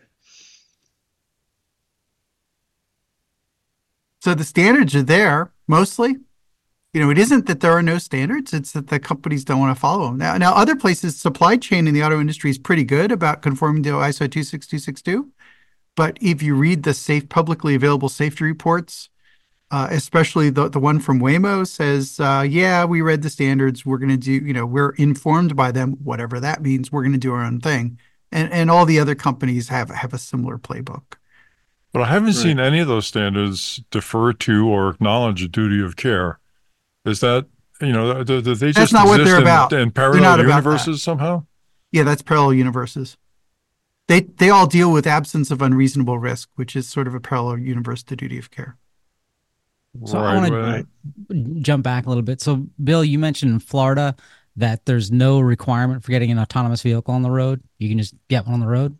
So 4.21 4.35
the 4.35 4.45
standards 4.45 4.95
are 4.95 5.03
there 5.03 5.51
mostly 5.67 6.17
you 6.93 7.01
know, 7.01 7.11
it 7.11 7.19
isn't 7.19 7.47
that 7.47 7.61
there 7.61 7.73
are 7.73 7.83
no 7.83 7.99
standards; 7.99 8.53
it's 8.53 8.73
that 8.73 8.89
the 8.89 8.99
companies 8.99 9.45
don't 9.45 9.61
want 9.61 9.75
to 9.75 9.81
follow 9.81 10.07
them. 10.07 10.19
Now, 10.19 10.37
now 10.37 10.55
other 10.55 10.75
places, 10.75 11.17
supply 11.17 11.57
chain 11.57 11.87
in 11.87 11.95
the 11.95 12.03
auto 12.03 12.21
industry 12.21 12.51
is 12.51 12.59
pretty 12.59 12.85
good 12.85 13.13
about 13.13 13.43
conforming 13.43 13.83
to 13.85 13.91
ISO 13.91 14.31
26262. 14.31 15.31
But 15.95 16.19
if 16.21 16.43
you 16.43 16.55
read 16.55 16.83
the 16.83 16.95
safe, 16.95 17.29
publicly 17.29 17.75
available 17.75 18.09
safety 18.09 18.45
reports, 18.45 19.09
uh, 19.71 19.89
especially 19.91 20.51
the 20.51 20.69
the 20.69 20.81
one 20.81 20.99
from 20.99 21.21
Waymo 21.21 21.65
says, 21.65 22.19
uh, 22.19 22.45
"Yeah, 22.49 22.85
we 22.85 23.03
read 23.03 23.23
the 23.23 23.31
standards. 23.31 23.87
We're 23.87 23.99
going 23.99 24.11
to 24.11 24.17
do, 24.17 24.33
you 24.33 24.53
know, 24.53 24.67
we're 24.67 24.91
informed 24.91 25.55
by 25.55 25.71
them, 25.71 25.93
whatever 26.03 26.41
that 26.41 26.61
means. 26.61 26.91
We're 26.91 27.03
going 27.03 27.13
to 27.13 27.19
do 27.19 27.33
our 27.33 27.45
own 27.45 27.61
thing." 27.61 27.99
And 28.33 28.53
and 28.53 28.69
all 28.69 28.85
the 28.85 28.99
other 28.99 29.15
companies 29.15 29.69
have 29.69 29.91
have 29.91 30.13
a 30.13 30.19
similar 30.19 30.59
playbook. 30.59 31.05
But 31.93 32.03
I 32.03 32.07
haven't 32.07 32.27
right. 32.27 32.35
seen 32.35 32.59
any 32.59 32.81
of 32.81 32.89
those 32.89 33.07
standards 33.07 33.81
defer 33.91 34.33
to 34.33 34.69
or 34.69 34.91
acknowledge 34.91 35.43
a 35.43 35.49
duty 35.49 35.81
of 35.81 35.97
care. 35.97 36.40
Is 37.05 37.21
that 37.21 37.47
you 37.81 37.93
know 37.93 38.23
do, 38.25 38.41
do 38.43 38.55
they 38.55 38.69
just 38.69 38.79
that's 38.79 38.93
not 38.93 39.07
what 39.07 39.25
they're 39.25 39.37
in, 39.37 39.43
about 39.43 39.73
in 39.73 39.91
parallel 39.91 40.39
universes 40.41 41.03
somehow? 41.03 41.45
Yeah, 41.93 42.05
that's 42.05 42.23
parallel 42.23 42.55
universes. 42.55 43.17
They 44.07 44.21
they 44.21 44.51
all 44.51 44.67
deal 44.67 44.93
with 44.93 45.07
absence 45.07 45.51
of 45.51 45.63
unreasonable 45.63 46.19
risk, 46.19 46.49
which 46.57 46.77
is 46.77 46.89
sort 46.89 47.07
of 47.07 47.15
a 47.15 47.21
parallel 47.21 47.59
universe 47.59 48.03
to 48.05 48.17
duty 48.17 48.39
of 48.39 48.51
care. 48.51 48.77
So 50.05 50.21
right, 50.21 50.35
I 50.35 50.37
want 50.37 50.53
right. 50.53 50.87
to 51.31 51.61
jump 51.61 51.83
back 51.83 52.07
a 52.07 52.09
little 52.09 52.23
bit. 52.23 52.41
So 52.41 52.67
Bill, 52.83 53.05
you 53.05 53.19
mentioned 53.19 53.53
in 53.53 53.59
Florida 53.59 54.15
that 54.57 54.85
there's 54.85 55.11
no 55.11 55.41
requirement 55.41 56.05
for 56.05 56.13
getting 56.13 56.31
an 56.31 56.39
autonomous 56.39 56.83
vehicle 56.83 57.15
on 57.15 57.23
the 57.23 57.31
road. 57.31 57.63
You 57.79 57.89
can 57.89 57.99
just 57.99 58.15
get 58.29 58.45
one 58.45 58.55
on 58.55 58.61
the 58.61 58.69
road. 58.69 58.97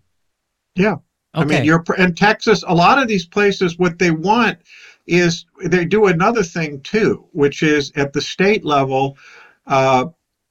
Yeah. 0.75 0.97
Okay. 1.35 1.43
I 1.43 1.45
mean, 1.45 1.65
you're 1.65 1.85
in 1.99 2.15
Texas. 2.15 2.65
A 2.67 2.75
lot 2.75 2.99
of 2.99 3.07
these 3.07 3.27
places, 3.27 3.79
what 3.79 3.99
they 3.99 4.11
want 4.11 4.59
is 5.07 5.47
they 5.65 5.85
do 5.85 6.07
another 6.07 6.43
thing 6.43 6.81
too, 6.83 7.27
which 7.33 7.63
is 7.63 7.93
at 7.97 8.13
the 8.13 8.21
state 8.21 8.65
level, 8.65 9.17
uh, 9.67 10.07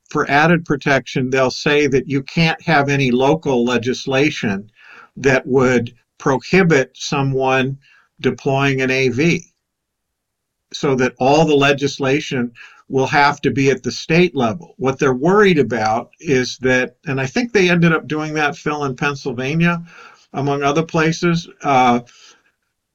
for 0.10 0.30
added 0.30 0.66
protection, 0.66 1.30
they'll 1.30 1.52
say 1.52 1.88
that 1.88 2.08
you 2.08 2.24
can't 2.24 2.62
have 2.64 2.90
any 2.90 3.12
local 3.12 3.64
legislation 3.64 4.72
that 5.18 5.46
would 5.46 5.94
prohibit 6.18 6.92
someone 6.96 7.78
deploying 8.20 8.82
an 8.82 8.92
AV. 8.92 9.40
So 10.74 10.96
that 10.96 11.14
all 11.20 11.46
the 11.46 11.56
legislation 11.56 12.52
will 12.90 13.08
have 13.08 13.40
to 13.42 13.52
be 13.52 13.70
at 13.70 13.84
the 13.84 13.92
state 13.92 14.36
level. 14.36 14.74
What 14.78 15.00
they're 15.00 15.14
worried 15.14 15.60
about 15.60 16.12
is 16.20 16.58
that, 16.60 16.98
and 17.06 17.22
I 17.22 17.28
think 17.28 17.54
they 17.54 17.70
ended 17.70 17.94
up 17.94 18.08
doing 18.08 18.34
that, 18.34 18.58
Phil, 18.58 18.84
in 18.86 18.96
Pennsylvania, 18.96 19.84
among 20.34 20.64
other 20.64 20.84
places. 20.84 21.48
Uh, 21.64 22.02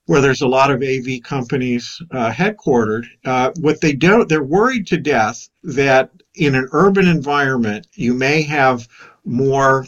where 0.07 0.21
there's 0.21 0.43
a 0.43 0.49
lot 0.49 0.71
of 0.71 0.83
AV 0.83 1.23
companies 1.23 2.01
uh, 2.11 2.31
headquartered, 2.31 3.05
uh, 3.25 3.51
what 3.61 3.81
they 3.81 3.93
don't, 3.93 4.29
they're 4.29 4.43
worried 4.43 4.87
to 4.87 4.99
death 4.99 5.49
that 5.63 6.11
in 6.35 6.55
an 6.55 6.69
urban 6.73 7.09
environment, 7.09 7.87
you 7.95 8.13
may 8.13 8.43
have 8.43 8.87
more, 9.25 9.87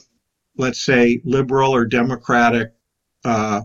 let's 0.57 0.85
say, 0.85 1.21
liberal 1.25 1.75
or 1.75 1.85
democratic 1.85 2.73
uh, 3.25 3.61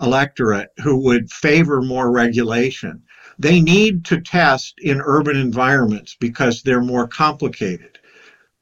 electorate 0.00 0.68
who 0.82 1.02
would 1.04 1.30
favor 1.30 1.80
more 1.80 2.10
regulation. 2.10 3.02
They 3.38 3.60
need 3.60 4.04
to 4.06 4.20
test 4.20 4.74
in 4.78 5.00
urban 5.02 5.36
environments 5.36 6.16
because 6.20 6.62
they're 6.62 6.82
more 6.82 7.08
complicated. 7.08 7.98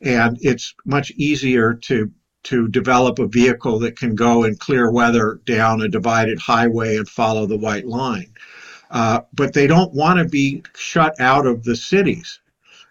And 0.02 0.38
it's 0.40 0.74
much 0.84 1.10
easier 1.12 1.74
to 1.74 2.10
to 2.44 2.68
develop 2.68 3.18
a 3.18 3.26
vehicle 3.26 3.78
that 3.78 3.98
can 3.98 4.14
go 4.14 4.44
in 4.44 4.56
clear 4.56 4.90
weather 4.90 5.40
down 5.44 5.80
a 5.80 5.88
divided 5.88 6.38
highway 6.38 6.96
and 6.96 7.08
follow 7.08 7.46
the 7.46 7.56
white 7.56 7.86
line. 7.86 8.32
Uh, 8.90 9.20
but 9.32 9.54
they 9.54 9.66
don't 9.66 9.94
want 9.94 10.18
to 10.18 10.24
be 10.26 10.62
shut 10.76 11.18
out 11.20 11.46
of 11.46 11.64
the 11.64 11.76
cities. 11.76 12.40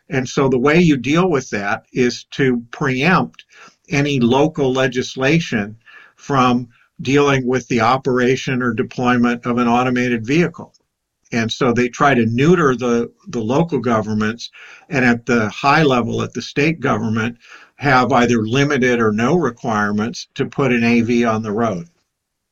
And 0.09 0.27
so 0.27 0.49
the 0.49 0.59
way 0.59 0.79
you 0.79 0.97
deal 0.97 1.29
with 1.29 1.49
that 1.51 1.85
is 1.93 2.25
to 2.31 2.63
preempt 2.71 3.45
any 3.89 4.19
local 4.19 4.71
legislation 4.71 5.77
from 6.15 6.69
dealing 7.01 7.47
with 7.47 7.67
the 7.67 7.81
operation 7.81 8.61
or 8.61 8.73
deployment 8.73 9.45
of 9.45 9.57
an 9.57 9.67
automated 9.67 10.25
vehicle. 10.25 10.73
And 11.31 11.51
so 11.51 11.71
they 11.71 11.87
try 11.87 12.13
to 12.13 12.25
neuter 12.25 12.75
the, 12.75 13.11
the 13.27 13.39
local 13.39 13.79
governments 13.79 14.51
and 14.89 15.05
at 15.05 15.25
the 15.25 15.49
high 15.49 15.83
level, 15.83 16.21
at 16.21 16.33
the 16.33 16.41
state 16.41 16.79
government, 16.79 17.37
have 17.81 18.11
either 18.11 18.43
limited 18.43 18.99
or 18.99 19.11
no 19.11 19.35
requirements 19.35 20.27
to 20.35 20.45
put 20.45 20.71
an 20.71 20.83
AV 20.83 21.27
on 21.27 21.41
the 21.41 21.51
road. 21.51 21.87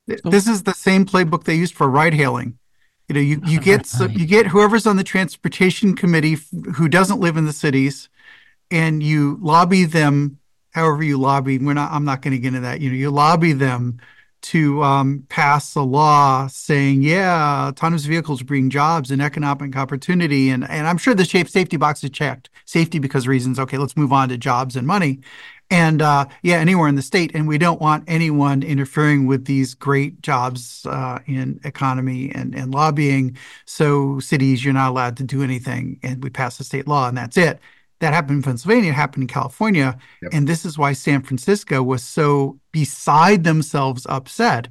This 0.08 0.48
is 0.48 0.64
the 0.64 0.74
same 0.74 1.06
playbook 1.06 1.44
they 1.44 1.54
used 1.54 1.76
for 1.76 1.88
ride 1.88 2.16
hailing. 2.16 2.58
You 3.08 3.14
know, 3.14 3.22
you, 3.22 3.40
you 3.46 3.60
get 3.60 3.86
so, 3.86 4.06
you 4.06 4.26
get 4.26 4.48
whoever's 4.48 4.88
on 4.88 4.96
the 4.96 5.04
transportation 5.04 5.96
committee 5.96 6.38
who 6.74 6.90
doesn't 6.90 7.20
live 7.20 7.38
in 7.38 7.46
the 7.46 7.54
cities, 7.54 8.10
and 8.72 9.04
you 9.04 9.38
lobby 9.40 9.86
them. 9.86 10.40
However, 10.72 11.04
you 11.04 11.20
lobby. 11.20 11.60
We're 11.60 11.74
not. 11.74 11.92
I'm 11.92 12.06
not 12.06 12.24
going 12.24 12.32
to 12.32 12.40
get 12.40 12.50
into 12.50 12.62
that. 12.62 12.82
You 12.82 12.90
know, 12.90 12.96
you 12.96 13.12
lobby 13.12 13.54
them 13.54 14.00
to 14.42 14.84
um, 14.84 15.26
pass 15.30 15.76
a 15.76 15.82
law 15.82 16.48
saying, 16.48 17.02
yeah, 17.02 17.68
autonomous 17.68 18.06
vehicles 18.06 18.42
bring 18.42 18.70
jobs 18.70 19.12
and 19.12 19.22
economic 19.22 19.76
opportunity. 19.76 20.50
And, 20.50 20.70
and 20.70 20.88
I'm 20.88 20.98
sure 20.98 21.14
the 21.14 21.26
shape 21.26 21.50
safety 21.50 21.78
box 21.78 22.04
is 22.04 22.10
checked. 22.10 22.50
Safety 22.66 23.00
because 23.00 23.28
reasons. 23.28 23.60
Okay, 23.60 23.78
let's 23.78 23.98
move 23.98 24.14
on 24.14 24.30
to 24.30 24.38
jobs 24.38 24.76
and 24.76 24.88
money. 24.88 25.20
And 25.72 26.02
uh, 26.02 26.26
yeah, 26.42 26.58
anywhere 26.58 26.88
in 26.88 26.96
the 26.96 27.02
state. 27.02 27.32
And 27.36 27.48
we 27.48 27.58
don't 27.58 27.80
want 27.80 28.04
anyone 28.08 28.64
interfering 28.64 29.28
with 29.28 29.46
these 29.46 29.76
great 29.76 30.22
jobs 30.22 30.86
uh, 30.86 31.20
in 31.28 31.60
economy 31.64 32.32
and, 32.34 32.56
and 32.56 32.74
lobbying. 32.74 33.38
So 33.66 34.20
cities, 34.20 34.66
you're 34.66 34.74
not 34.74 34.90
allowed 34.90 35.18
to 35.18 35.24
do 35.24 35.44
anything. 35.44 36.00
And 36.02 36.24
we 36.24 36.30
pass 36.30 36.60
a 36.60 36.64
state 36.64 36.88
law 36.88 37.08
and 37.08 37.18
that's 37.18 37.38
it. 37.38 37.60
That 38.00 38.14
happened 38.14 38.38
in 38.38 38.44
Pennsylvania, 38.44 38.92
it 38.92 38.96
happened 38.96 39.24
in 39.24 39.28
California. 39.28 39.98
Yep. 40.22 40.32
And 40.34 40.48
this 40.48 40.66
is 40.66 40.78
why 40.78 40.94
San 40.94 41.22
Francisco 41.22 41.84
was 41.84 42.02
so 42.02 42.60
beside 42.72 43.44
themselves 43.44 44.06
upset 44.10 44.70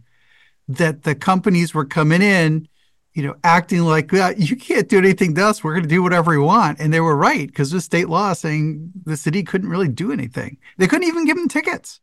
that 0.66 1.02
the 1.02 1.14
companies 1.14 1.74
were 1.74 1.84
coming 1.84 2.22
in, 2.22 2.68
you 3.12 3.22
know, 3.22 3.34
acting 3.44 3.82
like, 3.82 4.12
well, 4.12 4.32
you 4.32 4.56
can't 4.56 4.88
do 4.88 4.98
anything 4.98 5.34
to 5.34 5.44
us. 5.46 5.62
We're 5.62 5.72
going 5.72 5.82
to 5.82 5.88
do 5.88 6.02
whatever 6.02 6.30
we 6.30 6.38
want. 6.38 6.78
And 6.78 6.92
they 6.92 7.00
were 7.00 7.16
right 7.16 7.46
because 7.46 7.70
the 7.70 7.80
state 7.80 8.08
law 8.08 8.32
saying 8.32 8.92
the 9.04 9.16
city 9.16 9.42
couldn't 9.42 9.68
really 9.68 9.88
do 9.88 10.12
anything. 10.12 10.58
They 10.78 10.86
couldn't 10.86 11.08
even 11.08 11.26
give 11.26 11.36
them 11.36 11.48
tickets. 11.48 12.00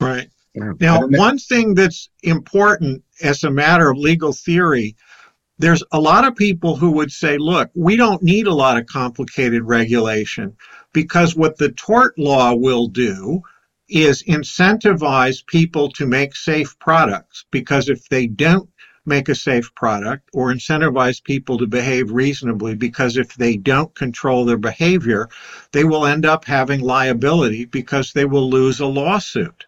Right. 0.00 0.28
Now, 0.54 1.06
one 1.06 1.38
thing 1.38 1.74
that's 1.74 2.10
important 2.22 3.02
as 3.22 3.42
a 3.44 3.50
matter 3.50 3.90
of 3.90 3.96
legal 3.96 4.32
theory 4.32 4.96
there's 5.58 5.82
a 5.92 6.00
lot 6.00 6.26
of 6.26 6.34
people 6.34 6.76
who 6.76 6.92
would 6.92 7.12
say, 7.12 7.38
look, 7.38 7.70
we 7.74 7.96
don't 7.96 8.22
need 8.22 8.46
a 8.46 8.54
lot 8.54 8.78
of 8.78 8.86
complicated 8.86 9.62
regulation 9.62 10.56
because 10.92 11.36
what 11.36 11.58
the 11.58 11.70
tort 11.72 12.18
law 12.18 12.54
will 12.54 12.88
do 12.88 13.42
is 13.88 14.22
incentivize 14.24 15.44
people 15.46 15.90
to 15.90 16.06
make 16.06 16.34
safe 16.34 16.78
products 16.78 17.44
because 17.50 17.88
if 17.88 18.08
they 18.08 18.26
don't 18.26 18.68
make 19.04 19.28
a 19.28 19.34
safe 19.34 19.74
product 19.74 20.28
or 20.32 20.52
incentivize 20.52 21.22
people 21.22 21.58
to 21.58 21.66
behave 21.66 22.10
reasonably 22.12 22.74
because 22.74 23.16
if 23.16 23.34
they 23.34 23.56
don't 23.56 23.94
control 23.94 24.44
their 24.44 24.56
behavior, 24.56 25.28
they 25.72 25.84
will 25.84 26.06
end 26.06 26.24
up 26.24 26.44
having 26.44 26.80
liability 26.80 27.64
because 27.64 28.12
they 28.12 28.24
will 28.24 28.48
lose 28.48 28.80
a 28.80 28.86
lawsuit. 28.86 29.66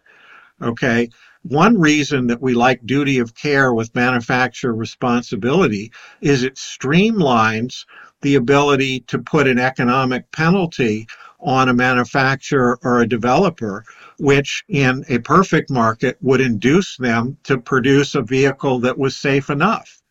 Okay. 0.61 1.09
One 1.47 1.79
reason 1.79 2.25
that 2.27 2.41
we 2.41 2.55
like 2.55 2.87
duty 2.87 3.19
of 3.19 3.35
care 3.35 3.71
with 3.71 3.93
manufacturer 3.93 4.73
responsibility 4.73 5.91
is 6.19 6.41
it 6.41 6.55
streamlines 6.55 7.85
the 8.23 8.33
ability 8.33 9.01
to 9.01 9.19
put 9.19 9.47
an 9.47 9.59
economic 9.59 10.31
penalty 10.31 11.05
on 11.39 11.69
a 11.69 11.73
manufacturer 11.75 12.79
or 12.81 12.99
a 12.99 13.07
developer, 13.07 13.85
which 14.17 14.63
in 14.69 15.05
a 15.07 15.19
perfect 15.19 15.69
market 15.69 16.17
would 16.19 16.41
induce 16.41 16.97
them 16.97 17.37
to 17.43 17.59
produce 17.59 18.15
a 18.15 18.23
vehicle 18.23 18.79
that 18.79 18.97
was 18.97 19.15
safe 19.15 19.51
enough. 19.51 20.01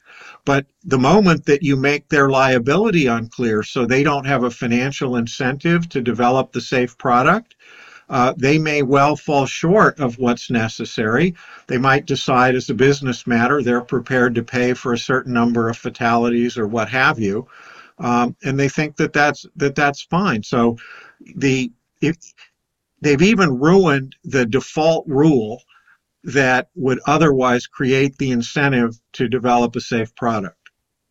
But 0.45 0.67
the 0.85 0.99
moment 0.99 1.47
that 1.47 1.65
you 1.65 1.75
make 1.75 2.11
their 2.11 2.29
liability 2.31 3.07
unclear 3.07 3.65
so 3.65 3.87
they 3.87 4.05
don't 4.05 4.27
have 4.27 4.45
a 4.45 4.53
financial 4.53 5.17
incentive 5.17 5.89
to 5.89 6.01
develop 6.01 6.53
the 6.53 6.61
safe 6.61 6.97
product, 6.97 7.57
uh, 8.09 8.35
they 8.37 8.59
may 8.59 8.83
well 8.83 9.17
fall 9.17 9.47
short 9.47 9.99
of 9.99 10.19
what's 10.19 10.51
necessary. 10.51 11.35
They 11.67 11.79
might 11.79 12.07
decide, 12.07 12.55
as 12.55 12.69
a 12.69 12.75
business 12.75 13.27
matter, 13.27 13.63
they're 13.63 13.81
prepared 13.81 14.35
to 14.35 14.43
pay 14.43 14.75
for 14.75 14.93
a 14.93 14.99
certain 14.99 15.33
number 15.33 15.69
of 15.69 15.79
fatalities 15.79 16.59
or 16.59 16.67
what 16.67 16.89
have 16.91 17.19
you, 17.19 17.47
um, 17.99 18.37
and 18.45 18.59
they 18.59 18.69
think 18.69 18.97
that 18.97 19.13
that's 19.13 19.47
that 19.57 19.75
that's 19.75 20.03
fine. 20.03 20.43
So, 20.43 20.77
the 21.37 21.73
if 22.01 22.17
they've 23.01 23.23
even 23.23 23.59
ruined 23.59 24.17
the 24.25 24.45
default 24.45 25.07
rule 25.07 25.63
that 26.25 26.69
would 26.75 27.01
otherwise 27.07 27.67
create 27.67 28.17
the 28.19 28.31
incentive 28.31 28.99
to 29.13 29.29
develop 29.29 29.77
a 29.77 29.81
safe 29.81 30.15
product. 30.15 30.57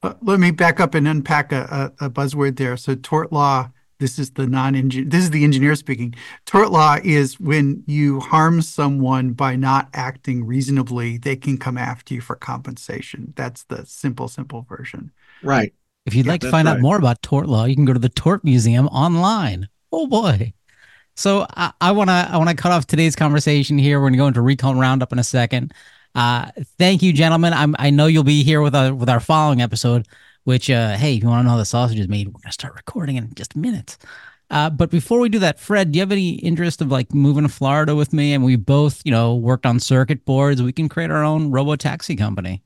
Uh, 0.01 0.15
let 0.21 0.39
me 0.39 0.51
back 0.51 0.79
up 0.79 0.95
and 0.95 1.07
unpack 1.07 1.51
a, 1.51 1.91
a, 1.99 2.05
a 2.05 2.09
buzzword 2.09 2.57
there. 2.57 2.77
So, 2.77 2.93
tort 2.95 3.31
law 3.31 3.71
this 3.99 4.19
is 4.19 4.31
the 4.31 4.47
non-engineer. 4.47 5.09
This 5.09 5.23
is 5.23 5.29
the 5.29 5.43
engineer 5.43 5.75
speaking. 5.75 6.15
Tort 6.45 6.71
law 6.71 6.97
is 7.03 7.39
when 7.39 7.83
you 7.87 8.19
harm 8.19 8.61
someone 8.61 9.33
by 9.33 9.55
not 9.55 9.89
acting 9.93 10.45
reasonably, 10.45 11.17
they 11.17 11.35
can 11.35 11.57
come 11.57 11.77
after 11.77 12.13
you 12.13 12.21
for 12.21 12.35
compensation. 12.35 13.33
That's 13.35 13.63
the 13.63 13.85
simple, 13.85 14.27
simple 14.27 14.65
version. 14.67 15.11
Right. 15.41 15.73
If 16.05 16.15
you'd 16.15 16.25
yeah, 16.25 16.33
like 16.33 16.41
to 16.41 16.51
find 16.51 16.67
right. 16.67 16.75
out 16.75 16.81
more 16.81 16.97
about 16.97 17.21
tort 17.21 17.47
law, 17.47 17.65
you 17.65 17.75
can 17.75 17.85
go 17.85 17.93
to 17.93 17.99
the 17.99 18.09
Tort 18.09 18.43
Museum 18.43 18.87
online. 18.87 19.69
Oh 19.91 20.07
boy. 20.07 20.53
So 21.15 21.45
I 21.55 21.91
want 21.91 22.09
to 22.09 22.27
I 22.31 22.37
want 22.37 22.49
to 22.49 22.55
cut 22.55 22.71
off 22.71 22.87
today's 22.87 23.15
conversation 23.15 23.77
here. 23.77 23.99
We're 23.99 24.05
going 24.05 24.13
to 24.13 24.17
go 24.17 24.27
into 24.27 24.41
recall 24.41 24.73
roundup 24.75 25.11
in 25.11 25.19
a 25.19 25.23
second. 25.23 25.73
Uh, 26.15 26.49
thank 26.77 27.01
you, 27.01 27.13
gentlemen. 27.13 27.53
I'm, 27.53 27.75
I 27.79 27.89
know 27.89 28.07
you'll 28.07 28.23
be 28.23 28.43
here 28.43 28.61
with 28.61 28.75
our 28.75 28.93
with 28.93 29.09
our 29.09 29.19
following 29.19 29.61
episode 29.61 30.07
which, 30.43 30.69
uh, 30.69 30.95
hey, 30.97 31.15
if 31.15 31.23
you 31.23 31.29
want 31.29 31.41
to 31.41 31.43
know 31.43 31.51
how 31.51 31.57
the 31.57 31.65
sausage 31.65 31.99
is 31.99 32.07
made, 32.07 32.27
we're 32.27 32.33
going 32.33 32.43
to 32.43 32.51
start 32.51 32.75
recording 32.75 33.15
in 33.15 33.33
just 33.35 33.55
a 33.55 33.59
minute. 33.59 33.97
Uh, 34.49 34.69
but 34.69 34.91
before 34.91 35.19
we 35.19 35.29
do 35.29 35.39
that, 35.39 35.59
Fred, 35.59 35.91
do 35.91 35.97
you 35.97 36.01
have 36.01 36.11
any 36.11 36.31
interest 36.35 36.81
of 36.81 36.91
like 36.91 37.13
moving 37.13 37.43
to 37.43 37.49
Florida 37.49 37.95
with 37.95 38.13
me? 38.13 38.33
And 38.33 38.43
we 38.43 38.55
both, 38.55 39.01
you 39.03 39.11
know, 39.11 39.35
worked 39.35 39.65
on 39.65 39.79
circuit 39.79 40.25
boards. 40.25 40.61
We 40.61 40.73
can 40.73 40.89
create 40.89 41.09
our 41.09 41.23
own 41.23 41.49
robo 41.49 41.75
taxi 41.75 42.15
company. 42.15 42.61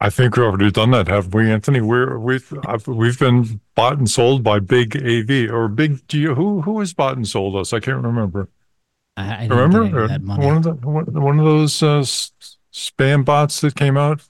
I 0.00 0.10
think 0.10 0.36
we've 0.36 0.44
already 0.44 0.70
done 0.70 0.90
that, 0.90 1.08
haven't 1.08 1.34
we, 1.34 1.50
Anthony? 1.50 1.80
We're 1.80 2.18
we've 2.18 2.52
I've, 2.66 2.86
we've 2.86 3.18
been 3.18 3.60
bought 3.74 3.98
and 3.98 4.10
sold 4.10 4.42
by 4.42 4.58
Big 4.58 4.96
AV 4.96 5.50
or 5.50 5.68
Big. 5.68 6.06
Do 6.08 6.18
you, 6.18 6.34
who 6.34 6.60
who 6.62 6.80
has 6.80 6.92
bought 6.92 7.16
and 7.16 7.26
sold 7.26 7.56
us? 7.56 7.72
I 7.72 7.80
can't 7.80 8.02
remember. 8.02 8.50
I, 9.16 9.44
I 9.44 9.46
remember 9.46 10.06
one 10.18 10.56
of 10.56 10.62
the 10.64 10.72
one 10.72 11.38
of 11.38 11.44
those 11.46 11.82
uh, 11.82 12.04
spam 12.72 13.24
bots 13.24 13.62
that 13.62 13.74
came 13.74 13.96
out. 13.96 14.22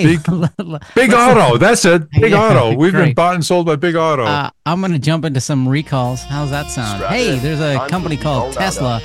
Hey, 0.00 0.16
big, 0.16 0.22
big 0.94 1.12
auto. 1.12 1.56
That's 1.58 1.84
it. 1.84 2.10
Big 2.10 2.32
yeah, 2.32 2.40
auto. 2.40 2.74
We've 2.74 2.92
great. 2.92 3.06
been 3.06 3.14
bought 3.14 3.34
and 3.34 3.44
sold 3.44 3.66
by 3.66 3.76
Big 3.76 3.96
Auto. 3.96 4.24
Uh, 4.24 4.50
I'm 4.64 4.80
going 4.80 4.92
to 4.92 4.98
jump 4.98 5.24
into 5.24 5.40
some 5.40 5.68
recalls. 5.68 6.22
How's 6.22 6.50
that 6.50 6.70
sound? 6.70 6.98
Strap 6.98 7.12
hey, 7.12 7.34
in. 7.34 7.42
there's 7.42 7.60
a 7.60 7.76
I'm 7.76 7.88
company 7.90 8.16
called 8.16 8.54
Tesla, 8.54 9.00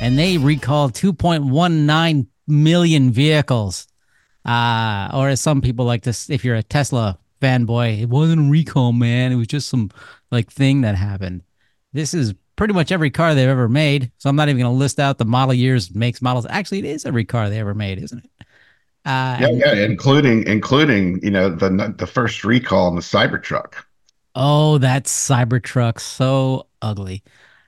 and 0.00 0.18
they 0.18 0.38
recalled 0.38 0.94
2.19 0.94 2.26
million 2.46 3.10
vehicles. 3.10 3.86
Uh, 4.44 5.10
or 5.12 5.28
as 5.28 5.40
some 5.40 5.60
people 5.60 5.84
like 5.84 6.02
to, 6.02 6.16
if 6.28 6.44
you're 6.44 6.56
a 6.56 6.62
Tesla 6.62 7.18
fanboy, 7.40 8.00
it 8.00 8.08
wasn't 8.08 8.48
a 8.48 8.50
recall, 8.50 8.92
man. 8.92 9.32
It 9.32 9.36
was 9.36 9.46
just 9.46 9.68
some 9.68 9.90
like 10.30 10.50
thing 10.50 10.82
that 10.82 10.94
happened. 10.94 11.42
This 11.92 12.14
is 12.14 12.34
pretty 12.56 12.74
much 12.74 12.92
every 12.92 13.10
car 13.10 13.34
they've 13.34 13.48
ever 13.48 13.68
made. 13.68 14.10
So 14.18 14.28
I'm 14.28 14.36
not 14.36 14.48
even 14.48 14.62
going 14.62 14.72
to 14.74 14.78
list 14.78 14.98
out 14.98 15.18
the 15.18 15.24
model 15.24 15.54
years, 15.54 15.94
makes, 15.94 16.20
models. 16.20 16.46
Actually, 16.48 16.80
it 16.80 16.84
is 16.86 17.06
every 17.06 17.24
car 17.24 17.48
they 17.48 17.58
ever 17.58 17.74
made, 17.74 18.02
isn't 18.02 18.24
it? 18.24 18.30
Uh, 19.08 19.38
yeah, 19.40 19.48
yeah, 19.52 19.72
including 19.86 20.46
including 20.46 21.18
you 21.22 21.30
know 21.30 21.48
the 21.48 21.94
the 21.96 22.06
first 22.06 22.44
recall 22.44 22.88
on 22.88 22.94
the 22.94 23.00
Cybertruck. 23.00 23.72
Oh, 24.34 24.76
that 24.78 25.04
Cybertruck, 25.04 25.98
so 25.98 26.66
ugly. 26.82 27.22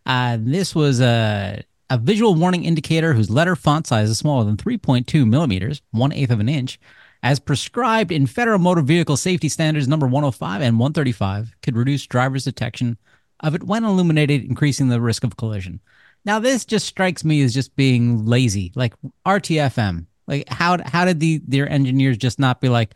Uh, 0.04 0.36
this 0.38 0.74
was 0.74 1.00
a 1.00 1.64
a 1.88 1.96
visual 1.96 2.34
warning 2.34 2.64
indicator 2.64 3.14
whose 3.14 3.30
letter 3.30 3.56
font 3.56 3.86
size 3.86 4.10
is 4.10 4.18
smaller 4.18 4.44
than 4.44 4.58
3.2 4.58 5.26
millimeters, 5.26 5.80
one 5.92 6.12
eighth 6.12 6.30
of 6.30 6.40
an 6.40 6.48
inch, 6.50 6.78
as 7.22 7.40
prescribed 7.40 8.12
in 8.12 8.26
Federal 8.26 8.58
Motor 8.58 8.82
Vehicle 8.82 9.16
Safety 9.16 9.48
Standards 9.48 9.88
number 9.88 10.06
105 10.06 10.60
and 10.60 10.78
135, 10.78 11.56
could 11.62 11.74
reduce 11.74 12.06
driver's 12.06 12.44
detection 12.44 12.98
of 13.40 13.54
it 13.54 13.64
when 13.64 13.82
illuminated, 13.82 14.44
increasing 14.44 14.90
the 14.90 15.00
risk 15.00 15.24
of 15.24 15.38
collision. 15.38 15.80
Now, 16.26 16.38
this 16.38 16.66
just 16.66 16.86
strikes 16.86 17.24
me 17.24 17.40
as 17.40 17.54
just 17.54 17.74
being 17.76 18.26
lazy, 18.26 18.72
like 18.74 18.92
RTFM. 19.26 20.04
Like 20.30 20.48
how 20.48 20.78
how 20.86 21.04
did 21.04 21.20
the 21.20 21.42
their 21.46 21.68
engineers 21.68 22.16
just 22.16 22.38
not 22.38 22.62
be 22.62 22.70
like, 22.70 22.94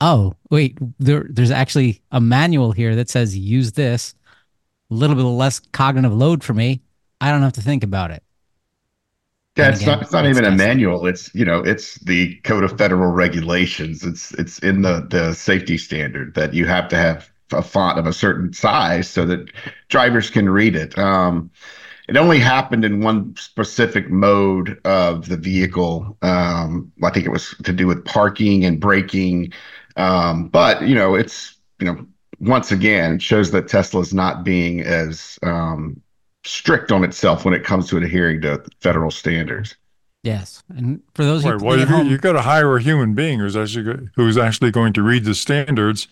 Oh, 0.00 0.34
wait, 0.50 0.78
there, 0.98 1.26
there's 1.30 1.50
actually 1.50 2.02
a 2.12 2.20
manual 2.20 2.72
here 2.72 2.94
that 2.96 3.08
says 3.08 3.36
use 3.36 3.72
this. 3.72 4.14
A 4.90 4.94
little 4.94 5.16
bit 5.16 5.22
less 5.22 5.58
cognitive 5.58 6.12
load 6.12 6.44
for 6.44 6.52
me. 6.52 6.82
I 7.20 7.30
don't 7.30 7.42
have 7.42 7.54
to 7.54 7.62
think 7.62 7.82
about 7.82 8.10
it. 8.10 8.22
Yeah, 9.56 9.70
it's 9.70 9.86
not 9.86 10.02
it's 10.02 10.12
not 10.12 10.26
even 10.26 10.44
a 10.44 10.50
manual. 10.50 11.06
It's 11.06 11.34
you 11.34 11.44
know, 11.44 11.60
it's 11.60 11.94
the 12.00 12.34
Code 12.44 12.62
of 12.62 12.76
Federal 12.76 13.10
Regulations. 13.10 14.04
It's 14.04 14.32
it's 14.32 14.58
in 14.58 14.82
the 14.82 15.06
the 15.08 15.32
safety 15.32 15.78
standard 15.78 16.34
that 16.34 16.52
you 16.52 16.66
have 16.66 16.88
to 16.88 16.96
have 16.96 17.30
a 17.52 17.62
font 17.62 17.98
of 17.98 18.06
a 18.06 18.12
certain 18.12 18.52
size 18.52 19.08
so 19.08 19.24
that 19.24 19.50
drivers 19.88 20.28
can 20.28 20.50
read 20.50 20.76
it. 20.76 20.98
Um, 20.98 21.50
it 22.08 22.16
only 22.16 22.38
happened 22.38 22.84
in 22.84 23.00
one 23.00 23.34
specific 23.36 24.10
mode 24.10 24.80
of 24.84 25.28
the 25.28 25.36
vehicle. 25.36 26.16
Um, 26.22 26.92
I 27.02 27.10
think 27.10 27.26
it 27.26 27.30
was 27.30 27.54
to 27.64 27.72
do 27.72 27.86
with 27.86 28.04
parking 28.04 28.64
and 28.64 28.80
braking. 28.80 29.52
Um, 29.96 30.48
but 30.48 30.82
you 30.82 30.94
know, 30.94 31.14
it's 31.14 31.56
you 31.80 31.86
know, 31.86 32.06
once 32.40 32.70
again, 32.70 33.14
it 33.14 33.22
shows 33.22 33.50
that 33.50 33.68
Tesla 33.68 34.00
is 34.00 34.14
not 34.14 34.44
being 34.44 34.80
as 34.80 35.38
um, 35.42 36.00
strict 36.44 36.92
on 36.92 37.02
itself 37.04 37.44
when 37.44 37.54
it 37.54 37.64
comes 37.64 37.88
to 37.88 37.96
adhering 37.96 38.40
to 38.42 38.62
federal 38.80 39.10
standards. 39.10 39.76
Yes, 40.26 40.64
and 40.68 41.02
for 41.14 41.24
those 41.24 41.44
well, 41.44 41.78
you, 41.78 41.86
home, 41.86 42.08
you 42.08 42.18
got 42.18 42.32
to 42.32 42.42
hire 42.42 42.76
a 42.76 42.82
human 42.82 43.14
being 43.14 43.38
who's 43.38 43.56
actually 43.56 44.08
who's 44.16 44.36
actually 44.36 44.72
going 44.72 44.92
to 44.94 45.02
read 45.02 45.24
the 45.24 45.36
standards, 45.36 46.08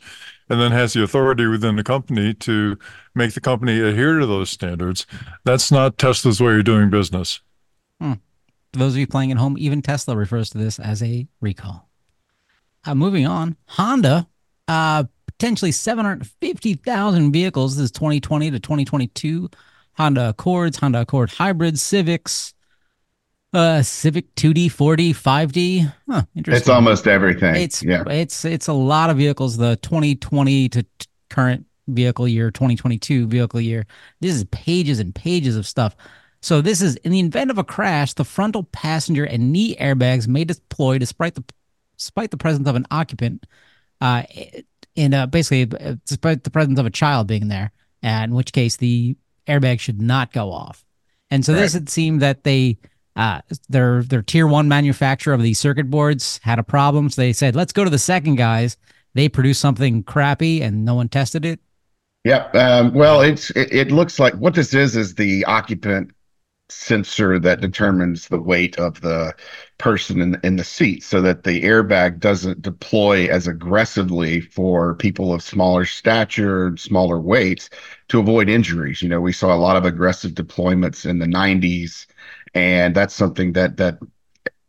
and 0.49 0.61
then 0.61 0.71
has 0.71 0.93
the 0.93 1.03
authority 1.03 1.49
within 1.49 1.75
the 1.75 1.83
company 1.83 2.33
to 2.35 2.79
make 3.17 3.35
the 3.35 3.41
company 3.41 3.81
adhere 3.81 4.21
to 4.21 4.27
those 4.27 4.51
standards. 4.51 5.05
That's 5.43 5.73
not 5.73 5.99
Tesla's 5.99 6.41
way 6.41 6.59
of 6.59 6.65
doing 6.65 6.91
business. 6.91 7.41
Hmm. 8.01 8.13
For 8.73 8.79
those 8.79 8.93
of 8.93 8.99
you 8.99 9.09
playing 9.09 9.33
at 9.33 9.39
home, 9.39 9.57
even 9.59 9.83
Tesla 9.83 10.17
refers 10.17 10.49
to 10.51 10.59
this 10.59 10.79
as 10.79 11.03
a 11.03 11.27
recall. 11.41 11.89
Uh, 12.85 12.95
moving 12.95 13.27
on, 13.27 13.57
Honda, 13.67 14.29
uh, 14.69 15.03
potentially 15.27 15.73
750,000 15.73 17.33
vehicles. 17.33 17.77
This 17.77 17.87
is 17.87 17.91
2020 17.91 18.53
to 18.53 18.61
2022. 18.61 19.51
Honda 19.95 20.29
Accords, 20.29 20.77
Honda 20.79 21.01
Accord 21.01 21.33
Hybrids, 21.33 21.83
Civics, 21.83 22.55
uh, 23.55 23.83
Civic 23.83 24.35
2D, 24.35 24.67
4D, 24.67 25.11
5D. 25.11 25.93
Huh, 26.09 26.23
interesting. 26.35 26.61
It's 26.61 26.69
almost 26.69 27.07
everything. 27.07 27.55
It's 27.55 27.83
yeah. 27.83 28.03
It's 28.09 28.45
it's 28.45 28.67
a 28.67 28.73
lot 28.73 29.11
of 29.11 29.17
vehicles. 29.17 29.57
The 29.57 29.77
2020 29.77 30.69
to 30.71 30.83
t- 30.83 30.89
current 31.31 31.67
vehicle 31.87 32.27
year, 32.27 32.51
2022 32.51 33.27
vehicle 33.27 33.61
year. 33.61 33.87
This 34.21 34.35
is 34.35 34.45
pages 34.47 34.99
and 34.99 35.15
pages 35.15 35.57
of 35.57 35.67
stuff. 35.67 35.95
So 36.43 36.61
this 36.61 36.83
is 36.83 36.97
in 36.97 37.13
the 37.13 37.21
event 37.21 37.51
of 37.51 37.59
a 37.59 37.65
crash, 37.65 38.13
the 38.15 38.25
frontal 38.25 38.65
passenger 38.65 39.25
and 39.25 39.53
knee 39.53 39.77
airbags 39.77 40.27
may 40.27 40.45
deploy 40.45 40.99
despite 40.99 41.37
the 41.37 41.45
despite 41.97 42.33
the 42.33 42.37
presence 42.37 42.69
of 42.69 42.75
an 42.75 42.87
occupant. 42.91 43.47
Uh, 44.01 44.25
in 44.97 45.15
uh, 45.15 45.27
basically 45.27 45.79
uh, 45.79 45.95
despite 46.07 46.45
the 46.45 46.51
presence 46.51 46.79
of 46.79 46.87
a 46.87 46.91
child 46.91 47.29
being 47.29 47.49
there, 47.49 47.73
in 48.03 48.35
which 48.35 48.53
case 48.53 48.77
the 48.77 49.17
airbag 49.47 49.79
should 49.81 50.03
not 50.03 50.33
go 50.33 50.51
off. 50.51 50.85
And 51.31 51.45
so 51.45 51.53
right. 51.53 51.61
this 51.61 51.75
it 51.75 51.89
seemed 51.89 52.21
that 52.23 52.45
they 52.45 52.79
uh, 53.17 53.41
their 53.69 54.03
their 54.03 54.23
tier 54.23 54.47
one 54.47 54.69
manufacturer 54.69 55.35
of 55.35 55.43
these 55.43 55.59
circuit 55.59 55.91
boards 55.91 56.41
had 56.43 56.59
a 56.59 56.65
problem. 56.65 57.11
So 57.11 57.23
they 57.23 57.33
said, 57.33 57.55
let's 57.55 57.73
go 57.73 57.85
to 57.85 57.91
the 57.91 57.99
second 57.99 58.37
guys. 58.37 58.77
They 59.15 59.29
produced 59.29 59.61
something 59.61 60.03
crappy 60.03 60.61
and 60.63 60.85
no 60.85 60.97
one 60.97 61.09
tested 61.09 61.45
it. 61.45 61.61
Yep. 62.25 62.55
Um, 62.55 62.95
well, 62.95 63.21
it's 63.21 63.51
it, 63.51 63.73
it, 63.73 63.93
looks 63.93 64.19
like 64.19 64.35
what 64.35 64.55
this 64.55 64.73
is 64.73 64.97
is 64.97 65.15
the 65.15 65.45
occupant 65.45 66.11
sensor 66.71 67.39
that 67.39 67.61
determines 67.61 68.29
the 68.29 68.41
weight 68.41 68.79
of 68.79 69.03
the 69.03 69.35
person 69.77 70.21
in, 70.23 70.41
in 70.43 70.57
the 70.57 70.65
seat 70.65 71.03
so 71.03 71.21
that 71.21 71.45
the 71.45 71.63
airbag 71.63 72.19
doesn't 72.19 72.63
deploy 72.63 73.27
as 73.27 73.47
aggressively 73.47 74.41
for 74.41 74.95
people 74.95 75.35
of 75.35 75.43
smaller 75.43 75.85
stature, 75.85 76.75
smaller 76.79 77.21
weights 77.21 77.69
to 78.09 78.19
avoid 78.19 78.49
injuries. 78.49 79.03
You 79.03 79.11
know, 79.11 79.21
we 79.21 79.33
saw 79.33 79.55
a 79.55 79.61
lot 79.61 79.77
of 79.77 79.85
aggressive 79.85 80.33
deployments 80.33 81.05
in 81.05 81.19
the 81.19 81.27
90s, 81.27 82.07
and 82.55 82.95
that's 82.95 83.15
something 83.15 83.53
that 83.53 83.77
that 83.77 83.99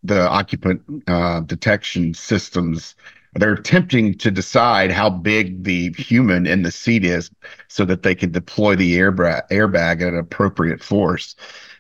the 0.04 0.28
occupant 0.28 0.82
uh, 1.08 1.40
detection 1.42 2.14
systems 2.14 2.96
they're 3.36 3.54
attempting 3.54 4.18
to 4.18 4.32
decide 4.32 4.92
how 4.92 5.10
big 5.10 5.64
the 5.64 5.92
human 5.98 6.48
in 6.48 6.64
the 6.64 6.72
seat 6.72 7.04
is 7.04 7.30
so 7.68 7.84
that 7.84 8.02
they 8.02 8.16
can 8.16 8.32
deploy 8.32 8.76
the 8.76 8.98
airbag, 8.98 9.42
airbag 9.50 10.02
at 10.02 10.14
an 10.14 10.18
appropriate 10.18 10.82
force. 10.82 11.36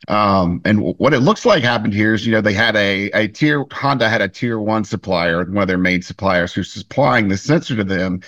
Um, 0.09 0.61
and 0.65 0.79
w- 0.79 0.95
what 0.97 1.13
it 1.13 1.21
looks 1.21 1.45
like 1.45 1.63
happened 1.63 1.93
here 1.93 2.13
is, 2.13 2.25
you 2.25 2.33
know, 2.33 2.41
they 2.41 2.53
had 2.53 2.75
a, 2.75 3.05
a 3.11 3.29
tier, 3.29 3.65
Honda 3.71 4.09
had 4.09 4.21
a 4.21 4.27
tier 4.27 4.59
one 4.59 4.83
supplier, 4.83 5.45
one 5.45 5.63
of 5.63 5.67
their 5.69 5.77
main 5.77 6.01
suppliers 6.01 6.53
who's 6.53 6.71
supplying 6.71 7.29
the 7.29 7.37
sensor 7.37 7.77
to 7.77 7.85
them, 7.85 8.19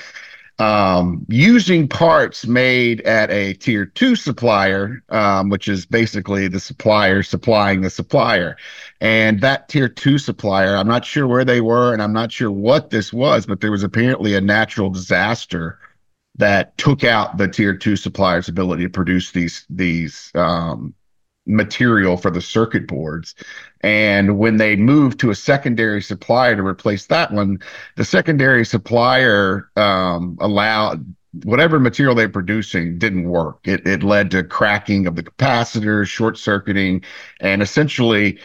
um, 0.59 1.25
using 1.29 1.87
parts 1.87 2.47
made 2.47 3.01
at 3.01 3.29
a 3.29 3.53
tier 3.53 3.85
two 3.85 4.15
supplier, 4.15 5.03
um, 5.09 5.49
which 5.49 5.67
is 5.67 5.85
basically 5.85 6.47
the 6.47 6.59
supplier 6.59 7.21
supplying 7.21 7.81
the 7.81 7.89
supplier. 7.89 8.57
And 8.99 9.41
that 9.41 9.69
tier 9.69 9.87
two 9.87 10.17
supplier, 10.17 10.75
I'm 10.75 10.87
not 10.87 11.05
sure 11.05 11.27
where 11.27 11.45
they 11.45 11.61
were 11.61 11.93
and 11.93 12.01
I'm 12.01 12.13
not 12.13 12.31
sure 12.31 12.51
what 12.51 12.89
this 12.89 13.13
was, 13.13 13.45
but 13.45 13.61
there 13.61 13.71
was 13.71 13.83
apparently 13.83 14.33
a 14.35 14.41
natural 14.41 14.89
disaster 14.89 15.79
that 16.35 16.77
took 16.77 17.03
out 17.03 17.37
the 17.37 17.47
tier 17.47 17.75
two 17.75 17.95
supplier's 17.95 18.47
ability 18.47 18.83
to 18.83 18.89
produce 18.89 19.31
these, 19.31 19.65
these, 19.69 20.31
um, 20.35 20.93
material 21.47 22.17
for 22.17 22.29
the 22.29 22.41
circuit 22.41 22.87
boards. 22.87 23.33
And 23.81 24.37
when 24.37 24.57
they 24.57 24.75
moved 24.75 25.19
to 25.19 25.29
a 25.29 25.35
secondary 25.35 26.01
supplier 26.01 26.55
to 26.55 26.65
replace 26.65 27.07
that 27.07 27.31
one, 27.31 27.59
the 27.95 28.05
secondary 28.05 28.65
supplier 28.65 29.69
um, 29.75 30.37
allowed 30.39 31.05
whatever 31.43 31.79
material 31.79 32.15
they're 32.15 32.29
producing 32.29 32.97
didn't 32.97 33.29
work. 33.29 33.59
It, 33.65 33.85
it 33.85 34.03
led 34.03 34.31
to 34.31 34.43
cracking 34.43 35.07
of 35.07 35.15
the 35.15 35.23
capacitors, 35.23 36.07
short 36.07 36.37
circuiting, 36.37 37.03
and 37.39 37.61
essentially 37.61 38.39